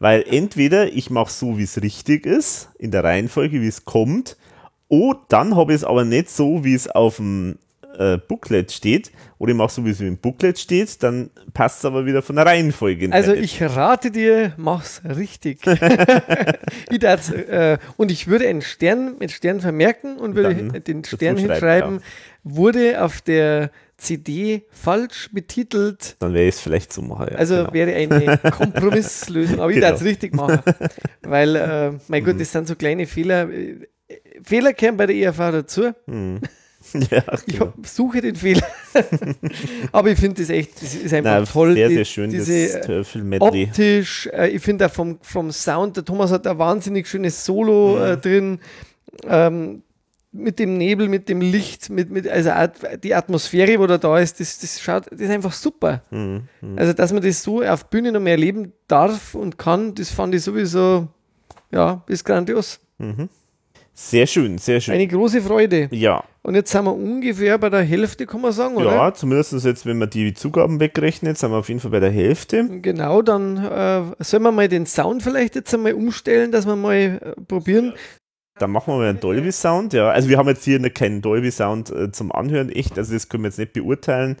[0.00, 4.36] weil entweder ich mache so, wie es richtig ist, in der Reihenfolge, wie es kommt,
[4.88, 7.58] oder dann habe ich es aber nicht so, wie es auf dem
[7.96, 11.84] äh, Booklet steht, oder ich mache so, wie es im Booklet steht, dann passt es
[11.84, 13.12] aber wieder von der Reihenfolge.
[13.12, 13.60] also nicht.
[13.60, 15.60] ich rate dir, mach's richtig.
[16.90, 16.98] ich
[17.30, 21.50] äh, und ich würde einen Stern mit Stern vermerken und würde Dann den Stern schreiben,
[21.52, 22.00] hinschreiben,
[22.44, 26.16] wurde auf der CD falsch betitelt.
[26.18, 27.28] dann ich es vielleicht so machen.
[27.32, 27.72] Ja, Also genau.
[27.72, 29.88] wäre eine Kompromisslösung, aber ich Genau.
[29.90, 30.60] darf es richtig machen.
[31.22, 33.48] Weil, äh, mein Gott, das sind so kleine Fehler.
[33.50, 33.86] Äh,
[34.42, 35.92] Fehler kehren bei der ERV dazu.
[37.10, 37.66] ja, Ich genau.
[37.66, 38.66] hab, suche den Fehler.
[39.92, 41.74] aber ich finde das echt, das ist einfach Na, toll.
[41.74, 43.64] sehr, sehr schön, Diese, das äh, Töffel-Medley.
[43.64, 47.98] optisch, äh, ich finde auch vom, vom Sound, der Thomas hat ein wahnsinnig schönes Solo
[48.02, 48.58] äh, drin.
[49.26, 49.82] Ähm,
[50.32, 52.50] mit dem Nebel, mit dem Licht, mit, mit, also
[53.02, 56.02] die Atmosphäre, wo da da ist, das, das schaut, das ist einfach super.
[56.76, 60.34] Also, dass man das so auf Bühne noch mehr erleben darf und kann, das fand
[60.34, 61.08] ich sowieso,
[61.72, 62.80] ja, ist grandios.
[63.98, 64.92] Sehr schön, sehr schön.
[64.94, 65.88] Eine große Freude.
[65.90, 68.90] ja, Und jetzt sind wir ungefähr bei der Hälfte, kann man sagen, oder?
[68.94, 72.10] ja, zumindest jetzt, wenn man die Zugaben wegrechnet, sind wir auf jeden Fall bei der
[72.10, 72.68] Hälfte.
[72.82, 76.94] Genau, dann äh, sollen wir mal den Sound vielleicht jetzt einmal umstellen, dass wir mal
[76.94, 77.94] äh, probieren.
[78.58, 80.10] Dann machen wir mal einen Dolby Sound, ja.
[80.10, 83.30] Also wir haben jetzt hier ne- keinen Dolby Sound äh, zum Anhören, echt, also das
[83.30, 84.36] können wir jetzt nicht beurteilen.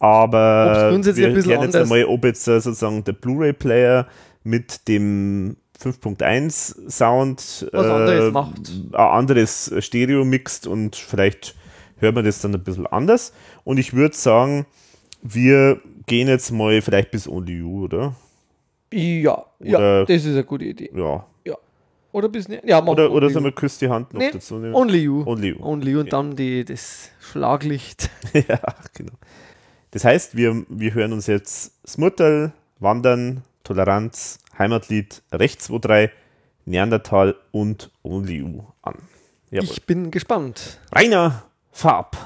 [0.00, 4.06] Aber wir ein bisschen klären jetzt anders- einmal, ob jetzt äh, sozusagen der Blu-ray-Player
[4.44, 8.58] mit dem 5.1 Sound Was anderes macht.
[8.92, 11.54] ein anderes Stereo mixt und vielleicht
[11.98, 13.32] hört man das dann ein bisschen anders.
[13.64, 14.66] Und ich würde sagen,
[15.22, 18.14] wir gehen jetzt mal vielleicht bis Only You, oder?
[18.92, 20.90] Ja, ja, Oder- das ist eine gute Idee.
[20.94, 21.26] Ja.
[21.44, 21.56] Ja.
[22.12, 23.42] Oder bis ne Ja, Oder, oder You.
[23.44, 24.74] wir Küss die Hand noch Nee, dazu nehmen?
[24.74, 25.22] Only You.
[25.26, 25.62] Only You.
[25.62, 28.10] Only You und dann die, das Schlaglicht.
[28.32, 28.58] ja,
[28.94, 29.12] genau.
[29.90, 36.10] Das heißt, wir, wir hören uns jetzt Smutterl, Wandern, Toleranz, Heimatlied, Recht 23,
[36.64, 38.96] Neandertal und Only You an.
[39.50, 39.68] Jawohl.
[39.70, 40.80] Ich bin gespannt.
[40.92, 42.16] Rainer Farb.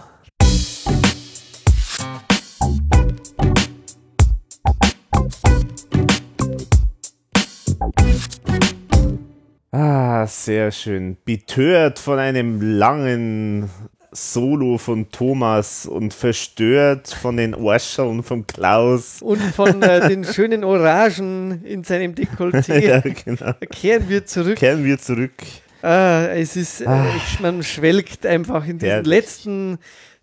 [9.70, 11.18] Ah, sehr schön.
[11.26, 13.68] Betört von einem langen
[14.12, 19.22] Solo von Thomas und verstört von den Arscheln von Klaus.
[19.22, 23.52] Und von äh, den schönen Orangen in seinem Dekolleté ja, genau.
[23.70, 24.56] kehren wir zurück.
[24.58, 25.32] Kehren wir zurück.
[25.80, 26.86] Ah, es ist, äh,
[27.16, 29.78] ich- man schwelgt einfach in diesen letzten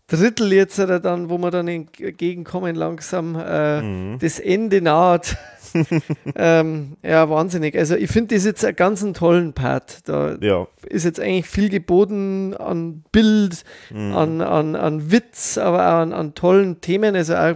[0.07, 4.19] Drittel jetzt oder dann, wo wir dann entgegenkommen langsam, äh, Mhm.
[4.19, 5.35] das Ende naht.
[6.35, 7.77] ähm, ja, wahnsinnig.
[7.77, 10.07] Also ich finde das jetzt einen ganz tollen Part.
[10.07, 14.13] Da Ja, ist jetzt eigentlich viel geboten an Bild, Mhm.
[14.15, 17.15] an, an, an Witz, aber auch an, an tollen Themen.
[17.15, 17.55] Also auch,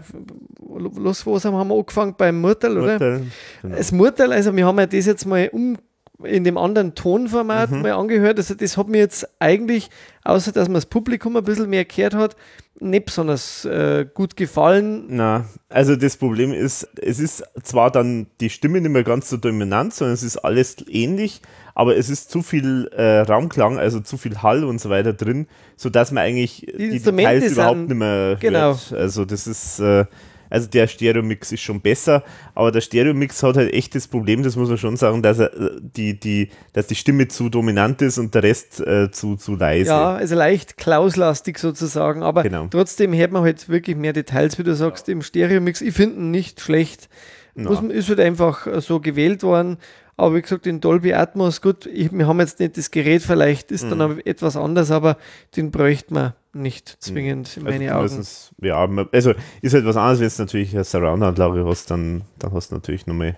[0.77, 2.15] los, wo haben wir angefangen?
[2.17, 2.93] Beim Murtel, oder?
[2.93, 3.21] Urteil.
[3.61, 3.75] Genau.
[3.75, 5.77] Das Murteil, also wir haben ja das jetzt mal um
[6.25, 7.81] in dem anderen Tonformat Mhm.
[7.81, 8.37] mal angehört.
[8.37, 9.89] Also das hat mir jetzt eigentlich,
[10.23, 12.35] außer dass man das Publikum ein bisschen mehr gehört hat,
[12.79, 15.05] nicht besonders äh, gut gefallen.
[15.07, 19.37] Na, also das Problem ist, es ist zwar dann die Stimme nicht mehr ganz so
[19.37, 21.41] dominant, sondern es ist alles ähnlich,
[21.75, 25.47] aber es ist zu viel äh, Raumklang, also zu viel Hall und so weiter drin,
[25.77, 28.59] sodass man eigentlich die, Instrumente Details überhaupt nicht mehr genau.
[28.59, 28.93] hört.
[28.93, 30.05] Also das ist, äh,
[30.53, 32.23] also der Stereo-Mix ist schon besser,
[32.53, 35.51] aber der Stereo-Mix hat halt echt das Problem, das muss man schon sagen, dass er
[35.81, 39.89] die, die, dass die Stimme zu dominant ist und der Rest äh, zu, zu leise.
[39.89, 42.67] Ja, also leicht klauslastig sozusagen, aber Genau.
[42.69, 45.81] trotzdem hört man halt wirklich mehr Details, wie du sagst, im Stereo-Mix.
[45.81, 47.09] Ich finde ihn nicht schlecht.
[47.55, 49.77] Muss, man- ist halt einfach so gewählt worden.
[50.23, 53.71] Aber wie gesagt, in Dolby Atmos, gut, ich, wir haben jetzt nicht das Gerät, vielleicht
[53.71, 53.99] ist Mhm.
[53.99, 55.17] dann etwas anders, aber
[55.57, 58.27] den bräuchte man nicht zwingend in Also meine Augen.
[58.61, 62.71] Ja, also ist halt was anderes, wenn du natürlich eine Surround-Anlage hast, dann, dann hast
[62.71, 63.35] du natürlich nochmal.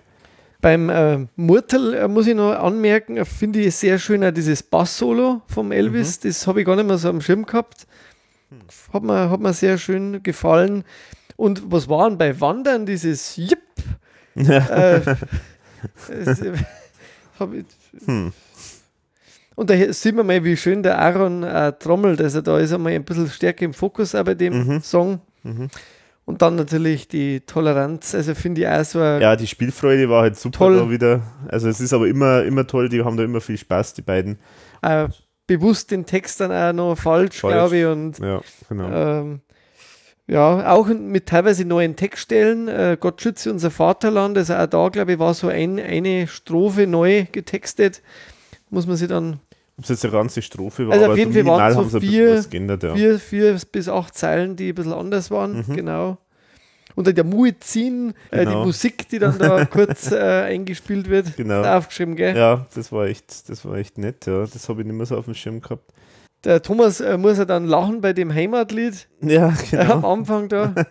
[0.60, 5.42] Beim äh, Murtel äh, muss ich noch anmerken, finde ich sehr schön auch dieses Bass-Solo
[5.48, 6.20] vom Elvis.
[6.20, 7.88] Das habe ich gar nicht mehr so am Schirm gehabt.
[8.92, 10.84] Hat mir, hat mir sehr schön gefallen.
[11.34, 13.58] Und was waren bei Wandern dieses Jipp?
[14.36, 15.00] äh,
[16.08, 16.30] äh,
[17.58, 17.66] ich,
[19.54, 22.20] Und da sieht man mal, wie schön der Aaron äh, trommelt.
[22.20, 25.20] Also da ist er mal ein bisschen stärker im Fokus auch bei dem Song.
[26.24, 30.36] Und dann natürlich die Toleranz, also finde ich auch so Ja, die Spielfreude war halt
[30.36, 30.76] super Toll.
[30.76, 31.22] da wieder.
[31.48, 34.38] Also es ist aber immer, immer toll, die haben da immer viel Spaß, die beiden.
[34.82, 35.08] äh,
[35.46, 37.54] bewusst den Text dann auch noch falsch, Falsch.
[37.54, 37.86] glaube ich.
[37.86, 39.20] Und Ja, genau.
[39.20, 39.40] ähm,
[40.26, 42.68] ja, auch mit teilweise neuen Textstellen.
[42.68, 44.36] Äh, Gott schütze unser Vaterland.
[44.36, 48.02] Also auch da, glaube ich, war so ein, eine Strophe neu getextet.
[48.70, 49.38] Muss man sich dann
[49.78, 52.00] Ob es jetzt eine ganze Strophe war, Also auf jeden Fall waren so haben sie
[52.00, 52.94] vier- geändert, ja.
[52.96, 55.64] vier, vier bis acht Zeilen, die ein bisschen anders waren.
[55.68, 55.76] Mhm.
[55.76, 56.18] Genau.
[56.96, 58.64] Und dann der Muezzin, äh, die Genau.
[58.64, 61.62] Musik, die dann da kurz äh, eingespielt wird, Genau.
[61.62, 62.34] aufgeschrieben, gell?
[62.36, 64.46] Ja, das war echt, das war echt nett, ja.
[64.46, 65.92] Das habe ich nicht mehr so auf dem Schirm gehabt.
[66.46, 70.12] Der Thomas äh, muss ja dann lachen bei dem Heimatlied Ja, äh, am genau.
[70.12, 70.72] Anfang da.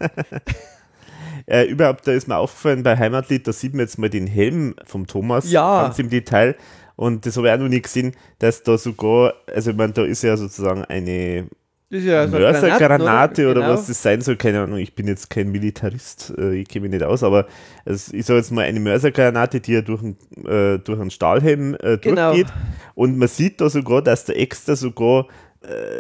[1.48, 4.74] Äh, überhaupt, da ist mir aufgefallen, bei Heimatlied, da sieht man jetzt mal den Helm
[4.84, 5.84] vom Thomas Ja.
[5.84, 6.56] ganz im Detail.
[6.96, 10.04] Und das habe ich auch noch nie gesehen, dass da sogar, also ich meine, da
[10.06, 11.46] ist ja sozusagen eine
[11.92, 13.74] ja so Mörsergranate oder Genau.
[13.74, 16.94] was das sein soll, keine Ahnung, ich bin jetzt kein Militarist, äh, ich kenne mich
[16.94, 17.46] nicht aus, aber
[17.86, 20.18] es ist jetzt mal eine Mörsergranate, die ja durch, einen,
[20.48, 22.32] äh, durch einen Stahlhelm äh, Genau.
[22.34, 22.52] durchgeht
[22.96, 25.28] und man sieht da sogar, dass der extra sogar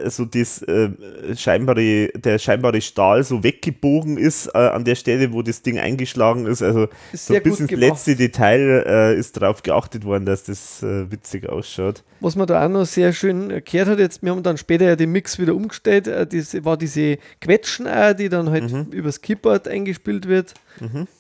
[0.10, 0.90] so das äh,
[1.36, 6.46] scheinbare, der scheinbare Stahl so weggebogen ist äh, an der Stelle, wo das Ding eingeschlagen
[6.46, 7.90] ist, also Ist so bis ins gemacht.
[7.90, 12.04] letzte Detail äh, ist darauf geachtet worden, dass das äh, witzig ausschaut.
[12.20, 14.96] Was man da auch noch sehr schön erklärt hat, jetzt, wir haben dann später ja
[14.96, 17.88] den Mix wieder umgestellt, äh, das war diese Quetschen
[18.18, 18.88] die dann halt Mhm.
[18.92, 20.54] übers Keyboard eingespielt wird.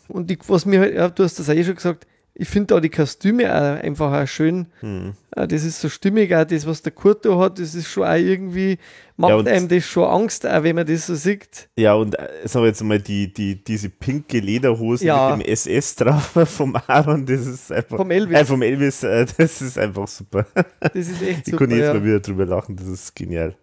[0.07, 2.05] Und die, was mir halt, ja, du hast das auch eh schon gesagt,
[2.37, 4.67] ich finde da die Kostüme auch einfach auch schön.
[4.81, 5.13] Hm.
[5.35, 8.03] Äh, Das ist so stimmig, auch das, was der Kurt da hat, das ist schon
[8.03, 8.77] auch irgendwie,
[9.15, 11.69] macht Ja, einem das schon Angst, auch wenn man das so sieht.
[11.77, 15.35] Ja, und äh, sagen wir jetzt mal, die, die, diese pinke Lederhose Ja.
[15.37, 17.97] mit dem SS drauf vom Aaron, das ist einfach.
[17.97, 18.37] Vom Elvis.
[18.37, 20.45] Äh, vom Elvis, äh, das ist einfach super.
[20.81, 21.65] Das ist echt Ich super.
[21.67, 21.93] kann jetzt Ja.
[21.93, 23.55] mal wieder drüber lachen, das ist genial.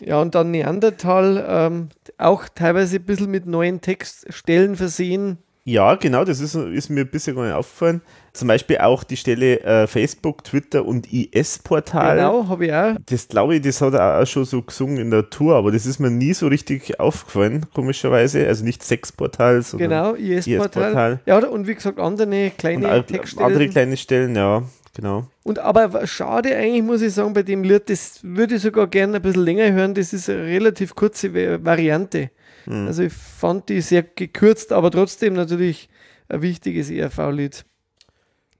[0.00, 5.36] ja, und dann Neandertal, ähm, auch teilweise ein bisschen mit neuen Textstellen versehen.
[5.68, 8.00] Ja, genau, das ist, ist mir bisher gar nicht aufgefallen.
[8.32, 12.16] Zum Beispiel auch die Stelle äh, Facebook, Twitter und IS-Portal.
[12.16, 12.94] Genau, habe ich auch.
[13.06, 15.84] Das glaube ich, das hat er auch schon so gesungen in der Tour, aber das
[15.84, 18.46] ist mir nie so richtig aufgefallen, komischerweise.
[18.46, 20.64] Also nicht Sexportal, sondern Genau, IS-Portal.
[20.84, 21.20] IS-Portal.
[21.26, 23.46] Ja, und wie gesagt, andere und kleine auch Textstellen.
[23.52, 24.62] andere kleine Stellen, ja,
[24.94, 25.26] genau.
[25.42, 29.16] Und aber schade eigentlich, muss ich sagen, bei dem Lied, das würde ich sogar gerne
[29.16, 29.94] ein bisschen länger hören.
[29.94, 32.30] Das ist eine relativ kurze Va- Variante.
[32.68, 32.86] Hm.
[32.86, 35.88] Also ich fand die sehr gekürzt, aber trotzdem natürlich
[36.28, 37.64] ein wichtiges ERV-Lied.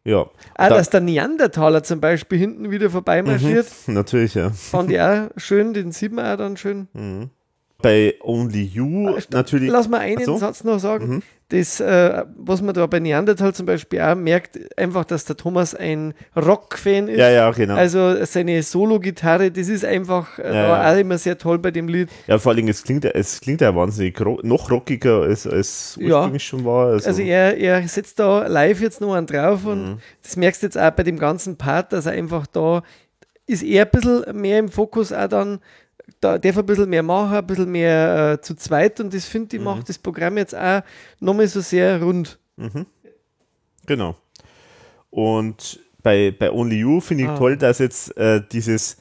[0.04, 0.20] Ja.
[0.20, 4.50] Auch, Da- dass der Neandertaler zum Beispiel hinten wieder vorbeimarschiert, Natürlich, ja.
[4.50, 6.88] fand ich auch schön, den sieht man auch dann schön.
[7.82, 9.70] Bei Only You natürlich.
[9.70, 10.36] Lass mal einen so.
[10.38, 11.08] Satz noch sagen.
[11.16, 11.22] Mhm.
[11.50, 15.74] Das, äh, was man da bei Neandertal zum Beispiel auch merkt, einfach, dass der Thomas
[15.74, 17.16] ein Rock-Fan ist.
[17.18, 17.74] Ja, ja, genau.
[17.74, 20.92] Also seine Solo-Gitarre, das ist einfach äh, Ja, ja.
[20.94, 22.10] auch immer sehr toll bei dem Lied.
[22.26, 26.16] ja, vor allem, es klingt, es klingt ja wahnsinnig ro noch rockiger, als es Ja.
[26.18, 26.88] ursprünglich schon war.
[26.88, 29.98] Also, Also er, er setzt da live jetzt noch einen drauf und Mhm.
[30.22, 32.82] das merkst du jetzt auch bei dem ganzen Part, dass er einfach da
[33.46, 35.60] ist er ein bisschen mehr im Fokus auch dann,
[36.20, 39.56] da darf ein bisschen mehr machen, ein bisschen mehr äh, zu zweit und das finde
[39.56, 39.64] ich Mhm.
[39.64, 40.82] macht das Programm jetzt auch
[41.20, 42.38] nochmal so sehr rund.
[43.86, 44.16] Genau.
[45.10, 47.36] Und bei, bei Only You finde ich Ah.
[47.38, 48.97] toll, dass jetzt äh, dieses,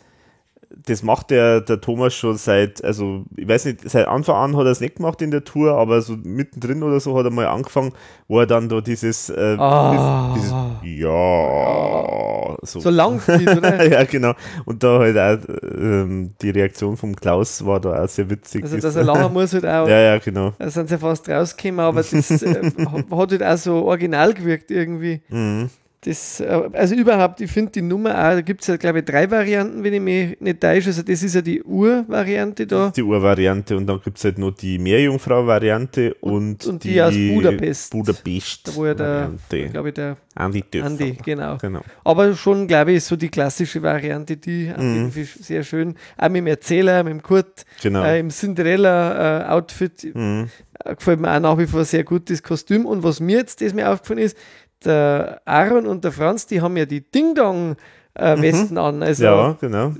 [0.85, 4.65] das macht der, der Thomas schon seit, also ich weiß nicht, seit Anfang an hat
[4.65, 7.47] er es nicht gemacht in der Tour, aber so mittendrin oder so hat er mal
[7.47, 7.93] angefangen,
[8.27, 10.33] wo er dann da dieses, äh, Ah.
[10.35, 12.79] dieses, dieses Ja, so.
[12.79, 13.83] So lang zieht, oder?
[13.91, 14.33] ja, genau.
[14.65, 18.63] Und da halt auch ähm, die Reaktion vom Klaus war da auch sehr witzig.
[18.63, 19.87] Also dass er lachen muss halt auch.
[19.87, 20.53] ja, ja, genau.
[20.59, 22.71] Da sind sie fast rausgekommen, aber das äh,
[23.11, 25.21] hat halt auch so original gewirkt irgendwie.
[25.29, 25.69] Mhm.
[26.01, 29.05] Das, äh, also überhaupt, ich finde die Nummer auch, da gibt es ja, glaube ich,
[29.05, 30.89] drei Varianten, wenn ich mich nicht täusche.
[30.89, 32.91] Also das ist ja die Ur-Variante da.
[32.95, 37.91] Die Urvariante und dann gibt es halt noch die Meerjungfrau-Variante und, und die aus Budapest.
[37.91, 39.31] Budapest Da wo ja der,
[39.71, 40.85] glaube ich, der Andi Döpfer.
[40.85, 41.57] Andi, genau.
[41.57, 41.81] Genau.
[42.03, 45.11] Aber schon, glaube ich, so die klassische Variante, die Fall
[45.41, 48.03] sehr schön, auch mit dem Erzähler, mit dem Kurt, Genau.
[48.03, 50.49] äh, im Cinderella-Outfit, Mhm.
[50.83, 52.85] äh, gefällt mir auch nach wie vor sehr gut das Kostüm.
[52.85, 54.37] Und was mir jetzt, das mir aufgefallen ist,
[54.85, 59.03] der Aaron und der Franz, die haben ja die Ding-Dong-Westen an.
[59.03, 59.29] Also Mhm.
[59.29, 59.93] ja, genau.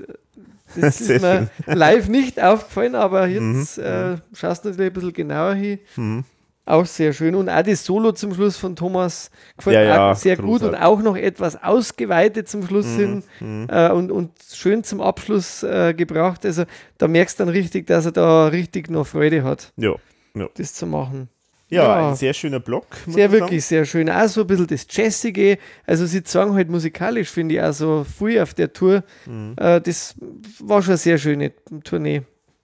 [0.76, 5.54] das ist mir live nicht aufgefallen, aber jetzt äh, schaust du natürlich ein bisschen genauer
[5.54, 5.78] hin.
[5.96, 6.24] Mhm.
[6.66, 7.34] Auch sehr schön.
[7.34, 10.72] Und auch das Solo zum Schluss von Thomas gefällt Ja, mir ja, sehr gut und
[10.72, 10.82] großartig.
[10.82, 15.94] auch noch etwas ausgeweitet zum Schluss Mhm, hin äh, und, und schön zum Abschluss äh,
[15.94, 16.44] gebracht.
[16.44, 16.64] Also
[16.98, 19.94] da merkst du dann richtig, dass er da richtig noch Freude hat, Ja.
[20.34, 21.30] Ja, das zu machen.
[21.70, 22.08] Ja, Ja.
[22.10, 22.86] ein sehr schöner Block.
[23.06, 24.10] Sehr wirklich sehr schön.
[24.10, 25.58] Auch so ein bisschen das Jazzige.
[25.86, 29.04] Also sie sagen halt musikalisch, finde ich, auch so früh auf der Tour.
[29.26, 29.54] Mhm.
[29.56, 30.14] Äh, das
[30.60, 31.52] war schon eine sehr schöne
[31.84, 32.22] Tournee.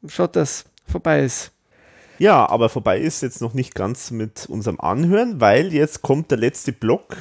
[0.08, 1.50] Schaut, dass vorbei ist.
[2.18, 6.38] Ja, aber vorbei ist jetzt noch nicht ganz mit unserem Anhören, weil jetzt kommt der
[6.38, 7.16] letzte Block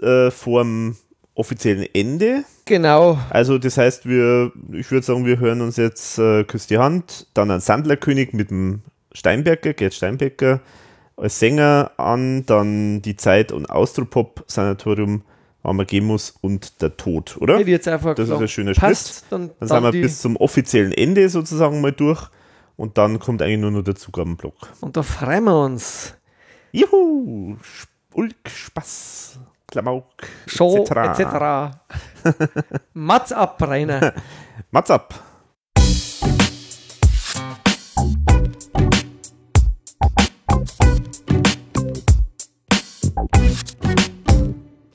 [0.00, 0.96] äh, vorm
[1.34, 2.44] offiziellen Ende.
[2.64, 3.18] Genau.
[3.30, 7.26] Also das heißt, wir, ich würde sagen, wir hören uns jetzt äh, Küss die Hand,
[7.34, 8.82] dann ein Sandlerkönig mit dem
[9.12, 10.60] Steinbecker, Gerd Steinbecker
[11.16, 15.22] als Sänger an, dann die Zeit- und Austropop-Sanatorium
[15.64, 17.58] Amagemus und der Tod, oder?
[17.58, 19.26] Hätte jetzt einfach Das ist ein schöner passt.
[19.30, 22.28] Dann, Dann, dann sind wir bis zum offiziellen Ende sozusagen mal durch
[22.76, 24.54] und dann kommt eigentlich nur noch der Zugabenblock.
[24.80, 26.14] und da freuen wir uns.
[26.72, 27.56] Juhu!
[28.14, 30.04] Ulk, Spaß, Klamauk,
[30.46, 31.20] Show etc.
[31.20, 32.42] etc.
[32.94, 34.14] Mats ab, Rainer.
[34.70, 35.14] Mats ab!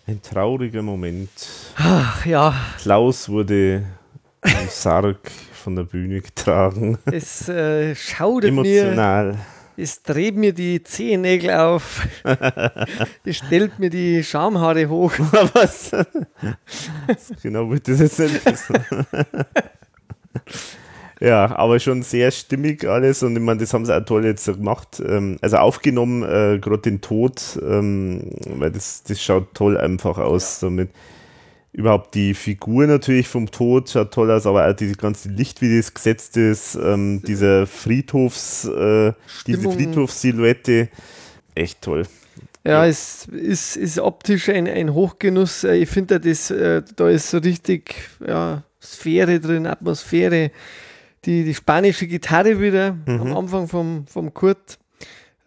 [0.07, 1.29] Ein trauriger Moment.
[1.75, 3.83] Ach ja, Klaus wurde
[4.43, 6.97] im Sarg von der Bühne getragen.
[7.05, 9.37] es äh, schaudert mir, Emotional.
[9.75, 12.07] es dreht mir die Zehennägel auf,
[13.25, 15.11] es stellt mir die Schamhaare hoch.
[15.53, 15.91] Was?
[17.43, 18.77] genau, wird das jetzt nicht wissen.
[21.19, 24.45] Ja, aber schon sehr stimmig alles und ich meine, das haben sie auch toll jetzt
[24.45, 25.01] gemacht.
[25.03, 30.59] Ähm, also aufgenommen, äh, gerade den Tod, ähm, weil das, das schaut toll einfach aus.
[30.59, 30.91] Damit
[31.73, 35.75] überhaupt die Figur natürlich vom Tod schaut toll aus, aber auch die ganze Licht, wie
[35.77, 39.13] das gesetzt ist, ähm, dieser Friedhofs, äh,
[39.47, 39.71] diese.
[39.71, 40.89] Friedhofssilhouette,
[41.55, 42.03] echt toll.
[42.63, 45.63] Ja, es ist, ist optisch ein, ein Hochgenuss.
[45.63, 47.95] Äh, Ich finde, das, äh, da ist so richtig
[48.25, 50.51] ja, Sphäre drin, Atmosphäre.
[51.27, 53.21] Die, die spanische Gitarre wieder Mhm.
[53.21, 54.79] am Anfang vom, vom Kurt.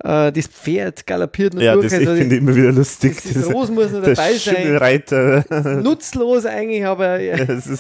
[0.02, 1.86] Äh, das Pferd galoppiert noch Ja, durch.
[1.86, 3.20] das ich also finde ich immer wieder lustig.
[3.23, 4.39] das, das Ros muss noch dabei sein.
[4.57, 5.44] Schimmelreiter.
[5.82, 7.36] Nutzlos eigentlich, aber Ja,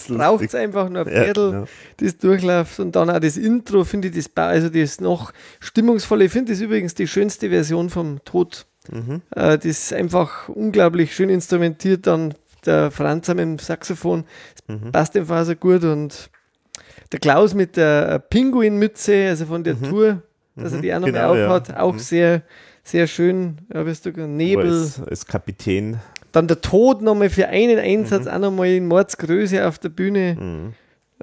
[0.08, 1.64] braucht es einfach nur ein Ja, Pferdl, genau.
[1.98, 2.80] das durchläuft.
[2.80, 6.24] Und dann auch das Intro, finde ich, das, also das noch stimmungsvolle.
[6.26, 8.66] Ich finde das übrigens die schönste Version vom Tod.
[8.90, 9.22] Mhm.
[9.34, 12.06] Äh, das ist einfach unglaublich schön instrumentiert.
[12.06, 12.34] Dann
[12.66, 14.24] der Franz mit dem Saxophon,
[14.66, 14.92] das Mhm.
[14.92, 15.84] passt einfach so gut.
[15.84, 16.28] Und
[17.12, 20.22] der Klaus mit der Pinguinmütze, also von der Tour,
[20.56, 21.46] dass er die auch noch Genau, mal ja.
[21.48, 21.98] aufhat, auch Mhm.
[21.98, 22.42] sehr,
[22.82, 23.58] sehr schön.
[23.72, 24.68] Ja, bist du Nebel.
[24.70, 25.98] Als, als Kapitän.
[26.32, 27.82] Dann der Tod nochmal für einen Mhm.
[28.02, 30.36] Einsatz, auch nochmal in Mordsgröße auf der Bühne.
[30.38, 30.72] Mhm.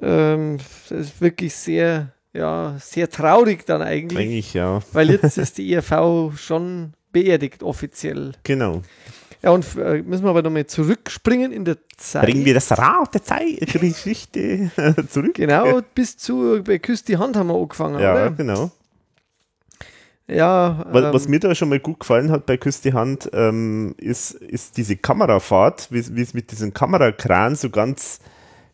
[0.00, 0.58] Ähm,
[0.88, 4.80] das ist wirklich sehr, ja, sehr traurig dann eigentlich, Eigentlich ja.
[4.92, 8.32] weil jetzt ist die ERV schon beerdigt offiziell.
[8.44, 8.82] Genau.
[9.42, 12.24] Ja, und äh, müssen wir aber nochmal zurückspringen in der Zeit.
[12.24, 14.70] Bringen wir das Rad der Zeit, Geschichte
[15.10, 15.34] zurück.
[15.34, 18.30] Genau, bis zu bei Küss die Hand haben wir angefangen, Ja, oder?
[18.32, 18.70] genau.
[20.30, 23.30] Ja, Was, ähm, was mir da schon mal gut gefallen hat bei Küss die Hand,
[23.32, 28.20] ähm, ist, ist diese Kamerafahrt, wie wie es mit diesem Kamerakran so ganz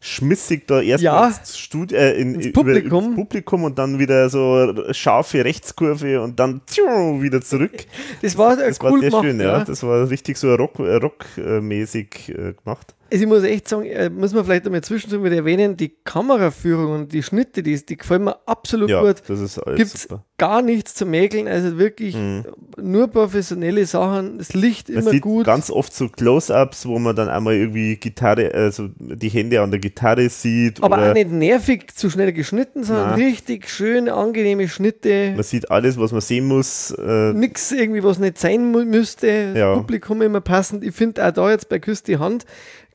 [0.07, 1.27] schmissig da erst Ja.
[1.29, 3.05] ins, Stud äh, in, Ins Publikum.
[3.07, 7.73] ins Publikum und dann wieder so scharfe Rechtskurve und dann tschu, wieder zurück.
[8.21, 9.65] das war, äh, Das cool war sehr gemacht, schön, ja.
[9.65, 12.95] Das war richtig so rock, äh, rockmäßig äh, gemacht.
[13.13, 16.93] Also ich muss echt sagen, äh, muss man vielleicht einmal zwischendurch wieder erwähnen, die Kameraführung
[16.93, 19.23] und die Schnitte, die, die gefallen mir absolut Ja, gut.
[19.29, 20.25] das ist alles Gibt's super.
[20.39, 22.17] gar nichts zu mäkeln, also wirklich
[22.77, 24.95] nur professionelle Sachen, das Licht Mhm.
[24.95, 25.45] Man immer sieht gut.
[25.47, 29.81] ganz oft so Close-Ups, wo man dann einmal irgendwie Gitarre, also die Hände an der
[29.81, 30.83] Gitarre sieht.
[30.83, 33.21] aber auch nicht nervig zu schnell geschnitten, sondern Nein.
[33.23, 35.33] richtig schön, angenehme Schnitte.
[35.35, 36.91] Man sieht alles, was man sehen muss.
[36.93, 39.49] Äh, Nix irgendwie, was nicht sein müsste.
[39.53, 39.75] Das Ja.
[39.77, 40.83] Publikum immer passend.
[40.85, 42.45] Ich finde auch da jetzt bei Küss die Hand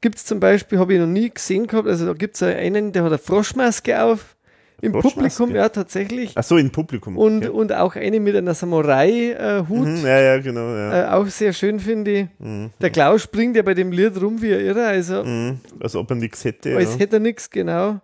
[0.02, 2.92] gibt es zum Beispiel, habe ich noch nie gesehen gehabt, also da gibt es einen,
[2.92, 4.36] der hat eine Froschmaske auf.
[4.82, 4.94] Im?
[4.94, 6.32] Publikum, ja, tatsächlich.
[6.36, 7.18] ach so, im Publikum.
[7.18, 7.50] Und, okay.
[7.50, 9.88] und auch eine mit einer Samurai-Hut.
[9.88, 10.74] Mhm, ja, ja, genau.
[10.74, 11.02] Ja.
[11.02, 12.28] Äh, auch sehr schön, finde ich.
[12.40, 12.70] Mhm.
[12.80, 15.60] Der Klaus springt ja bei dem Lied rum wie ein Irrer, also Mhm.
[15.82, 16.78] Als ob er nichts hätte.
[16.78, 17.00] als ja.
[17.00, 18.00] hätte er nichts, genau.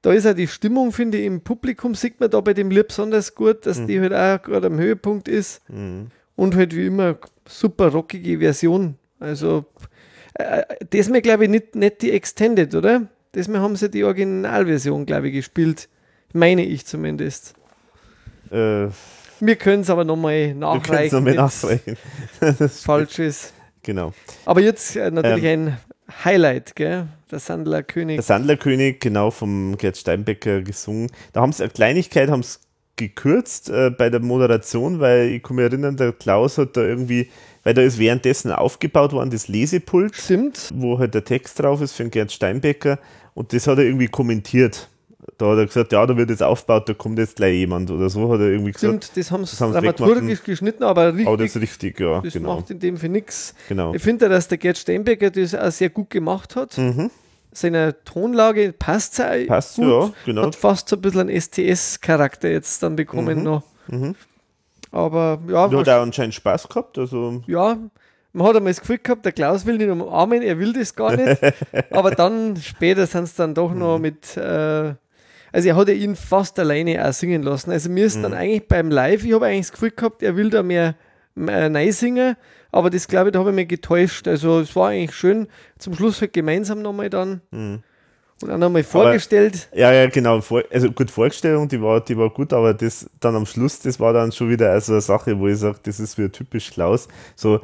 [0.00, 2.88] Da ist auch die Stimmung, finde ich, im Publikum sieht man da bei dem Lied
[2.88, 5.60] besonders gut, dass die halt auch gerade am Höhepunkt ist.
[5.68, 6.08] Mhm.
[6.36, 7.16] Und halt wie immer
[7.48, 8.96] super rockige Version.
[9.18, 9.64] Also
[10.34, 13.08] äh, das mir glaube ich nicht, nicht die Extended, oder?
[13.32, 15.88] Das mir haben sie die Originalversion, glaube ich, gespielt.
[16.32, 17.54] Meine ich zumindest.
[18.50, 18.88] Äh,
[19.40, 21.24] Wir können es aber nochmal wir nachreichen.
[21.24, 21.96] wenn's nachreichen.
[22.58, 23.52] Das- Falsch ist.
[23.82, 24.12] genau.
[24.44, 25.78] Aber jetzt äh, natürlich ein
[26.24, 27.06] Highlight, gell?
[27.30, 28.16] Der Sandlerkönig.
[28.16, 31.10] Der Sandlerkönig, genau vom Gerd Steinbecker gesungen.
[31.32, 32.60] Da haben sie eine Kleinigkeit, haben es
[32.96, 37.30] gekürzt äh, bei der Moderation, weil ich kann mich erinnern, der Klaus hat da irgendwie,
[37.64, 40.70] weil da ist währenddessen aufgebaut worden, das Lesepult, Stimmt.
[40.74, 42.98] wo halt der Text drauf ist für den Gerd Steinbecker
[43.34, 44.88] und das hat er irgendwie kommentiert.
[45.38, 48.10] Da hat er gesagt, ja, da wird jetzt aufgebaut, da kommt jetzt gleich jemand oder
[48.10, 49.04] so, hat er irgendwie gesagt.
[49.04, 51.26] Stimmt, das haben sie dramaturgisch geschnitten, aber richtig.
[51.28, 52.56] Aber das ist richtig, ja, das genau.
[52.56, 53.54] macht in dem Fall nichts.
[53.68, 53.94] genau.
[53.94, 56.76] Ich finde, dass der Gerd Steinbecker das auch sehr gut gemacht hat.
[56.76, 57.10] Mhm.
[57.52, 59.84] Seiner Tonlage passt es Passt, gut.
[59.86, 60.42] ja, genau.
[60.46, 63.44] Hat fast so ein bisschen einen STS-Charakter jetzt dann bekommen Mhm.
[63.44, 63.62] noch.
[63.88, 64.14] Mhm.
[64.92, 66.98] Aber ja, Du hat auch anscheinend Spaß gehabt.
[66.98, 67.78] Also, ja,
[68.32, 71.16] man hat einmal das Gefühl gehabt, der Klaus will ihn umarmen, er will das gar
[71.16, 71.40] nicht.
[71.90, 74.36] aber dann später sind es dann doch noch mit.
[74.36, 74.94] Äh,
[75.54, 77.70] also er hat ja ihn fast alleine auch singen lassen.
[77.70, 80.48] Also mir ist dann eigentlich beim Live, ich habe eigentlich das Gefühl gehabt, er will
[80.48, 80.94] da mehr,
[81.34, 82.36] mehr neu singen,
[82.70, 84.26] aber das glaube ich, da habe ich mich getäuscht.
[84.26, 85.48] Also es war eigentlich schön,
[85.78, 87.42] zum Schluss halt gemeinsam nochmal dann
[88.42, 89.68] und auch nochmal vorgestellt.
[89.74, 90.40] ja, ja, genau.
[90.40, 93.98] Vor, also gut, Vorstellung, die war, die war gut, aber das dann am Schluss, das
[94.00, 97.08] war dann schon wieder also eine Sache, wo ich sage, das ist wieder typisch Klaus.
[97.36, 97.60] So,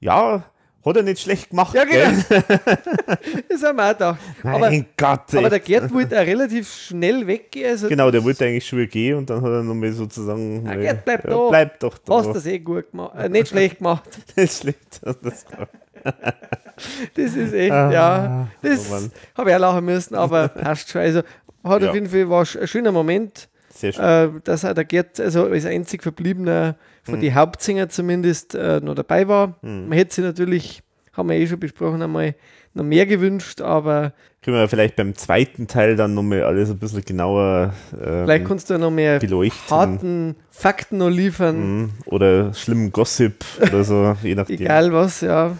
[0.00, 0.44] ja,
[0.84, 1.74] hat er nicht schlecht gemacht.
[1.74, 2.10] Ja, genau.
[3.48, 4.18] das haben wir auch gedacht.
[4.42, 5.32] Aber, Mein Gott.
[5.32, 5.38] ey.
[5.38, 7.70] aber der Gerd wollte auch relativ schnell weggehen.
[7.70, 10.60] Also Genau, der wollte eigentlich schon wieder gehen und dann hat er nochmal sozusagen.
[10.66, 11.48] Ah, mal- Gerd, bleib ja, da.
[11.48, 12.16] Bleib doch da.
[12.18, 13.16] hast das eh gut gemacht.
[13.16, 14.04] Äh, nicht schlecht gemacht.
[14.36, 15.00] Das schlecht.
[17.14, 18.48] Das ist echt, Ah, ja.
[18.62, 21.00] Das oh habe ich auch lachen müssen, aber passt schon.
[21.02, 21.22] Also
[21.62, 21.88] hat Ja.
[21.88, 24.04] auf jeden Fall war ein schöner Moment, Sehr schön.
[24.04, 28.94] äh, dass auch der Gerd, also als einzig verbliebener von den Hauptsänger zumindest, äh, noch
[28.94, 29.56] dabei war.
[29.62, 30.82] Man hätte sich natürlich,
[31.12, 32.34] haben wir eh schon besprochen, einmal
[32.74, 37.04] noch mehr gewünscht, aber Können wir vielleicht beim zweiten Teil dann nochmal alles ein bisschen
[37.04, 39.70] genauer äh, vielleicht kannst du noch mehr beleuchten.
[39.76, 41.78] harten Fakten noch liefern.
[41.80, 41.90] Mhm.
[42.06, 44.60] Oder schlimmen Gossip oder so, je nachdem.
[44.60, 45.56] Egal was, ja.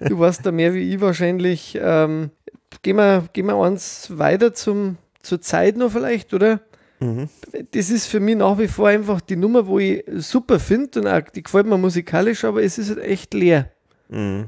[0.00, 1.78] Du weißt da mehr wie ich wahrscheinlich.
[1.80, 2.30] Ähm,
[2.82, 6.60] gehen, wir, gehen wir eins weiter zum, zur Zeit noch vielleicht, oder?
[7.00, 7.28] Mhm.
[7.72, 11.06] Das ist für mich nach wie vor einfach die Nummer, wo ich super finde und
[11.06, 13.70] auch die gefällt mir musikalisch, aber es ist halt echt leer.
[14.08, 14.46] Mhm.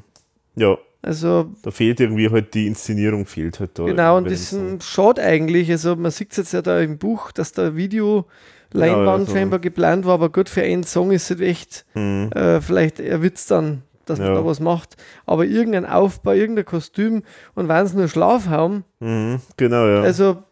[0.56, 3.84] Ja, Also da fehlt irgendwie halt die Inszenierung, fehlt halt da.
[3.84, 5.70] genau, und das ist schade eigentlich.
[5.70, 8.26] Also man sieht es jetzt ja da im Buch, dass da Video
[8.72, 12.30] Leinwand Ja, scheinbar geplant war, aber gut, für einen Song ist es echt Mhm.
[12.34, 14.34] äh, vielleicht ein Witz dann, dass man Ja.
[14.34, 14.96] da was macht.
[15.24, 17.22] Aber irgendein Aufbau, irgendein Kostüm
[17.54, 19.40] und wenn es nur Schlaf haben, Mhm.
[19.56, 20.02] Genau, ja.
[20.02, 20.42] also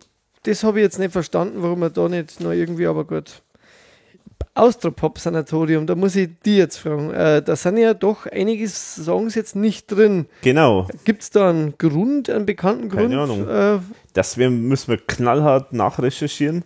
[0.44, 3.43] das habe ich jetzt nicht verstanden, warum man da nicht noch irgendwie, aber gut.
[4.55, 7.11] Austropop-Sanatorium, da muss ich die jetzt fragen.
[7.13, 10.27] Äh, da sind ja doch einige Songs jetzt nicht drin.
[10.43, 10.89] genau.
[11.05, 13.11] Gibt es da einen Grund, einen bekannten Grund?
[13.11, 13.49] Keine Ahnung.
[13.49, 13.79] Äh,
[14.15, 16.65] Das müssen wir knallhart nachrecherchieren.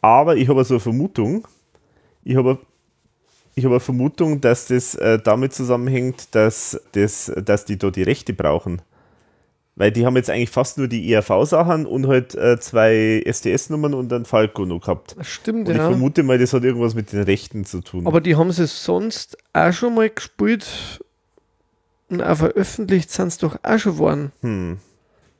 [0.00, 1.46] Aber ich habe so eine Vermutung.
[2.24, 2.58] Ich habe
[3.54, 8.02] ich habe eine Vermutung, dass das äh, damit zusammenhängt, dass, das, dass die da die
[8.02, 8.82] Rechte brauchen.
[9.78, 14.08] Weil die haben jetzt eigentlich fast nur die ERV-Sachen und halt äh, zwei SDS-Nummern und
[14.08, 15.16] dann Falco noch gehabt.
[15.20, 15.90] stimmt, Und ich ja.
[15.90, 18.06] vermute mal, das hat irgendwas mit den Rechten zu tun.
[18.06, 21.00] Aber die haben sie sonst auch schon mal gespielt
[22.08, 24.78] und auch veröffentlicht sind es doch auch schon worden hm.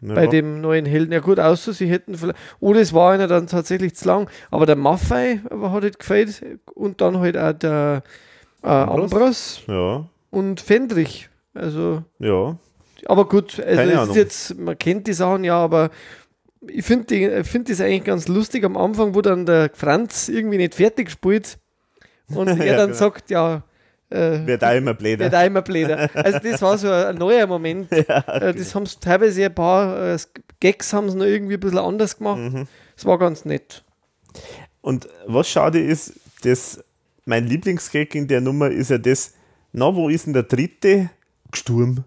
[0.03, 0.15] Ja.
[0.15, 1.13] bei dem neuen Helden.
[1.13, 4.67] Ja gut, außer sie hätten vielleicht, oder es war einer dann tatsächlich zu lang, aber
[4.67, 6.45] der Maffei hat halt gefällt
[6.75, 8.03] und dann halt auch der
[8.63, 9.13] äh, Ambros?
[9.13, 11.31] Ambros ja, und Fendrich.
[11.55, 12.59] Also, ja.
[13.07, 15.91] Aber gut, also jetzt, man kennt die Sachen ja, aber
[16.69, 20.75] ich finde find das eigentlich ganz lustig am Anfang, wo dann der Franz irgendwie nicht
[20.75, 21.59] fertig spielt
[22.29, 22.99] und er Ja, dann genau.
[22.99, 23.63] sagt, ja,
[24.11, 25.25] äh, Wird auch immer bläder.
[25.25, 26.09] wird auch immer bläder.
[26.15, 27.91] Also das war so ein neuer Moment.
[27.93, 30.19] Äh, Das haben sie teilweise ein paar äh,
[30.61, 32.39] Gags haben sie noch irgendwie ein bisschen anders gemacht.
[32.39, 32.67] Mhm.
[32.95, 33.85] Das war ganz nett.
[34.81, 36.83] Und was schade ist, das,
[37.25, 39.35] mein Lieblingsgag in der Nummer ist ja das,
[39.73, 41.11] na, wo ist denn der dritte?
[41.53, 42.05] Sturm.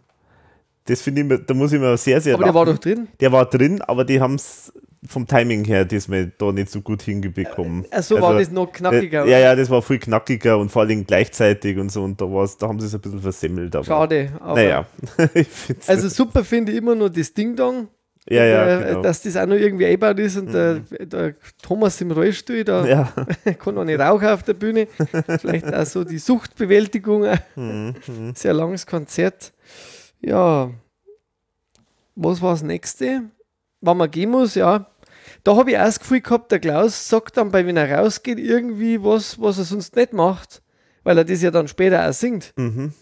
[0.89, 2.75] Das finde ich, mir- da muss ich mir sehr, sehr Aber der war lachen.
[2.75, 3.07] doch drin.
[3.19, 4.73] Der war drin, aber die haben es
[5.07, 7.85] vom Timing her diesmal da nicht so gut hingebekommen.
[7.91, 10.81] Ach so war das noch knackiger, Äh, ja, ja, das war viel knackiger und vor
[10.81, 12.03] allem gleichzeitig und so.
[12.03, 13.73] Und da, war's, da haben sie es ein bisschen versemmelt.
[13.75, 14.31] Aber, Schade.
[14.41, 14.85] Aber Naja,
[15.87, 17.87] Also super finde ich immer nur das Ding Dong.
[18.29, 18.99] ja, ja, äh, genau.
[18.99, 19.03] Mhm.
[19.03, 23.13] Dass das auch noch irgendwie eingebaut ist und der, der Thomas im Rollstuhl, da ja.
[23.59, 24.87] kann auch nicht rauchen auf der Bühne.
[25.39, 27.25] Vielleicht auch so die Suchtbewältigung.
[27.55, 27.93] Mhm,
[28.35, 29.53] Sehr langes Konzert.
[30.21, 30.71] Ja,
[32.15, 33.23] was war das nächste?
[33.81, 34.87] Wann man gehen muss, ja.
[35.43, 38.39] Da habe ich auch das Gefühl gehabt, der Klaus sagt dann, bei wenn er rausgeht,
[38.39, 40.61] irgendwie was, was er sonst nicht macht,
[41.03, 42.53] weil er das ja dann später auch singt.
[42.57, 42.93] Mhm.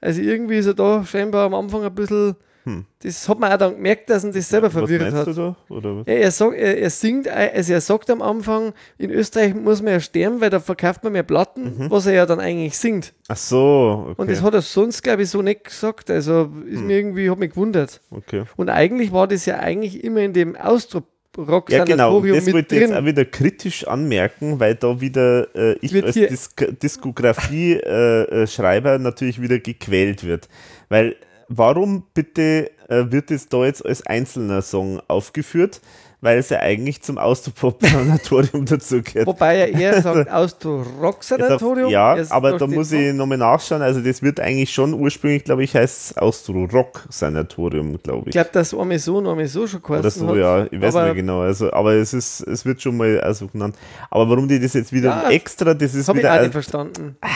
[0.00, 2.36] Also irgendwie ist er da scheinbar am Anfang ein bisschen,
[2.66, 2.84] Hm.
[2.98, 5.28] das hat man auch dann gemerkt, dass ihn das selber verwirrt hat.
[5.28, 5.56] du da?
[5.68, 6.06] Oder was?
[6.08, 9.92] Ja, er, sagt, er, er singt, also er sagt am Anfang, in Österreich muss man
[9.92, 13.14] ja sterben, weil da verkauft man mehr Platten, was er ja dann eigentlich singt.
[13.28, 14.20] Ach so, okay.
[14.20, 16.10] Und das hat er sonst, glaube ich, so nicht gesagt.
[16.10, 18.00] Also ist mir irgendwie, hat mich gewundert.
[18.10, 18.42] okay.
[18.56, 21.04] Und eigentlich war das ja eigentlich immer in dem ausdruck
[21.38, 22.20] rock Ja, genau.
[22.20, 26.14] Das wollte ich jetzt auch wieder kritisch anmerken, weil da wieder äh, ich Wird als
[26.14, 30.48] Disk Diskografie-Schreiber natürlich wieder gequält wird.
[30.88, 31.14] Weil
[31.48, 35.80] warum bitte äh, wird es da jetzt als einzelner Song aufgeführt?
[36.20, 39.26] weil es ja eigentlich zum Austropop-Sanatorium dazugehört.
[39.26, 41.90] Wobei er eher sagt Austro-Rock-Sanatorium.
[41.90, 43.82] Ja, aber da muss ich nochmal nachschauen.
[43.82, 48.26] Also das wird eigentlich schon ursprünglich, glaube ich, heißt Austro-Rock-Sanatorium, glaube ich.
[48.28, 50.36] Ich glaube, dass einmal so und einmal so schon geheißen Oder so, hat.
[50.36, 51.42] ja, ich weiß nicht genau.
[51.42, 53.76] Also, aber es ist, es wird schon mal also genannt.
[54.10, 56.32] Aber warum die das jetzt wieder ja, extra, das ist wieder...
[56.32, 57.16] Ich auch nicht verstanden.
[57.20, 57.28] Ah.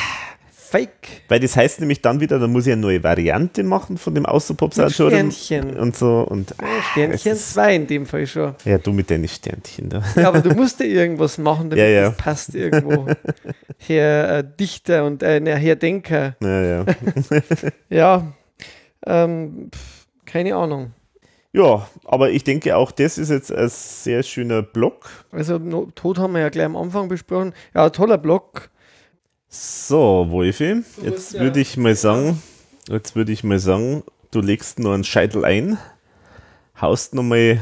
[0.70, 1.22] Fake.
[1.26, 4.24] Weil das heißt nämlich dann wieder, da muss ich eine neue Variante machen von dem
[4.24, 5.32] Außerpop-Sanatorium.
[5.32, 5.76] Sternchen.
[5.76, 6.20] Und so.
[6.20, 8.54] Und, ach, Sternchen 2 in dem Fall schon.
[8.64, 10.04] Ja, du mit deinen Sternchen da.
[10.14, 12.02] Ja, aber du musst ja irgendwas machen, damit ja, ja.
[12.10, 13.08] das passt irgendwo.
[13.78, 16.36] Herr äh, Dichter und äh, Herr Denker.
[16.40, 16.84] Ja, ja.
[17.90, 18.32] ja,
[19.06, 19.70] ähm,
[20.24, 20.92] keine Ahnung.
[21.52, 25.10] Ja, aber ich denke auch, das ist jetzt ein sehr schöner Block.
[25.32, 25.58] Also
[25.96, 27.54] Tod haben wir ja gleich am Anfang besprochen.
[27.74, 28.69] Ja, toller Block.
[29.52, 32.40] So, Wolfi, jetzt würde ich mal sagen,
[32.88, 35.76] jetzt würde ich mal sagen, du legst nur einen Scheitel ein,
[36.80, 37.58] haust nochmal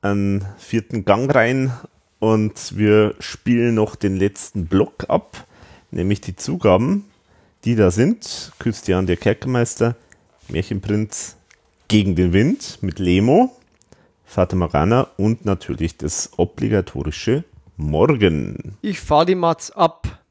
[0.00, 1.72] einen vierten Gang rein
[2.20, 5.46] und wir spielen noch den letzten Block ab,
[5.90, 7.04] nämlich die Zugaben,
[7.66, 8.52] die da sind.
[8.58, 9.94] Christian der Kerkermeister,
[10.48, 11.36] Märchenprinz
[11.88, 13.54] gegen den Wind mit Lemo,
[14.24, 17.44] Vater Morgana und natürlich das obligatorische
[17.76, 18.78] Morgen.
[18.80, 20.22] Ich fahr die Mats ab.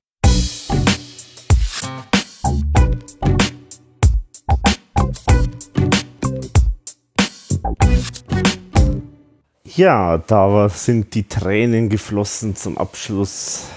[9.76, 13.68] Ja, da sind die Tränen geflossen zum Abschluss.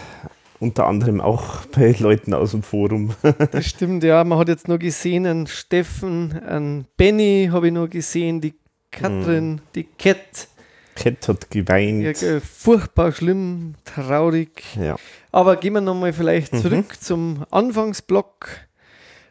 [0.61, 3.15] Unter anderem auch bei Leuten aus dem Forum.
[3.51, 4.23] das stimmt, ja.
[4.23, 8.55] Man hat jetzt nur gesehen, einen Steffen, einen Benny habe ich nur gesehen, die
[8.93, 9.61] Katrin, mm.
[9.75, 10.49] die Cat.
[10.95, 12.23] Cat hat geweint.
[12.23, 14.65] Ja, furchtbar schlimm, traurig.
[14.81, 14.97] Ja.
[15.33, 16.63] Aber gehen wir nochmal vielleicht mhm.
[16.63, 17.01] zurück mhm.
[17.01, 18.49] zum Anfangsblock.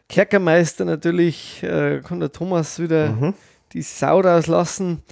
[0.08, 3.34] Kerkermeister natürlich, äh, kann der Thomas wieder mhm.
[3.72, 5.02] die Sau rauslassen.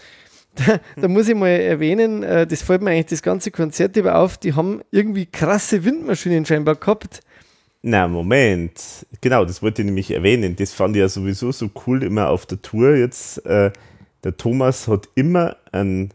[0.57, 4.17] Da, da, muss ich mal erwähnen, äh, das fällt mir eigentlich das ganze Konzert über
[4.17, 7.21] auf, die haben irgendwie krasse Windmaschinen scheinbar gehabt.
[7.83, 9.07] Na, Moment.
[9.21, 10.57] Genau, das wollte ich nämlich erwähnen.
[10.57, 13.45] Das fand ich ja sowieso so cool immer auf der Tour jetzt.
[13.47, 13.71] Äh,
[14.25, 16.13] der Thomas hat immer einen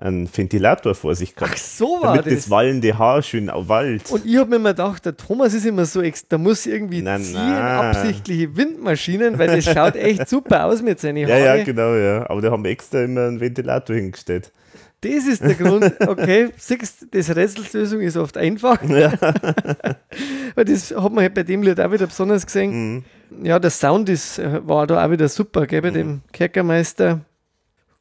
[0.00, 1.54] einen Ventilator vor sich gehabt.
[1.54, 2.44] Ach, so war damit das.
[2.44, 4.10] das wallende Haar schön auf Wald.
[4.10, 7.22] Und ich habe mir mal gedacht, der Thomas ist immer so, da muss irgendwie nein,
[7.22, 7.86] ziehen, nein.
[7.86, 11.44] absichtliche Windmaschinen, weil das schaut echt super aus mit seinen Haaren.
[11.44, 12.30] Ja, ja, genau, ja.
[12.30, 14.52] Aber da haben wir extra immer einen Ventilator hingestellt.
[15.00, 18.82] Das ist der Grund, okay, siehst das Rätselslösung ist oft einfach.
[18.82, 19.12] Ja.
[20.54, 23.04] Weil das hat man halt bei dem Lied auch wieder besonders gesehen.
[23.30, 23.44] Mhm.
[23.44, 25.94] Ja, der Sound ist, war da auch wieder super, gell, bei mhm.
[25.94, 27.20] dem Kerkermeister.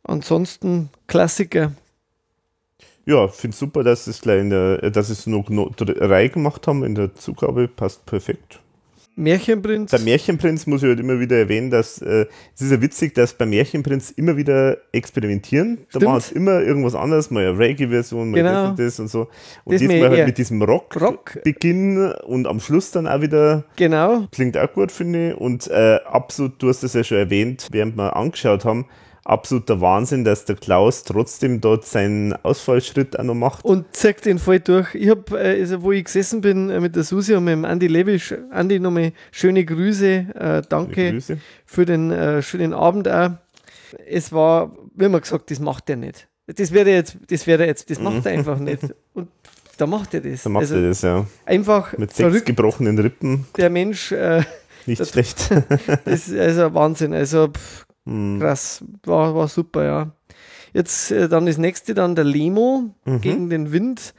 [0.03, 1.71] Ansonsten Klassiker.
[3.07, 6.93] Ja, finde super, dass es gleich in der, dass es noch, Reihe gemacht haben in
[6.93, 8.59] der Zugabe, passt perfekt.
[9.15, 9.91] Märchenprinz?
[9.91, 13.33] Der Märchenprinz muss ich halt immer wieder erwähnen, dass äh, es ist ja witzig, dass
[13.33, 15.79] beim Märchenprinz immer wieder experimentieren.
[15.87, 16.03] Stimmt.
[16.03, 18.51] Da machen sie immer irgendwas anderes, mal eine Reggae-Version, mal genau.
[18.51, 19.21] das und das und so.
[19.63, 23.63] Und das diesmal halt mit diesem Rock, Rock Beginn und am Schluss dann auch wieder.
[23.77, 24.27] Genau.
[24.31, 25.37] Klingt auch gut, finde ich.
[25.37, 28.85] Und äh, absolut, du hast das ja schon erwähnt, während wir angeschaut haben,
[29.27, 33.65] absoluter Wahnsinn, dass der Klaus trotzdem dort seinen Ausfallschritt auch noch macht.
[33.65, 34.95] Und zeigt den voll durch.
[34.95, 37.65] Ich habe, äh, also wo ich gesessen bin äh, mit der Susi und mit dem
[37.65, 38.19] Andi Levi,
[38.51, 41.37] Andi nochmal schöne Grüße, äh, danke Grüße.
[41.65, 43.31] für den äh, schönen Abend auch.
[44.05, 46.27] Es war, wie immer gesagt, das macht er nicht.
[46.47, 48.79] Das wäre jetzt, das wäre jetzt, das macht er einfach nicht.
[49.13, 49.27] Und
[49.77, 50.43] da macht er das.
[50.43, 51.25] Da macht also er das, ja.
[51.45, 53.45] Einfach mit sechs gebrochenen Rippen.
[53.57, 54.11] Der Mensch.
[54.11, 54.43] Äh,
[54.85, 55.49] nicht schlecht.
[56.05, 57.13] das ist also Wahnsinn.
[57.13, 58.39] Also pff, Mhm.
[58.39, 60.11] Krass, war, war super, ja.
[60.73, 63.21] Jetzt äh, dann das nächste, dann der Lemo mhm.
[63.21, 64.13] gegen den Wind.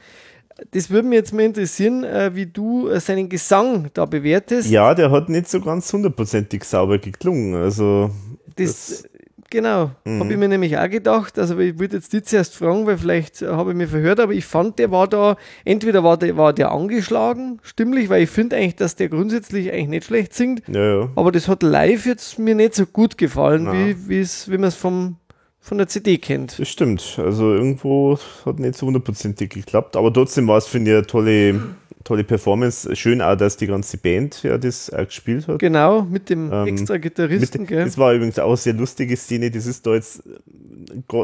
[0.71, 4.69] Das würde mich jetzt mal interessieren, äh, wie du äh, seinen Gesang da bewertest.
[4.69, 7.55] Ja, der hat nicht so ganz hundertprozentig sauber geklungen.
[7.55, 8.11] Also
[8.55, 9.08] das, das
[9.51, 10.19] Genau, mhm.
[10.19, 11.39] habe ich mir nämlich auch gedacht.
[11.39, 14.45] Also ich würde jetzt dich zuerst fragen, weil vielleicht habe ich mich verhört, aber ich
[14.45, 18.75] fand, der war da, entweder war der, war der angeschlagen, stimmlich, weil ich finde eigentlich,
[18.75, 20.61] dass der grundsätzlich eigentlich nicht schlecht singt.
[20.67, 21.09] Ja, ja.
[21.15, 23.73] Aber das hat live jetzt mir nicht so gut gefallen, ja.
[23.73, 25.15] wie, wie man es vom
[25.61, 26.57] von der CD kennt.
[26.57, 27.19] Das stimmt.
[27.19, 31.61] Also irgendwo hat nicht so hundertprozentig geklappt, aber trotzdem war es, finde ich, eine tolle,
[32.09, 32.95] tolle Performance.
[32.95, 35.59] Schön auch, dass die ganze Band ja das auch gespielt hat.
[35.59, 37.61] Genau, mit dem ähm, extra Gitarristen.
[37.61, 39.51] Mit, das war übrigens auch eine sehr lustige Szene.
[39.51, 40.23] Das ist da jetzt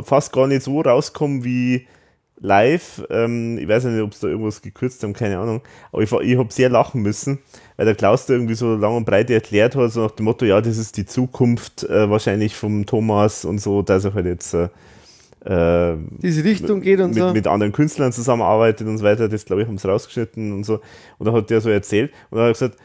[0.03, 1.87] fast gar nicht so rausgekommen wie
[2.39, 3.03] live.
[3.09, 5.61] Ähm, ich weiß nicht, ob es da irgendwas gekürzt haben, keine Ahnung.
[5.91, 7.39] Aber ich, ich habe sehr lachen müssen,
[7.77, 10.45] weil der Klaus da irgendwie so lang und breit erklärt hat, so nach dem Motto,
[10.45, 14.53] ja, das ist die Zukunft äh, wahrscheinlich vom Thomas und so, dass er halt jetzt
[14.53, 14.69] äh,
[15.45, 17.33] äh diese Richtung geht und mit, so.
[17.33, 19.29] Mit anderen Künstlern zusammenarbeitet und so weiter.
[19.29, 20.79] Das, glaube ich, haben sie rausgeschnitten und so.
[21.17, 22.77] Und dann hat der so erzählt und dann hat er gesagt,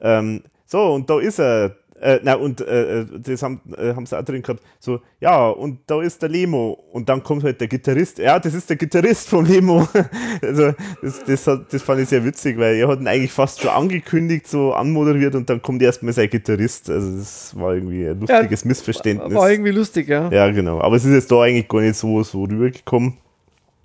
[0.00, 4.16] ähm, so, und da ist er, Äh, na, und äh, das haben, äh, haben sie
[4.16, 4.62] auch drin gehabt.
[4.78, 6.78] So, ja, und da ist der Lemo.
[6.92, 8.18] Und dann kommt halt der Gitarrist.
[8.18, 9.88] Ja, das ist der Gitarrist vom Lemo.
[10.42, 10.72] also,
[11.02, 13.70] das, das, hat, das fand ich sehr witzig, weil er hat ihn eigentlich fast schon
[13.70, 16.88] angekündigt, so anmoderiert und dann kommt erstmal sein Gitarrist.
[16.88, 19.34] Also, das war irgendwie ein lustiges ja, Missverständnis.
[19.34, 20.30] War irgendwie lustig, ja.
[20.30, 20.80] Ja, genau.
[20.80, 23.14] Aber es ist jetzt da eigentlich gar nicht so, so rübergekommen.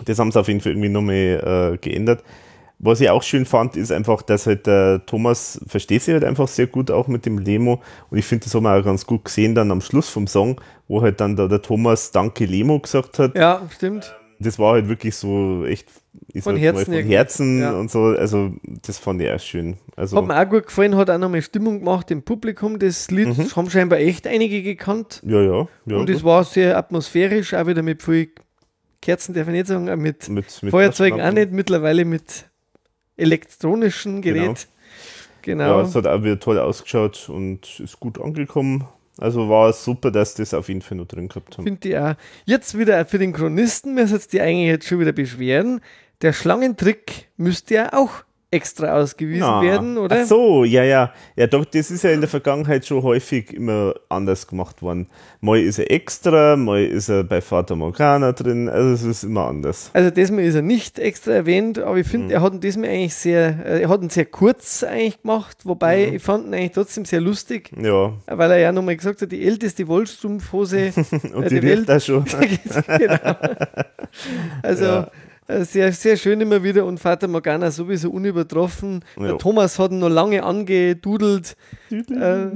[0.05, 2.23] Das haben sie auf jeden Fall irgendwie nochmal äh, geändert.
[2.85, 6.49] Was ich auch schön fand, ist einfach, dass halt der Thomas versteht sich halt einfach
[6.49, 9.23] sehr gut auch mit dem Lemo und ich finde, das haben wir auch ganz gut
[9.23, 13.19] gesehen dann am Schluss vom Song, wo halt dann der, der Thomas Danke Lemo gesagt
[13.19, 13.37] hat.
[13.37, 14.13] Ja, stimmt.
[14.39, 15.87] Das war halt wirklich so echt
[16.41, 17.71] von Herzen, von Herzen ja.
[17.71, 19.77] und so, also das fand ich auch schön.
[19.95, 22.79] Also hat mir auch gut gefallen, hat auch nochmal Stimmung gemacht im Publikum.
[22.79, 23.55] Das Lied mhm.
[23.55, 25.21] haben scheinbar echt einige gekannt.
[25.25, 25.67] Ja, ja.
[25.85, 28.31] ja und es war sehr atmosphärisch, auch wieder mit viel
[29.01, 32.45] Kerzen, darf ich nicht sagen, mit, mit, mit Feuerzeugen auch nicht, mittlerweile mit
[33.17, 34.67] elektronischen Gerät.
[35.41, 35.63] Genau.
[35.65, 35.79] genau.
[35.79, 38.87] Ja, es hat auch wieder toll ausgeschaut und ist gut angekommen.
[39.17, 41.65] Also war es super, dass das auf jeden Fall noch drin gehabt haben.
[41.65, 42.15] Finde ich auch.
[42.45, 45.81] Jetzt wieder für den Chronisten, müssen jetzt die eigentlich jetzt schon wieder beschweren.
[46.21, 48.23] Der Schlangentrick müsste ja auch
[48.53, 49.61] extra ausgewiesen Na.
[49.61, 50.21] werden, oder?
[50.21, 51.11] Ach so, ja, ja.
[51.35, 55.07] Ja, doch, das ist ja in der Vergangenheit schon häufig immer anders gemacht worden.
[55.41, 59.47] Mal ist er extra, mal ist er bei Vater Morgana drin, also es ist immer
[59.47, 59.89] anders.
[59.93, 62.31] Also diesmal ist er nicht extra erwähnt, aber ich finde, mhm.
[62.31, 66.07] er hat ihn diesmal eigentlich sehr, äh, er hat ihn sehr kurz eigentlich gemacht, wobei
[66.07, 66.15] mhm.
[66.15, 67.71] ich fand ihn eigentlich trotzdem sehr lustig.
[67.81, 68.13] Ja.
[68.27, 70.93] Weil er ja nochmal gesagt hat, die älteste Wollstrumpfhose
[71.33, 71.89] Und äh, die Welt.
[71.89, 72.25] da schon.
[72.97, 73.35] genau.
[74.61, 75.11] Also ja.
[75.47, 79.03] Äh, sehr, sehr schön immer wieder und Vater Morgana sowieso unübertroffen.
[79.17, 79.27] Ja.
[79.27, 81.55] Der Thomas hat ihn noch lange angedudelt.
[81.91, 82.47] äh,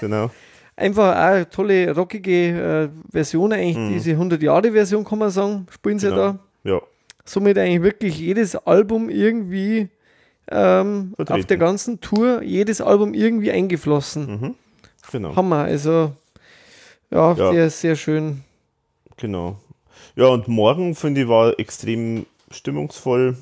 [0.00, 0.30] genau.
[0.74, 3.92] Einfach auch eine tolle, rockige äh, Version, eigentlich mhm.
[3.92, 6.16] diese 100-Jahre-Version, kann man sagen, spielen sie genau.
[6.16, 6.38] da.
[6.64, 6.80] Ja.
[7.24, 9.88] Somit eigentlich wirklich jedes Album irgendwie
[10.50, 14.40] ähm, auf der ganzen Tour, jedes Album irgendwie eingeflossen.
[14.40, 14.54] Mhm.
[15.12, 15.36] Genau.
[15.36, 16.12] Hammer, also
[17.10, 18.42] ja, ja, sehr, sehr schön.
[19.18, 19.58] Genau.
[20.14, 23.36] Ja, und morgen, finde ich, war extrem stimmungsvoll.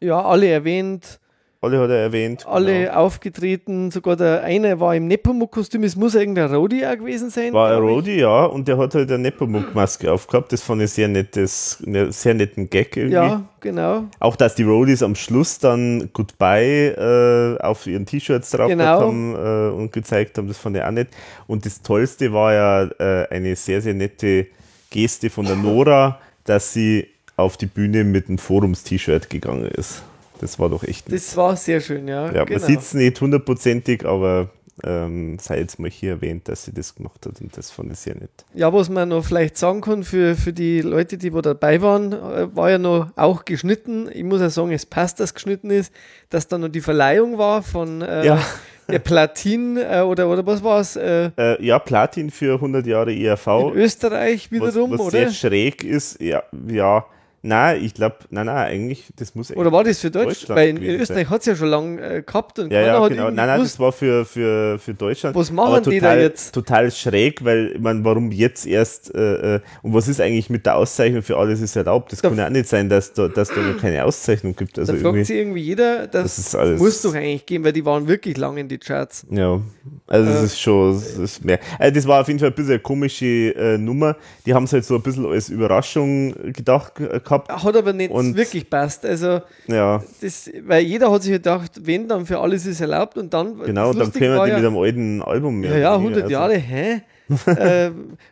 [0.00, 1.18] Ja, alle erwähnt.
[1.62, 2.44] Alle hat er erwähnt.
[2.44, 2.94] Alle genau.
[2.94, 7.52] aufgetreten, sogar der eine war im Nepomuk-Kostüm, es muss irgendein Rodi auch gewesen sein.
[7.52, 11.06] War ein Rodi, ja, und der hat halt eine Nepomuk-Maske aufgehabt, das fand ich sehr
[11.06, 13.14] nettes, sehr netten Gag irgendwie.
[13.14, 14.06] Ja, genau.
[14.18, 19.00] Auch, dass die Rodis am Schluss dann Goodbye äh, auf ihren T-Shirts drauf genau.
[19.00, 21.10] haben äh, und gezeigt haben, das fand ich auch nett.
[21.46, 24.48] Und das Tollste war ja äh, eine sehr, sehr nette
[24.92, 30.02] Geste von der Nora, dass sie auf die Bühne mit einem Forums-T-Shirt gegangen ist.
[30.40, 31.18] Das war doch echt nett.
[31.18, 32.26] Das war sehr schön, ja.
[32.32, 32.58] Ja, genau.
[32.58, 34.50] man sieht es nicht hundertprozentig, aber
[34.84, 37.98] ähm, sei jetzt mal hier erwähnt, dass sie das gemacht hat und das fand ich
[37.98, 38.30] sehr nett.
[38.54, 42.12] Ja, was man noch vielleicht sagen kann für, für die Leute, die wo dabei waren,
[42.12, 44.08] äh, war ja noch auch geschnitten.
[44.12, 45.92] Ich muss ja sagen, es passt, dass geschnitten ist,
[46.30, 48.42] dass da noch die Verleihung war von äh, ja.
[48.88, 50.96] Der Platin äh, oder, oder was war es?
[50.96, 53.46] Äh, äh, ja, Platin für 100 Jahre ERV.
[53.46, 55.10] In Österreich wiederum, was, was oder?
[55.10, 57.04] sehr schräg ist, ja, ja
[57.44, 60.42] Nein, ich glaube, nein, nein, eigentlich, das muss Oder war das für Deutsch?
[60.42, 60.60] Deutschland?
[60.60, 63.30] Weil in, in Österreich hat es ja schon lange äh, gehabt und ja, ja, genau.
[63.30, 65.34] Nein, nein, das war für, für, für Deutschland.
[65.34, 66.54] Was machen total, die da jetzt?
[66.54, 70.66] Total schräg, weil, ich meine, warum jetzt erst, äh, äh, und was ist eigentlich mit
[70.66, 72.12] der Auszeichnung für alles ist erlaubt?
[72.12, 74.78] Das da kann ja auch nicht sein, dass da, dass da noch keine Auszeichnung gibt.
[74.78, 77.84] Also da fragt sich irgendwie jeder, das, das alles, muss doch eigentlich gehen, weil die
[77.84, 79.26] waren wirklich lange in die Charts.
[79.30, 79.60] Ja,
[80.06, 80.32] also äh.
[80.32, 81.58] das ist schon, das ist mehr.
[81.80, 84.16] Also das war auf jeden Fall ein bisschen eine komische äh, Nummer.
[84.46, 87.31] Die haben es halt so ein bisschen als Überraschung gedacht gehabt.
[87.32, 89.04] Hat aber nicht und wirklich passt.
[89.04, 90.02] Also, ja.
[90.20, 93.58] das, weil jeder hat sich gedacht, wenn dann für alles ist erlaubt und dann.
[93.58, 95.72] Genau, und dann können wir die ja, mit einem alten Album mehr.
[95.72, 96.32] Ja, ja, 100 also.
[96.32, 97.02] Jahre, hä?
[97.46, 97.90] äh,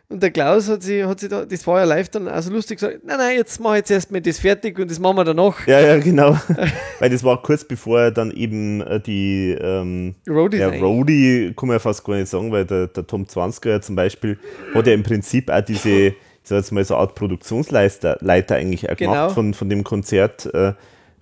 [0.09, 2.79] und der Klaus hat sich, hat sich da, das war ja live dann also lustig
[2.79, 5.65] gesagt, nein, nein, jetzt mache ich jetzt erstmal das fertig und das machen wir danach.
[5.67, 6.37] Ja, ja, genau.
[6.99, 11.67] Weil das war kurz bevor er dann eben äh, die ähm, Roadie, ja, Roadie, kann
[11.67, 14.37] man ja fast gar nicht sagen, weil der, der Tom Zwanziger zum Beispiel
[14.73, 16.13] hat ja im Prinzip auch diese
[16.49, 19.11] jetzt mal so eine Art Produktionsleiter Leiter eigentlich auch genau.
[19.11, 20.45] gemacht von, von dem Konzert.
[20.53, 20.73] Äh,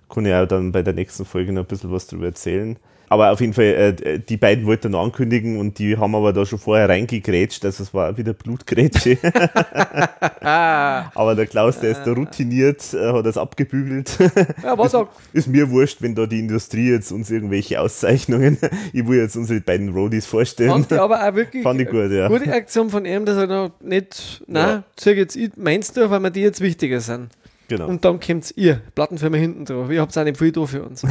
[0.08, 2.76] kann ich auch dann bei der nächsten Folge noch ein bisschen was darüber erzählen.
[3.12, 3.64] Aber auf jeden Fall,
[4.04, 7.82] äh, die beiden wollten noch ankündigen und die haben aber da schon vorher reingegrätscht, also
[7.82, 9.18] es war wieder Blutgrätsche.
[10.40, 14.16] aber der Klaus, der ist da routiniert, äh, hat das abgebügelt.
[14.62, 18.58] Ja, was ist, ist mir wurscht, wenn da die Industrie jetzt uns irgendwelche Auszeichnungen,
[18.92, 20.70] ich will jetzt unsere beiden Roadies vorstellen.
[20.70, 22.28] Fand ich aber auch wirklich Fand ich gut, ja.
[22.28, 25.12] gute Aktion von ihm, dass er noch nicht, nein, ja.
[25.12, 27.30] jetzt ich meins durch, weil mir die jetzt wichtiger sind.
[27.70, 27.86] Genau.
[27.86, 29.88] Und dann kommt ihr, Plattenfirma hinten drauf.
[29.92, 31.06] Ihr habt auch nicht viel da für uns.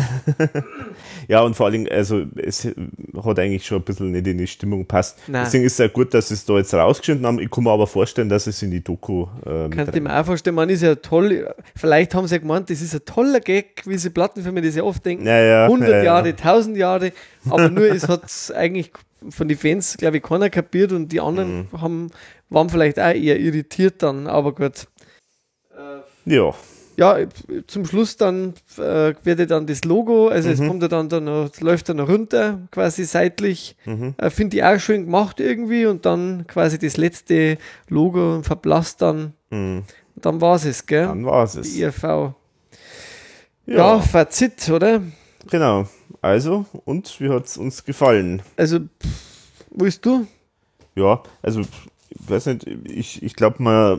[1.30, 2.68] ja, und vor allem, also es
[3.24, 5.20] hat eigentlich schon ein bisschen nicht in die Stimmung passt.
[5.28, 5.46] Nein.
[5.46, 7.40] Deswegen ist es ja gut, dass sie es da jetzt rausgeschnitten haben.
[7.40, 9.28] Ich kann mir aber vorstellen, dass es in die Doku.
[9.46, 11.50] Äh, Kann ich mir auch vorstellen, man ist ja toll.
[11.78, 14.84] Vielleicht haben sie ja gemeint, das ist ein toller Gag, wie sie Plattenfirmen das ja
[14.84, 15.26] oft denken.
[15.26, 16.04] Ja, ja, 100 ja, ja.
[16.04, 17.14] Jahre, 1000 Jahre.
[17.50, 18.24] Aber nur, es hat
[18.54, 18.92] eigentlich
[19.30, 21.82] von den Fans, glaube ich, keiner kapiert und die anderen Mhm.
[21.82, 22.12] haben,
[22.50, 24.28] waren vielleicht auch eher irritiert dann.
[24.28, 24.88] Aber gut.
[26.26, 26.54] Ja,
[26.98, 27.18] Ja,
[27.68, 30.54] zum Schluss dann äh, wird ja dann das Logo, also Mhm.
[30.54, 33.78] es kommt ja dann, dann noch, läuft dann noch runter, quasi seitlich.
[33.86, 34.16] Mhm.
[34.18, 39.32] Äh, Finde ich auch schön gemacht irgendwie und dann quasi das letzte Logo verblasst dann.
[39.50, 39.84] Mhm.
[40.18, 41.06] Dann war es, gell?
[41.08, 41.54] dann war es.
[41.62, 42.04] Die IRV.
[42.04, 42.34] Ja,
[43.66, 45.02] Ja, Fazit, oder?
[45.50, 45.88] genau.
[46.22, 48.42] Also, und wie hat es uns gefallen?
[48.58, 50.28] Also, pff, willst du?
[50.96, 51.68] Ja, also, ich
[52.30, 53.98] weiß nicht, ich, ich glaube mal,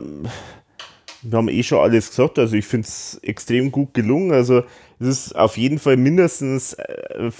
[1.23, 4.31] wir haben eh schon alles gesagt, also ich finde es extrem gut gelungen.
[4.31, 4.63] Also,
[4.99, 7.31] es ist auf jeden Fall mindestens äh,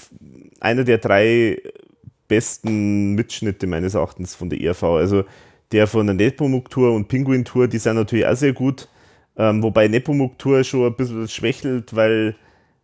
[0.60, 1.58] einer der drei
[2.28, 4.82] besten Mitschnitte meines Erachtens von der ERV.
[4.84, 5.24] Also,
[5.72, 8.88] der von der Nepomuk Tour und Pinguin Tour, die sind natürlich auch sehr gut.
[9.36, 12.36] Ähm, wobei Nepomuk Tour schon ein bisschen schwächelt, weil,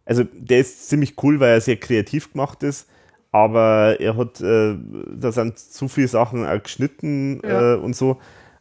[0.07, 2.89] also der ist ziemlich cool, weil er sehr kreativ gemacht ist,
[3.31, 4.75] aber er hat, äh,
[5.15, 7.75] da sind zu viele Sachen auch geschnitten Ja.
[7.75, 8.19] äh, und so.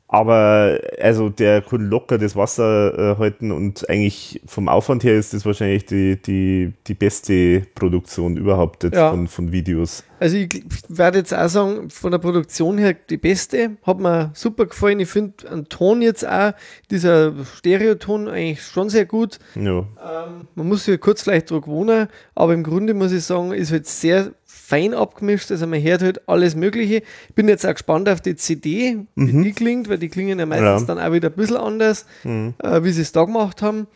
[0.10, 5.34] Aber also der kann locker das Wasser äh, halten und eigentlich vom Aufwand her ist
[5.34, 9.10] das wahrscheinlich die, die, die beste Produktion überhaupt jetzt Ja.
[9.12, 10.06] von, von Videos.
[10.20, 13.72] Also, ich werde jetzt auch sagen, von der Produktion her die beste.
[13.84, 15.00] Hat mir super gefallen.
[15.00, 16.54] Ich finde einen Ton jetzt auch,
[16.90, 19.38] dieser Stereoton eigentlich schon sehr gut.
[19.56, 19.80] Ja.
[19.80, 23.72] Ähm, man muss sich kurz vielleicht dran gewohnen, aber im Grunde muss ich sagen, ist
[23.72, 24.32] halt sehr
[24.68, 25.50] fein abgemischt.
[25.50, 27.02] Also man hört halt alles Mögliche.
[27.30, 30.46] Ich bin jetzt auch gespannt auf die CD, wie die klingt, weil die klingen ja
[30.46, 30.88] meistens Ja.
[30.96, 33.88] dann auch wieder ein bisschen anders, äh, wie sie es da gemacht haben.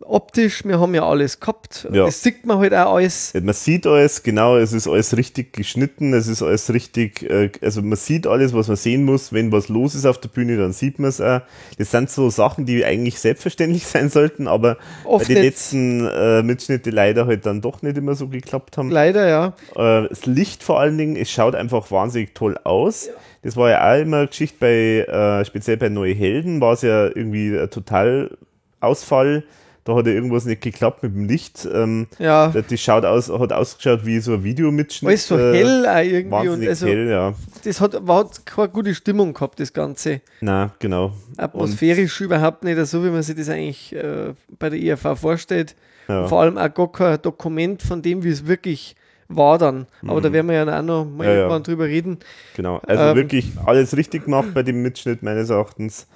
[0.00, 1.88] Optisch, wir haben ja alles gehabt.
[1.92, 2.04] Ja.
[2.06, 3.34] Das sieht man halt auch alles.
[3.34, 7.82] Man sieht alles, genau, es ist alles richtig geschnitten, es ist alles richtig, äh, also
[7.82, 9.32] man sieht alles, was man sehen muss.
[9.32, 11.40] Wenn was los ist auf der Bühne, dann sieht man es auch.
[11.78, 15.54] Das sind so Sachen, die eigentlich selbstverständlich sein sollten, aber Oft bei den nicht.
[15.54, 18.90] letzten äh, Mitschnitte leider halt dann doch nicht immer so geklappt haben.
[18.92, 19.46] Leider, ja.
[19.74, 23.10] Äh, das Licht vor allen Dingen, es schaut einfach wahnsinnig toll aus.
[23.42, 26.82] Das war ja auch immer eine Geschichte bei, äh, speziell bei Neue Helden, war es
[26.82, 29.42] ja irgendwie ein Totalausfall.
[29.88, 31.66] Da hat ja irgendwas nicht geklappt mit dem Licht.
[31.72, 32.48] Ähm, Ja.
[32.48, 35.08] das schaut aus, hat ausgeschaut wie so ein Videomitschnitt.
[35.08, 36.48] Alles so äh, hell auch irgendwie.
[36.48, 37.32] Und also, hell, ja.
[37.64, 40.20] das hat, war, hat keine gute Stimmung gehabt, das Ganze.
[40.42, 41.12] Na, genau.
[41.38, 45.74] Atmosphärisch überhaupt nicht so, wie man sich das eigentlich äh, bei der IFV vorstellt.
[46.06, 46.26] Ja.
[46.28, 48.94] Vor allem auch gar kein Dokument von dem, wie es wirklich
[49.28, 49.86] war dann.
[50.06, 51.22] Aber da werden wir ja auch noch mal Mhm.
[51.22, 51.36] Ja, ja.
[51.38, 52.18] irgendwann drüber reden.
[52.56, 52.76] Genau.
[52.86, 56.06] Also Ähm, wirklich alles richtig gemacht bei dem Mitschnitt meines Erachtens.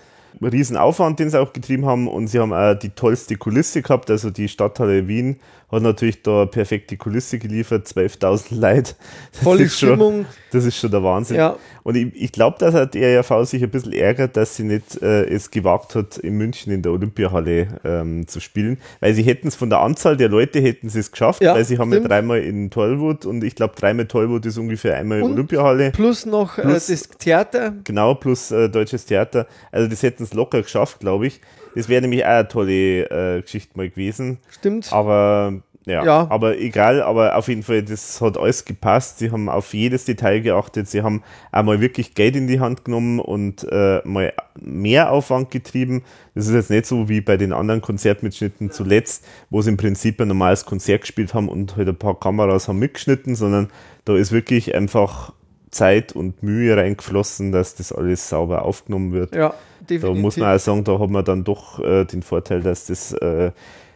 [0.40, 4.10] Riesenaufwand, den sie auch getrieben haben und sie haben auch die tollste Kulisse gehabt.
[4.10, 5.38] Also die Stadthalle Wien
[5.72, 8.94] hat natürlich da perfekte Kulisse geliefert, 12.000 Leute.
[9.32, 10.26] Das Volle ist schon- Stimmung.
[10.52, 11.38] Das ist schon der Wahnsinn.
[11.38, 11.56] Ja.
[11.82, 15.00] Und ich, ich glaube, dass er der ERV sich ein bisschen ärgert, dass sie nicht
[15.00, 18.78] äh, es gewagt hat, in München in der Olympiahalle ähm, zu spielen.
[19.00, 21.64] Weil sie hätten es von der Anzahl der Leute hätten sie es geschafft, Ja, weil
[21.64, 25.24] sie haben ja dreimal in Tollwood und ich glaube dreimal Tollwood ist ungefähr einmal in
[25.24, 25.90] Und Olympiahalle.
[25.92, 27.72] Plus noch Plus- äh, das Theater.
[27.84, 29.46] Genau, plus äh, Deutsches Theater.
[29.70, 31.40] Also das hätten es locker geschafft, glaube ich.
[31.74, 33.04] Das wäre nämlich auch eine tolle
[33.38, 34.38] äh, Geschichte mal gewesen.
[34.50, 34.92] Stimmt.
[34.92, 36.26] Aber ja, Ja.
[36.30, 39.18] aber egal, aber auf jeden Fall, das hat alles gepasst.
[39.18, 40.88] Sie haben auf jedes Detail geachtet.
[40.88, 46.04] Sie haben einmal wirklich Geld in die Hand genommen und äh, mal mehr Aufwand getrieben.
[46.36, 50.20] Das ist jetzt nicht so wie bei den anderen Konzertmitschnitten zuletzt, wo sie im Prinzip
[50.20, 53.68] ein normales Konzert gespielt haben und halt ein paar Kameras haben mitgeschnitten, sondern
[54.04, 55.32] da ist wirklich einfach
[55.72, 59.34] Zeit und Mühe reingeflossen, dass das alles sauber aufgenommen wird.
[59.34, 59.48] Ja,
[59.80, 60.22] Da definitiv.
[60.22, 63.50] muss man auch sagen, da hat man dann doch äh, den Vorteil, dass das äh,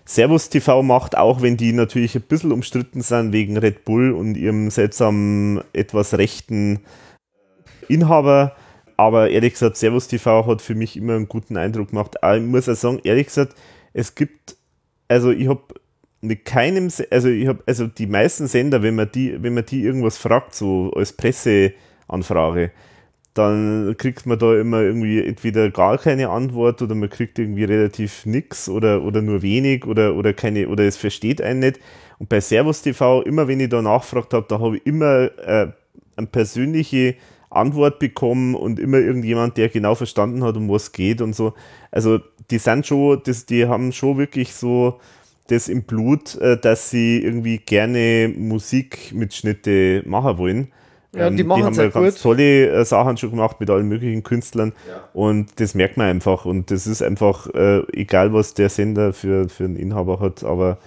[0.05, 4.37] Servus TV macht, auch wenn die natürlich ein bisschen umstritten sind wegen Red Bull und
[4.37, 6.81] ihrem seltsamen, etwas rechten
[7.89, 8.57] Inhaber.
[8.97, 12.23] Aber ehrlich gesagt, Servus TV hat für mich immer einen guten Eindruck gemacht.
[12.23, 13.55] Aber ich muss auch sagen, ehrlich gesagt,
[13.93, 14.57] es gibt,
[15.09, 15.63] also ich habe
[16.21, 19.83] mit keinem, also ich habe, also die meisten Sender, wenn man die, wenn man die
[19.83, 22.71] irgendwas fragt, so als Presseanfrage,
[23.35, 28.25] dann kriegt man da immer irgendwie entweder gar keine Antwort oder man kriegt irgendwie relativ
[28.25, 31.79] nix oder, oder nur wenig oder, oder keine, oder es versteht einen nicht.
[32.19, 35.69] Und bei Servus TV, immer wenn ich da nachgefragt habe, da habe ich immer äh,
[36.17, 37.17] eine persönliche
[37.51, 41.53] Antwort bekommen und immer irgendjemand, der genau verstanden hat, um was es geht und so.
[41.91, 42.21] Also
[42.51, 44.99] die sind schon, das, die haben schon wirklich so
[45.49, 50.69] das im Blut, äh, dass sie irgendwie gerne Musikmitschnitte machen wollen.
[51.15, 52.23] Ja, die Ähm, machen haben sehr ja ganz gut.
[52.23, 54.73] tolle äh, Sachen schon gemacht mit allen möglichen Künstlern
[55.15, 59.49] und das merkt man einfach und das ist einfach äh, egal, was der Sender für,
[59.49, 60.79] für einen Inhaber hat, aber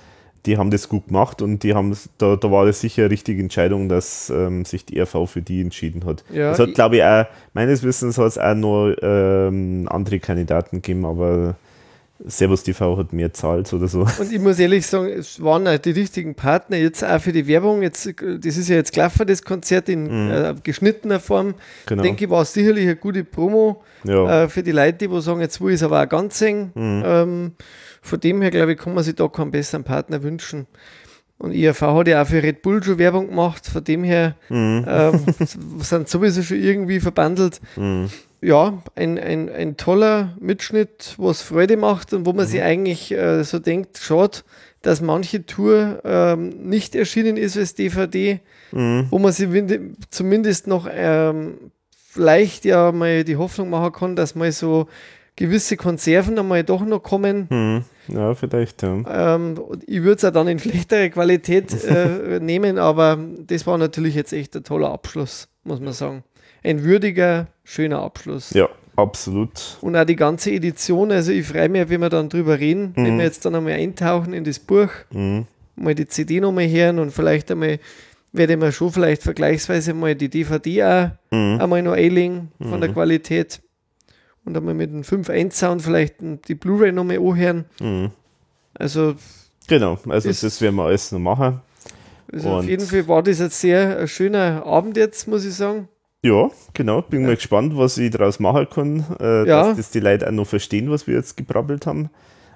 [0.45, 3.41] die haben das gut gemacht und die haben da, da war das sicher eine richtige
[3.41, 6.23] Entscheidung, dass ähm, sich die ERV für die entschieden hat.
[6.29, 10.77] Ja, es hat, glaube ich, auch, meines Wissens hat es auch noch ähm, andere Kandidaten
[10.81, 11.55] gegeben, aber
[12.25, 14.01] Servus TV hat mehr zahlt oder so.
[14.19, 17.47] Und ich muss ehrlich sagen, es waren auch die richtigen Partner jetzt auch für die
[17.47, 17.81] Werbung.
[17.81, 21.47] Jetzt, das ist ja jetzt gelaufen, das Konzert in äh, geschnittener Form.
[21.47, 21.53] Mhm.
[21.85, 22.03] Genau.
[22.03, 24.43] Denke ich, war es sicherlich eine gute Promo Ja.
[24.43, 26.71] äh, für die Leute, die wo sagen, jetzt will ich es aber auch ganz singen.
[26.75, 27.03] Mhm.
[27.05, 27.51] Ähm,
[28.01, 30.67] von dem her, glaube ich, kann man sich da keinen besseren Partner wünschen.
[31.37, 34.85] Und IAV hat ja auch für Red Bull schon Werbung gemacht, von dem her Mhm.
[34.89, 35.19] ähm,
[35.79, 37.61] sind sowieso schon irgendwie verbandelt.
[38.41, 43.43] Ja, ein, ein, ein toller Mitschnitt, was Freude macht und wo man sich eigentlich äh,
[43.43, 44.39] so denkt, schade,
[44.81, 48.39] dass manche Tour ähm, nicht erschienen ist als DVD,
[48.71, 49.49] wo man sich
[50.09, 54.87] zumindest noch ähm, vielleicht ja mal die Hoffnung machen kann, dass mal so
[55.35, 57.47] gewisse Konserven einmal doch noch kommen.
[57.49, 57.83] Hm.
[58.09, 59.35] Ja, vielleicht, ja.
[59.35, 59.55] Ähm,
[59.85, 63.17] ich würde es auch dann in schlechtere Qualität äh, nehmen, aber
[63.47, 66.23] das war natürlich jetzt echt ein toller Abschluss, muss man sagen.
[66.63, 68.51] Ein würdiger, schöner Abschluss.
[68.51, 69.77] Ja, absolut.
[69.81, 73.17] Und auch die ganze Edition, also ich freue mich, wenn wir dann drüber reden, wenn
[73.17, 75.45] wir jetzt dann einmal eintauchen in das Buch, Mhm.
[75.75, 77.79] mal die CD nochmal hören und vielleicht einmal
[78.33, 81.61] werde ich mir schon vielleicht vergleichsweise mal die DVD auch Mhm.
[81.61, 83.61] einmal noch einlegen von der Qualität
[84.45, 86.15] und einmal mit dem 5.1 Sound vielleicht
[86.47, 87.65] die Blu-ray nochmal anhören.
[87.79, 88.11] Mhm.
[88.73, 89.15] Also
[89.67, 91.61] Genau, also Ist- das werden wir alles noch machen.
[92.33, 95.87] Also auf jeden Fall war das jetzt sehr ein schöner Abend jetzt, muss ich sagen.
[96.23, 97.01] Ja, genau.
[97.01, 99.63] Bin mal gespannt, was ich daraus machen kann, äh, Ja.
[99.69, 102.09] dass das die Leute auch noch verstehen, was wir jetzt gebrabbelt haben.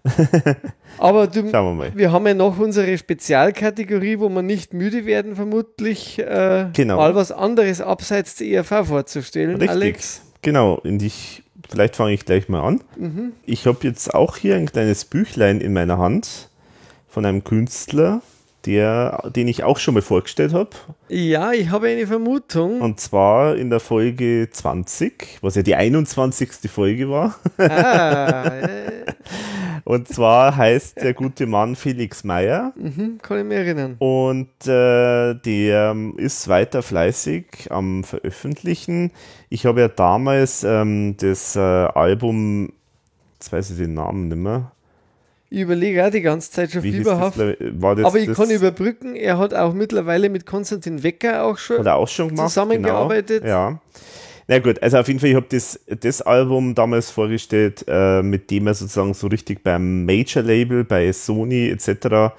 [0.98, 6.20] Aber du, wir wir haben ja noch unsere Spezialkategorie, wo wir nicht müde werden, vermutlich
[6.20, 6.98] äh, Genau.
[6.98, 9.70] mal was anderes abseits der ERV vorzustellen, Richtig.
[9.70, 10.22] Alex.
[10.42, 12.82] Genau, und ich, vielleicht fange ich gleich mal an.
[12.98, 13.32] Mhm.
[13.46, 16.50] Ich habe jetzt auch hier ein kleines Büchlein in meiner Hand
[17.08, 18.22] von einem Künstler,
[18.66, 20.70] der, den ich auch schon mal vorgestellt habe.
[21.10, 22.82] Ja, ich habe eine Vermutung.
[22.82, 26.50] Und zwar in der Folge 20, was ja die 21.
[26.72, 27.36] Folge war.
[27.58, 29.06] ah, äh,
[29.86, 32.72] Und zwar heißt der gute Mann Felix Meyer.
[32.76, 33.96] mhm, kann ich mich erinnern.
[34.00, 39.12] Und äh, der ähm, ist weiter fleißig am Veröffentlichen.
[39.50, 42.72] Ich habe ja damals ähm, das äh, Album,
[43.34, 44.72] jetzt weiß ich den Namen nicht mehr.
[45.54, 47.38] Ich überlege auch die ganze Zeit schon Wie fieberhaft.
[47.38, 47.56] das?
[47.60, 51.88] Das Aber ich kann überbrücken, er hat auch mittlerweile mit Konstantin Wecker auch schon.
[51.88, 52.50] Auch schon gemacht.
[52.50, 53.44] zusammengearbeitet.
[53.44, 53.54] Genau.
[53.54, 53.80] Ja.
[54.48, 58.50] Na gut, also auf jeden Fall, ich habe das, das Album damals vorgestellt, äh, mit
[58.50, 62.34] dem er sozusagen so richtig beim Major-Label, bei Sony etc.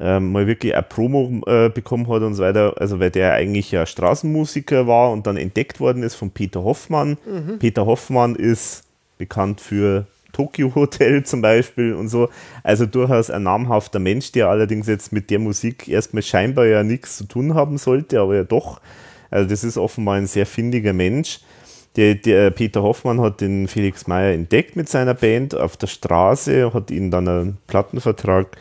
[0.00, 2.72] Ähm, mal wirklich eine Promo äh, bekommen hat und so weiter.
[2.78, 7.18] Also weil der eigentlich ja Straßenmusiker war und dann entdeckt worden ist von Peter Hoffmann.
[7.26, 7.58] Mhm.
[7.58, 8.84] Peter Hoffmann ist
[9.18, 12.28] bekannt für Tokyo Hotel zum Beispiel und so.
[12.62, 17.16] Also durchaus ein namhafter Mensch, der allerdings jetzt mit der Musik erstmal scheinbar ja nichts
[17.16, 18.82] zu tun haben sollte, aber ja doch.
[19.30, 21.40] Also das ist offenbar ein sehr findiger Mensch.
[21.96, 26.74] Der, der Peter Hoffmann hat den Felix Meyer entdeckt mit seiner Band auf der Straße,
[26.74, 28.58] hat ihm dann einen Plattenvertrag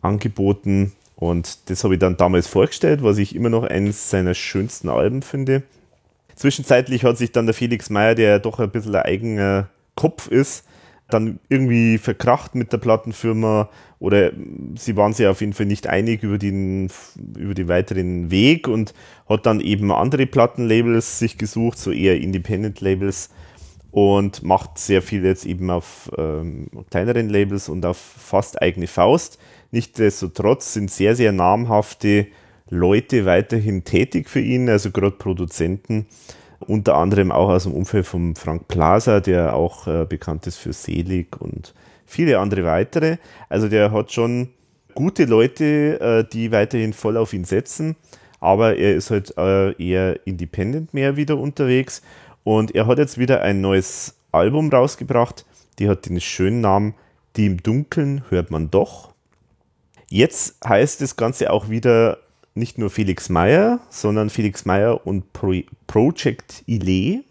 [0.00, 4.88] angeboten und das habe ich dann damals vorgestellt, was ich immer noch eines seiner schönsten
[4.88, 5.62] Alben finde.
[6.34, 10.28] Zwischenzeitlich hat sich dann der Felix Meyer, der ja doch ein bisschen ein eigener Kopf
[10.28, 10.64] ist,
[11.14, 13.68] dann irgendwie verkracht mit der Plattenfirma
[13.98, 14.32] oder
[14.76, 16.90] sie waren sich auf jeden Fall nicht einig über den,
[17.36, 18.94] über den weiteren Weg und
[19.28, 23.30] hat dann eben andere Plattenlabels sich gesucht, so eher Independent-Labels
[23.90, 29.38] und macht sehr viel jetzt eben auf ähm, kleineren Labels und auf fast eigene Faust.
[29.72, 32.28] Nichtsdestotrotz sind sehr, sehr namhafte
[32.68, 36.06] Leute weiterhin tätig für ihn, also gerade Produzenten,
[36.60, 40.72] unter anderem auch aus dem Umfeld von Frank Plaza, der auch äh, bekannt ist für
[40.72, 41.74] Selig und
[42.06, 43.16] viele andere weitere.
[43.48, 44.50] Also der hat schon
[44.94, 47.96] gute Leute, äh, die weiterhin voll auf ihn setzen,
[48.40, 52.02] aber er ist halt äh, eher independent mehr wieder unterwegs
[52.44, 55.44] und er hat jetzt wieder ein neues Album rausgebracht,
[55.78, 56.94] die hat den schönen Namen
[57.36, 59.12] Die im Dunkeln hört man doch.
[60.08, 62.18] Jetzt heißt das Ganze auch wieder
[62.54, 65.54] nicht nur Felix Meyer, sondern Felix Meyer und Pro
[65.86, 67.22] Project Ile.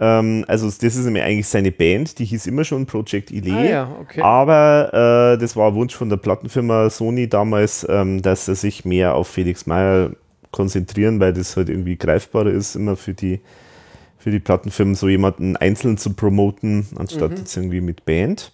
[0.00, 3.52] Ähm, also das ist nämlich eigentlich seine Band, die hieß immer schon Project Ile.
[3.52, 4.22] Ah ja, okay.
[4.22, 8.84] Aber äh, das war ein Wunsch von der Plattenfirma Sony damals, ähm, dass er sich
[8.84, 10.12] mehr auf Felix Meyer
[10.50, 13.40] konzentrieren, weil das halt irgendwie greifbarer ist, immer für die,
[14.18, 18.52] für die Plattenfirmen so jemanden einzeln zu promoten, anstatt jetzt irgendwie mit Band.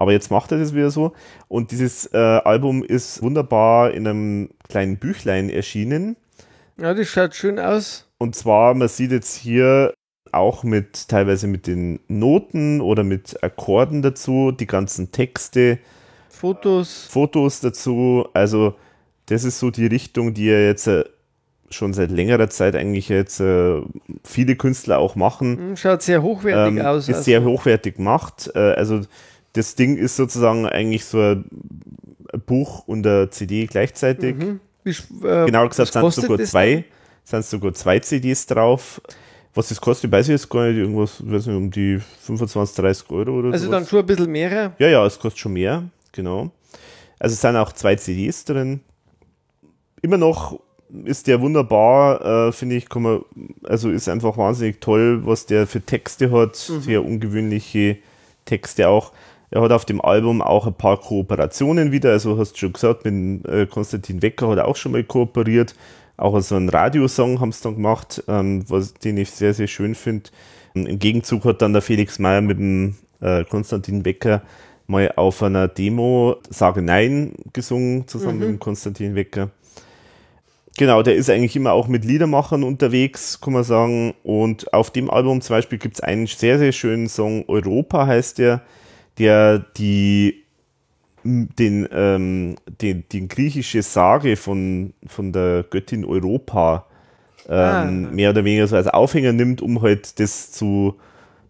[0.00, 1.12] Aber jetzt macht er das wieder so.
[1.48, 6.16] Und dieses äh, Album ist wunderbar in einem kleinen Büchlein erschienen.
[6.80, 8.08] Ja, das schaut schön aus.
[8.16, 9.92] Und zwar, man sieht jetzt hier
[10.32, 15.78] auch mit teilweise mit den Noten oder mit Akkorden dazu, die ganzen Texte,
[16.30, 17.06] Fotos.
[17.10, 18.26] Fotos dazu.
[18.32, 18.76] Also
[19.26, 21.04] das ist so die Richtung, die er jetzt äh,
[21.68, 23.82] schon seit längerer Zeit eigentlich jetzt äh,
[24.24, 25.58] viele Künstler auch machen.
[25.58, 27.06] Hm, Schaut sehr hochwertig ähm, aus.
[27.06, 27.24] Ist also.
[27.24, 28.50] sehr hochwertig gemacht.
[28.54, 29.02] Äh, also
[29.52, 31.44] das Ding ist sozusagen eigentlich so ein
[32.46, 34.36] Buch und eine CD gleichzeitig.
[34.36, 34.60] Mhm.
[34.84, 36.84] Wie, äh, Genau gesagt sind sogar zwei,
[37.24, 39.00] sind sogar zwei CDs drauf.
[39.52, 43.10] Was das kostet, weiß ich jetzt gar nicht, irgendwas, weiß nicht, um die 25, 30
[43.10, 43.52] Euro oder dann?
[43.52, 43.80] Also sowas.
[43.80, 44.74] dann schon ein bisschen mehr.
[44.78, 45.82] Ja, ja, es kostet schon mehr,
[46.12, 46.52] genau.
[47.18, 48.80] Also es sind auch zwei CDs drin.
[50.02, 50.60] Immer noch
[51.04, 53.24] ist der wunderbar, äh, finde ich, kann man,
[53.64, 57.98] also ist einfach wahnsinnig toll, was der für Texte hat, sehr ungewöhnliche
[58.44, 59.12] Texte auch.
[59.50, 63.04] Er hat auf dem Album auch ein paar Kooperationen wieder, also hast du schon gesagt,
[63.04, 65.74] mit äh, Konstantin Wecker hat er auch schon mal kooperiert.
[66.16, 69.94] Auch so einen Radiosong haben sie dann gemacht, ähm, was, den ich sehr, sehr schön
[69.94, 70.30] finde.
[70.74, 74.42] Im Gegenzug hat dann der Felix Meyer mit dem äh, Konstantin Wecker
[74.86, 79.50] mal auf einer Demo Sage Nein gesungen, zusammen mit dem Konstantin Wecker.
[80.76, 84.14] Genau, der ist eigentlich immer auch mit Liedermachern unterwegs, kann man sagen.
[84.22, 88.38] Und auf dem Album zum Beispiel gibt es einen sehr, sehr schönen Song, Europa heißt
[88.38, 88.62] der,
[89.20, 90.44] der die
[91.22, 96.86] den, ähm, den, die griechische Sage von, von der Göttin Europa
[97.48, 97.84] ähm, Ah.
[97.84, 100.96] mehr oder weniger so als Aufhänger nimmt, um halt das zu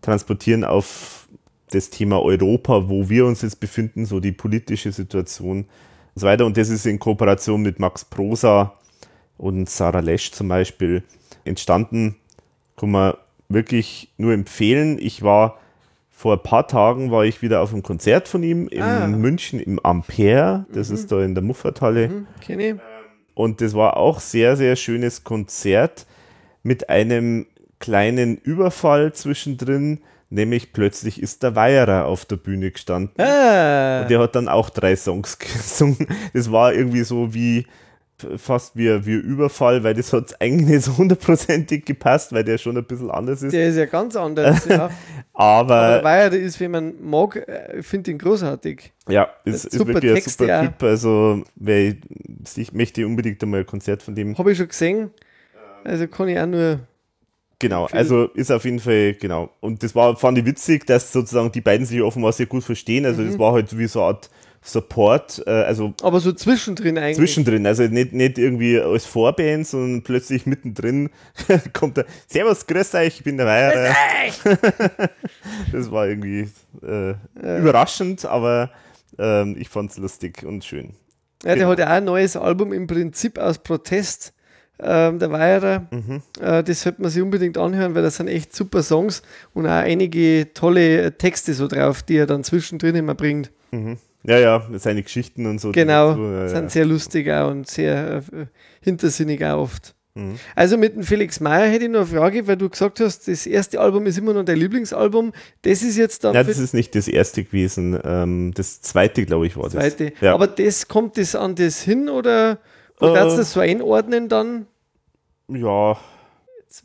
[0.02, 1.28] transportieren auf
[1.70, 5.66] das Thema Europa, wo wir uns jetzt befinden, so die politische Situation und
[6.16, 6.46] so weiter.
[6.46, 8.74] Und das ist in Kooperation mit Max Prosa
[9.38, 11.04] und Sarah Lesch zum Beispiel
[11.44, 12.16] entstanden.
[12.76, 13.14] Kann man
[13.48, 14.98] wirklich nur empfehlen.
[15.00, 15.59] Ich war
[16.20, 19.06] vor ein paar Tagen war ich wieder auf einem Konzert von ihm in Ah.
[19.06, 20.66] München im Ampere.
[20.70, 22.08] Das ist da in der Muffathalle.
[22.10, 22.74] Hm, kenn ich.
[23.32, 26.06] Und das war auch sehr, sehr schönes Konzert
[26.62, 27.46] mit einem
[27.78, 33.14] kleinen Überfall zwischendrin, nämlich plötzlich ist der Weierer auf der Bühne gestanden.
[33.18, 36.06] Ah, Der hat dann auch drei Songs gesungen.
[36.34, 37.66] Das war irgendwie so wie
[38.36, 42.58] fast wie, wie ein Überfall, weil das hat eigentlich nicht so hundertprozentig gepasst, weil der
[42.58, 43.52] schon ein bisschen anders ist.
[43.52, 44.66] der ist ja ganz anders.
[44.66, 44.90] ja.
[45.32, 48.92] Aber, Aber weil er ist, wenn man mag, äh, ich finde ihn großartig.
[49.08, 50.62] ja, ist super wirklich ein Texte super.
[50.62, 50.82] Typ.
[50.82, 51.98] Also, weil
[52.56, 55.10] ich, möchte unbedingt einmal ein Konzert von dem Habe ich schon gesehen.
[55.84, 56.80] Also kann ich auch nur.
[57.58, 59.50] Genau, also ist auf jeden Fall, genau.
[59.60, 63.04] Und das war, fand ich witzig, dass sozusagen die beiden sich offenbar sehr gut verstehen.
[63.04, 63.26] Also Mhm.
[63.28, 64.30] das war halt wie so eine Art
[64.62, 67.16] Support, äh, also Aber so zwischendrin eigentlich.
[67.16, 71.08] zwischendrin, also nicht, nicht irgendwie als Vorband, sondern plötzlich mittendrin
[71.72, 73.94] kommt der Servus, grüß euch, ich bin der Weiher.
[75.72, 76.48] das war irgendwie
[76.82, 77.14] äh,
[77.58, 78.70] überraschend, aber
[79.18, 80.90] ähm, ich fand es lustig und schön.
[81.42, 81.68] Ja, der Genau.
[81.70, 84.34] hat ja auch ein neues Album im Prinzip aus Protest.
[84.82, 85.86] Ähm, der Weierer.
[85.90, 86.22] Mhm.
[86.40, 89.20] Äh, das sollte man sich unbedingt anhören, weil das sind echt super Songs
[89.52, 93.50] und auch einige tolle äh, Texte so drauf, die er dann zwischendrin immer bringt.
[94.22, 95.72] Ja, ja, seine Geschichten und so.
[95.72, 96.68] Genau, dazu, ja, sind ja.
[96.70, 98.46] sehr lustig auch und sehr äh,
[98.80, 99.94] hintersinnig auch oft.
[100.14, 100.38] Mhm.
[100.56, 103.46] Also mit dem Felix Meyer hätte ich noch eine Frage, weil du gesagt hast, das
[103.46, 105.32] erste Album ist immer noch dein Lieblingsalbum.
[105.62, 107.98] Das ist jetzt dann Ja, das ist nicht das erste gewesen.
[108.04, 110.12] Ähm, das zweite, glaube ich, war das zweite.
[110.20, 110.34] Ja.
[110.34, 112.58] Aber das kommt das an das hin oder
[113.00, 113.14] Äh.
[113.14, 114.66] kannst du das so einordnen dann?
[115.48, 115.96] ja, Ein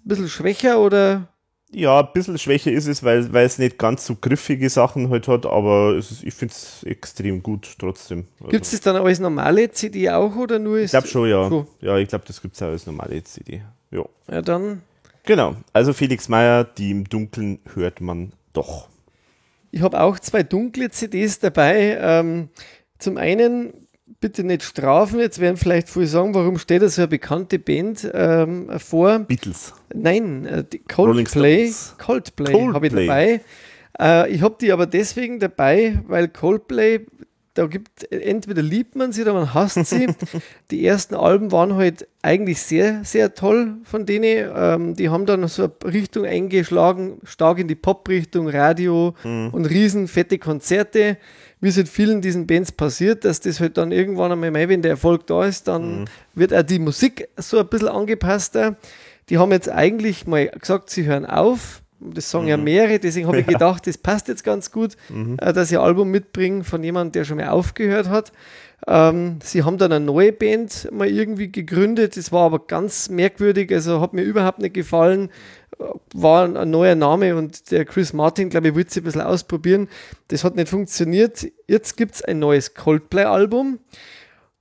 [0.05, 1.27] bisschen schwächer oder?
[1.75, 5.27] Ja, ein bisschen schwächer ist es, weil, weil es nicht ganz so griffige Sachen halt
[5.27, 8.25] hat, aber ist, ich finde es extrem gut trotzdem.
[8.39, 11.49] Also, Gibt es das dann als normale CD auch oder nur ich glaube schon, ja.
[11.49, 11.67] So.
[11.81, 13.61] Ja, ich glaube, das gibt es auch als normale CD.
[13.91, 14.05] Ja.
[14.31, 14.83] Ja, dann.
[15.23, 15.55] Genau.
[15.73, 18.87] Also Felix Meyer, die im Dunkeln hört man doch.
[19.71, 21.97] Ich habe auch zwei dunkle CDs dabei.
[21.99, 22.49] Ähm,
[22.99, 23.84] zum einen,
[24.25, 28.09] bitte nicht strafen, jetzt werden vielleicht viele sagen, warum steht da so eine bekannte Band
[28.11, 29.19] ähm, vor?
[29.19, 29.75] Beatles.
[29.93, 31.67] Nein, äh, die Coldplay.
[31.67, 31.95] Stones.
[31.99, 33.05] Coldplay, habe ich Coldplay.
[33.05, 33.41] dabei.
[33.99, 37.05] Äh, ich habe die aber deswegen dabei, weil Coldplay,
[37.53, 40.07] da gibt entweder liebt man sie oder man hasst sie.
[40.71, 44.49] die ersten Alben waren halt eigentlich sehr, sehr toll von denen.
[44.55, 50.07] Ähm, die haben dann so eine Richtung eingeschlagen, stark in die Pop-Richtung, Radio und riesen
[50.07, 51.17] fette Konzerte.
[51.65, 54.83] Wie es halt vielen diesen Bands passiert, dass das halt dann irgendwann einmal, mal, wenn
[54.83, 58.75] der Erfolg da ist, dann wird auch die Musik so ein bisschen angepasster.
[59.29, 61.81] Die haben jetzt eigentlich mal gesagt, sie hören auf.
[61.99, 64.95] Das sagen ja mehrere, deswegen habe ich gedacht, das passt jetzt ganz gut,
[65.41, 68.31] äh, dass sie ein Album mitbringen von jemandem, der schon mal aufgehört hat.
[68.87, 73.71] Ähm, sie haben dann eine neue Band mal irgendwie gegründet, das war aber ganz merkwürdig,
[73.71, 75.29] also hat mir überhaupt nicht gefallen.
[76.13, 79.89] War ein, neuer Name und der Chris Martin, glaube ich, wollte sie ein bisschen ausprobieren.
[80.29, 81.45] Das hat nicht funktioniert.
[81.67, 83.79] Jetzt gibt es ein neues Coldplay-Album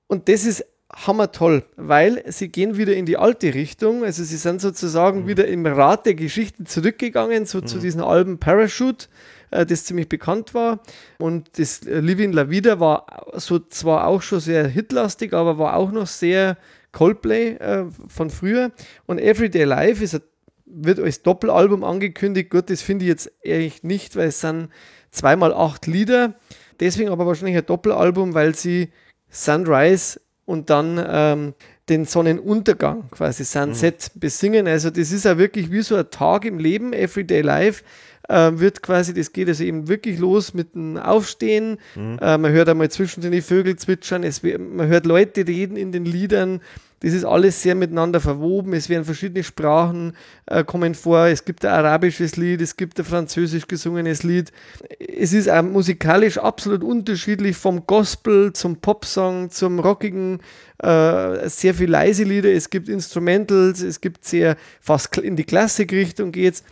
[0.09, 4.05] und das ist hammertoll, weil sie gehen wieder in die alte Richtung.
[4.05, 5.28] Also sie sind sozusagen mhm.
[5.28, 7.66] wieder im Rad der Geschichte zurückgegangen, so mhm.
[7.66, 9.06] zu diesen Alben Parachute,
[9.50, 10.80] das ziemlich bekannt war.
[11.18, 15.76] Und das äh, Living La Vida war so zwar auch schon sehr hitlastig, aber war
[15.76, 16.56] auch noch sehr
[16.92, 18.72] Coldplay äh, von früher.
[19.06, 20.20] Und Everyday Life ist
[20.66, 22.50] wird als Doppelalbum angekündigt.
[22.50, 24.70] Gut, das finde ich jetzt ehrlich nicht, weil es sind
[25.10, 26.34] zweimal acht Lieder.
[26.80, 28.90] Deswegen aber wahrscheinlich ein Doppelalbum, weil sie
[29.30, 31.54] Sunrise und dann ähm,
[31.88, 34.20] den Sonnenuntergang, quasi Sunset, mhm.
[34.20, 34.66] besingen.
[34.66, 37.84] Also das ist ja wirklich wie so ein Tag im Leben, Everyday Life.
[38.28, 41.78] Äh, wird quasi, das geht also eben wirklich los mit dem Aufstehen.
[41.94, 42.18] Mhm.
[42.20, 46.06] Äh, man hört einmal zwischendrin die Vögel zwitschern, es, man hört Leute reden in den
[46.06, 46.60] Liedern.
[47.05, 48.72] Das ist alles sehr miteinander verwoben.
[48.72, 51.26] Es werden verschiedene Sprachen äh, kommen vor.
[51.26, 54.52] Es gibt ein arabisches Lied, es gibt ein französisch gesungenes Lied.
[54.98, 60.40] Es ist auch musikalisch absolut unterschiedlich vom Gospel zum Popsong zum rockigen.
[60.78, 62.51] Äh, sehr viel leise Lieder.
[62.51, 63.82] Es gibt Instrumentals.
[63.82, 66.64] Es gibt sehr fast in die Klassikrichtung geht's.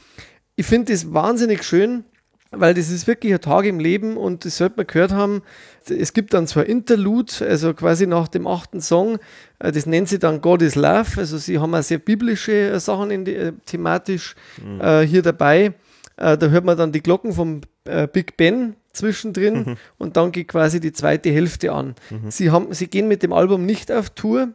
[0.57, 2.05] Ich finde das wahnsinnig schön
[2.53, 5.43] weil das ist wirklich ein Tag im Leben und das sollte man gehört haben.
[5.89, 9.19] Es gibt dann zwar Interlude, also quasi nach dem achten Song,
[9.59, 12.81] äh, das nennt sie dann God is Love, also sie haben auch sehr biblische äh,
[12.81, 14.81] Sachen in die, äh, thematisch mhm.
[14.81, 15.73] äh, hier dabei.
[16.19, 19.77] Äh, da hört man dann die Glocken vom äh, Big Ben zwischendrin mhm.
[19.97, 21.95] und dann geht quasi die zweite Hälfte an.
[22.11, 22.31] Mhm.
[22.31, 24.51] Sie, haben, sie gehen mit dem Album nicht auf Tour.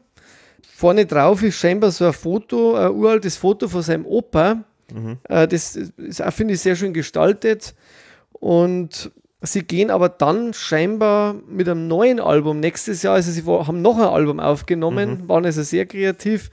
[0.62, 4.64] Vorne drauf ist scheinbar so ein Foto, ein uraltes Foto von seinem Opa,
[4.94, 5.18] Mhm.
[5.28, 5.78] Äh, das
[6.30, 7.76] finde ich, sehr schön gestaltet.
[8.32, 9.12] Und
[9.42, 13.98] sie gehen aber dann scheinbar mit einem neuen Album nächstes Jahr, also sie haben noch
[13.98, 15.30] ein Album aufgenommen, mhm.
[15.30, 16.50] waren also sehr kreativ.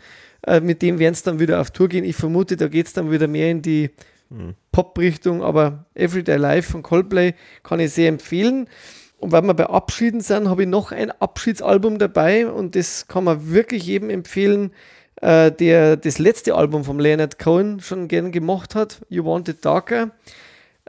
[0.47, 2.05] Äh, mit dem werden sie dann wieder auf Tour gehen.
[2.05, 3.91] Ich vermute, da geht es dann wieder mehr in die
[4.29, 4.55] mhm.
[4.73, 8.69] Pop-Richtung, aber Everyday Life von Coldplay kann ich sehr empfehlen.
[9.19, 13.25] Und weil wir bei Abschieden sind, habe ich noch ein Abschiedsalbum dabei und das kann
[13.25, 14.73] man wirklich jedem empfehlen
[15.25, 19.65] äh, der das letzte Album von Leonard Cohen schon gern gemacht hat, You Want It
[19.65, 20.11] Darker.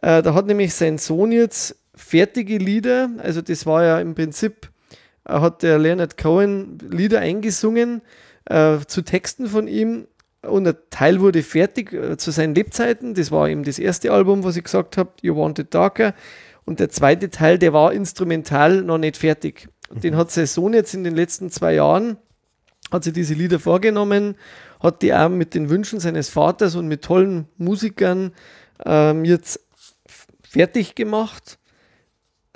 [0.01, 4.69] Äh, da hat nämlich sein Sohn jetzt fertige Lieder, also das war ja im Prinzip,
[5.23, 8.01] äh, hat der Leonard Cohen Lieder eingesungen
[8.43, 10.07] äh, zu Texten von ihm
[10.41, 13.13] und ein Teil wurde fertig äh, zu seinen Lebzeiten.
[13.13, 16.13] Das war eben das erste Album, was ich gesagt habe, You Want It Darker.
[16.65, 19.69] Und der zweite Teil, der war instrumental noch nicht fertig.
[19.91, 22.17] Den hat sein Sohn jetzt in den letzten zwei Jahren
[22.95, 24.35] hat sich diese Lieder vorgenommen,
[24.79, 28.31] hat die auch mit den Wünschen seines Vaters und mit tollen Musikern
[28.85, 29.59] ähm, jetzt
[30.47, 31.59] fertig gemacht.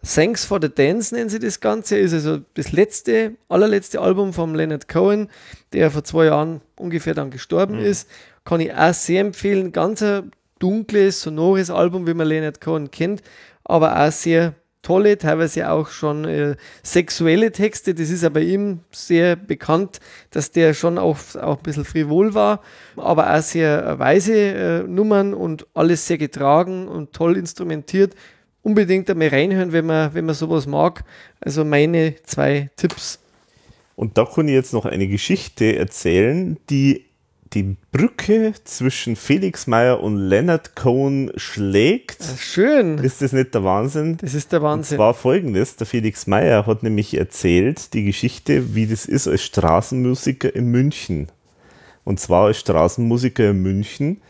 [0.01, 4.55] Thanks for the Dance nennen sie das Ganze, ist also das letzte, allerletzte Album von
[4.55, 5.27] Leonard Cohen,
[5.73, 7.85] der vor zwei Jahren ungefähr dann gestorben mhm.
[7.85, 8.09] ist.
[8.45, 9.73] Kann ich auch sehr empfehlen.
[9.73, 13.21] Ganz ein dunkles, sonores Album, wie man Leonard Cohen kennt,
[13.65, 17.93] aber auch sehr tolle, teilweise auch schon äh, sexuelle Texte.
[17.93, 19.99] Das ist ja bei ihm sehr bekannt,
[20.31, 22.61] dass der schon auch, auch ein bisschen frivol war,
[22.95, 28.15] aber auch sehr weise äh, Nummern und alles sehr getragen und toll instrumentiert.
[28.61, 31.03] Unbedingt einmal reinhören, wenn man, wenn man sowas mag.
[31.39, 33.19] Also meine zwei Tipps.
[33.95, 37.08] Und da kann ich jetzt noch eine Geschichte erzählen, die
[37.53, 42.23] die Brücke zwischen Felix Meyer und Leonard Cohen schlägt.
[42.37, 42.97] Schön.
[42.99, 44.17] Ist das nicht der Wahnsinn?
[44.17, 44.95] Das ist der Wahnsinn.
[44.95, 49.43] Und zwar folgendes: Der Felix Meyer hat nämlich erzählt die Geschichte, wie das ist als
[49.43, 51.27] Straßenmusiker in München.
[52.03, 54.21] Und zwar als Straßenmusiker in München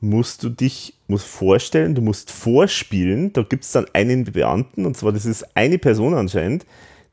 [0.00, 3.32] musst du dich musst vorstellen, du musst vorspielen.
[3.32, 6.66] Da gibt es dann einen Beamten, und zwar das ist eine Person anscheinend,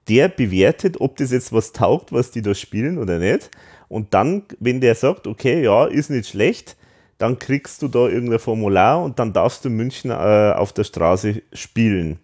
[0.08, 3.50] der bewertet, ob das jetzt was taugt, was die da spielen oder nicht.
[3.96, 6.76] Und dann, wenn der sagt, okay, ja, ist nicht schlecht,
[7.18, 11.42] dann kriegst du da irgendein Formular und dann darfst du München äh, auf der Straße
[11.54, 12.20] spielen.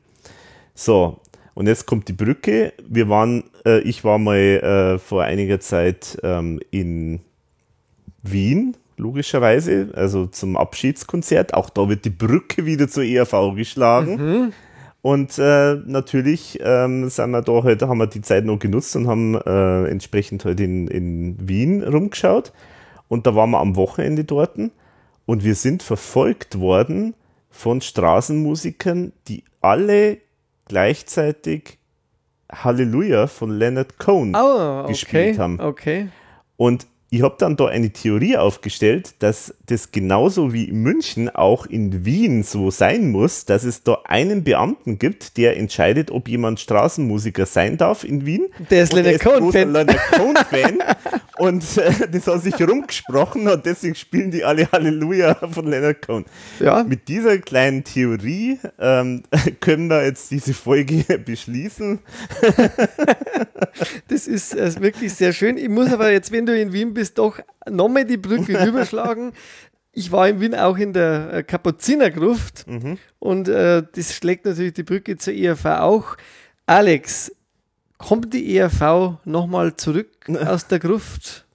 [0.76, 1.22] So,
[1.53, 2.73] und jetzt kommt die Brücke.
[2.85, 7.22] Wir waren, äh, ich war mal äh, vor einiger Zeit ähm, in
[8.22, 11.53] Wien, logischerweise, also zum Abschiedskonzert.
[11.53, 14.15] Auch da wird die Brücke wieder zur ERV geschlagen.
[14.15, 14.53] Mhm.
[15.02, 19.07] Und äh, natürlich ähm, sind wir da heute, haben wir die Zeit noch genutzt und
[19.07, 22.53] haben äh, entsprechend heute in, in Wien rumgeschaut.
[23.07, 24.57] Und da waren wir am Wochenende dort
[25.26, 27.15] und wir sind verfolgt worden
[27.49, 30.18] von Straßenmusikern, die alle
[30.65, 31.80] gleichzeitig
[32.52, 35.60] Halleluja von Leonard Cohen oh, okay, gespielt haben.
[35.60, 36.10] Okay.
[36.57, 41.65] Und ich habe dann da eine Theorie aufgestellt, dass das genauso wie in München auch
[41.65, 46.61] in Wien so sein muss, dass es da einen Beamten gibt, der entscheidet, ob jemand
[46.61, 48.47] Straßenmusiker sein darf in Wien.
[48.69, 49.88] Der ist Leonard Cohen-Fan.
[50.13, 50.77] Cohen-Fan.
[51.38, 56.25] Und äh, das hat sich rumgesprochen und deswegen spielen die alle Halleluja von Leonard Cohen.
[56.59, 56.83] Ja.
[56.83, 59.23] Mit dieser kleinen Theorie ähm,
[59.59, 61.97] können wir jetzt diese Folge beschließen.
[64.07, 65.57] Das ist äh, wirklich sehr schön.
[65.57, 69.34] Ich muss aber jetzt, wenn du in Wien bist, doch nochmal die Brücke rüberschlagen.
[69.94, 72.98] Ich war in Wien auch in der äh, Kapuzinergruft Mhm.
[73.19, 76.15] und äh, das schlägt natürlich die Brücke zur ERV auch.
[76.65, 77.32] Alex,
[77.98, 80.10] kommt die ERV nochmal zurück
[80.45, 81.45] aus der Gruft?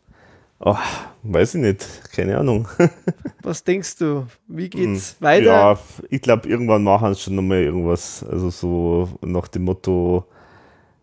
[0.59, 0.77] Oh,
[1.23, 2.67] weiß ich nicht, keine Ahnung.
[3.43, 4.27] Was denkst du?
[4.49, 5.41] Wie geht's weiter?
[5.41, 5.47] Hm.
[5.47, 5.79] Ja,
[6.11, 8.25] ich glaube, irgendwann machen sie schon nochmal irgendwas.
[8.25, 10.25] Also so nach dem Motto,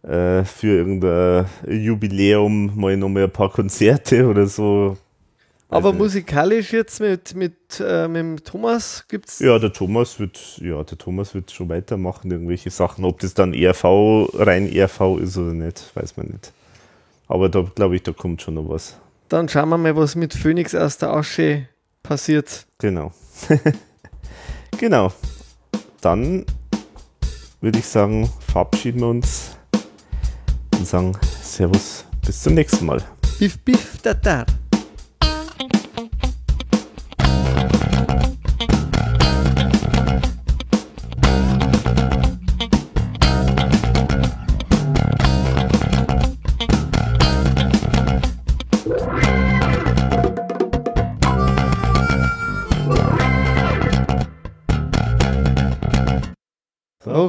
[0.03, 4.97] äh, für irgendein Jubiläum mal nochmal ein paar Konzerte oder so.
[5.69, 6.01] Aber nicht.
[6.01, 10.97] musikalisch jetzt mit, mit, äh, mit dem Thomas gibt's Ja, der Thomas wird, ja, der
[10.97, 13.05] Thomas wird schon weitermachen, irgendwelche Sachen.
[13.05, 16.51] Ob das dann ERV, rein ERV ist oder nicht, weiß man nicht.
[17.27, 18.99] Aber da glaube ich, da kommt schon noch was.
[19.29, 21.67] Dann schauen wir mal, was mit Phoenix aus der Asche
[22.03, 22.67] passiert.
[22.77, 23.11] Genau.
[24.77, 25.11] genau.
[26.01, 26.45] Dann
[27.61, 29.52] würde ich sagen, verabschieden wir uns
[30.73, 33.01] und sagen Servus, bis zum nächsten Mal.
[33.39, 34.45] Biff, biff, tatar.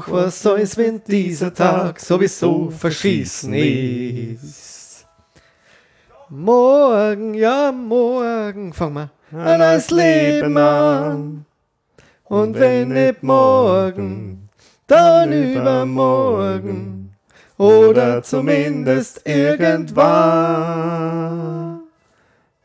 [0.04, 5.06] Doch was soll's, wenn dieser Tag sowieso verschießen ist?
[6.28, 9.10] Morgen, ja, morgen fangen wir
[9.40, 11.46] ein neues Leben an.
[12.24, 14.50] Und wenn nicht morgen,
[14.86, 17.14] dann übermorgen.
[17.56, 19.94] Oder zumindest irgendwann.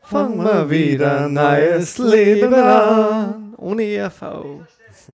[0.02, 3.54] Fangen wir wieder ein neues Leben an.
[3.56, 4.60] Ohne ERV.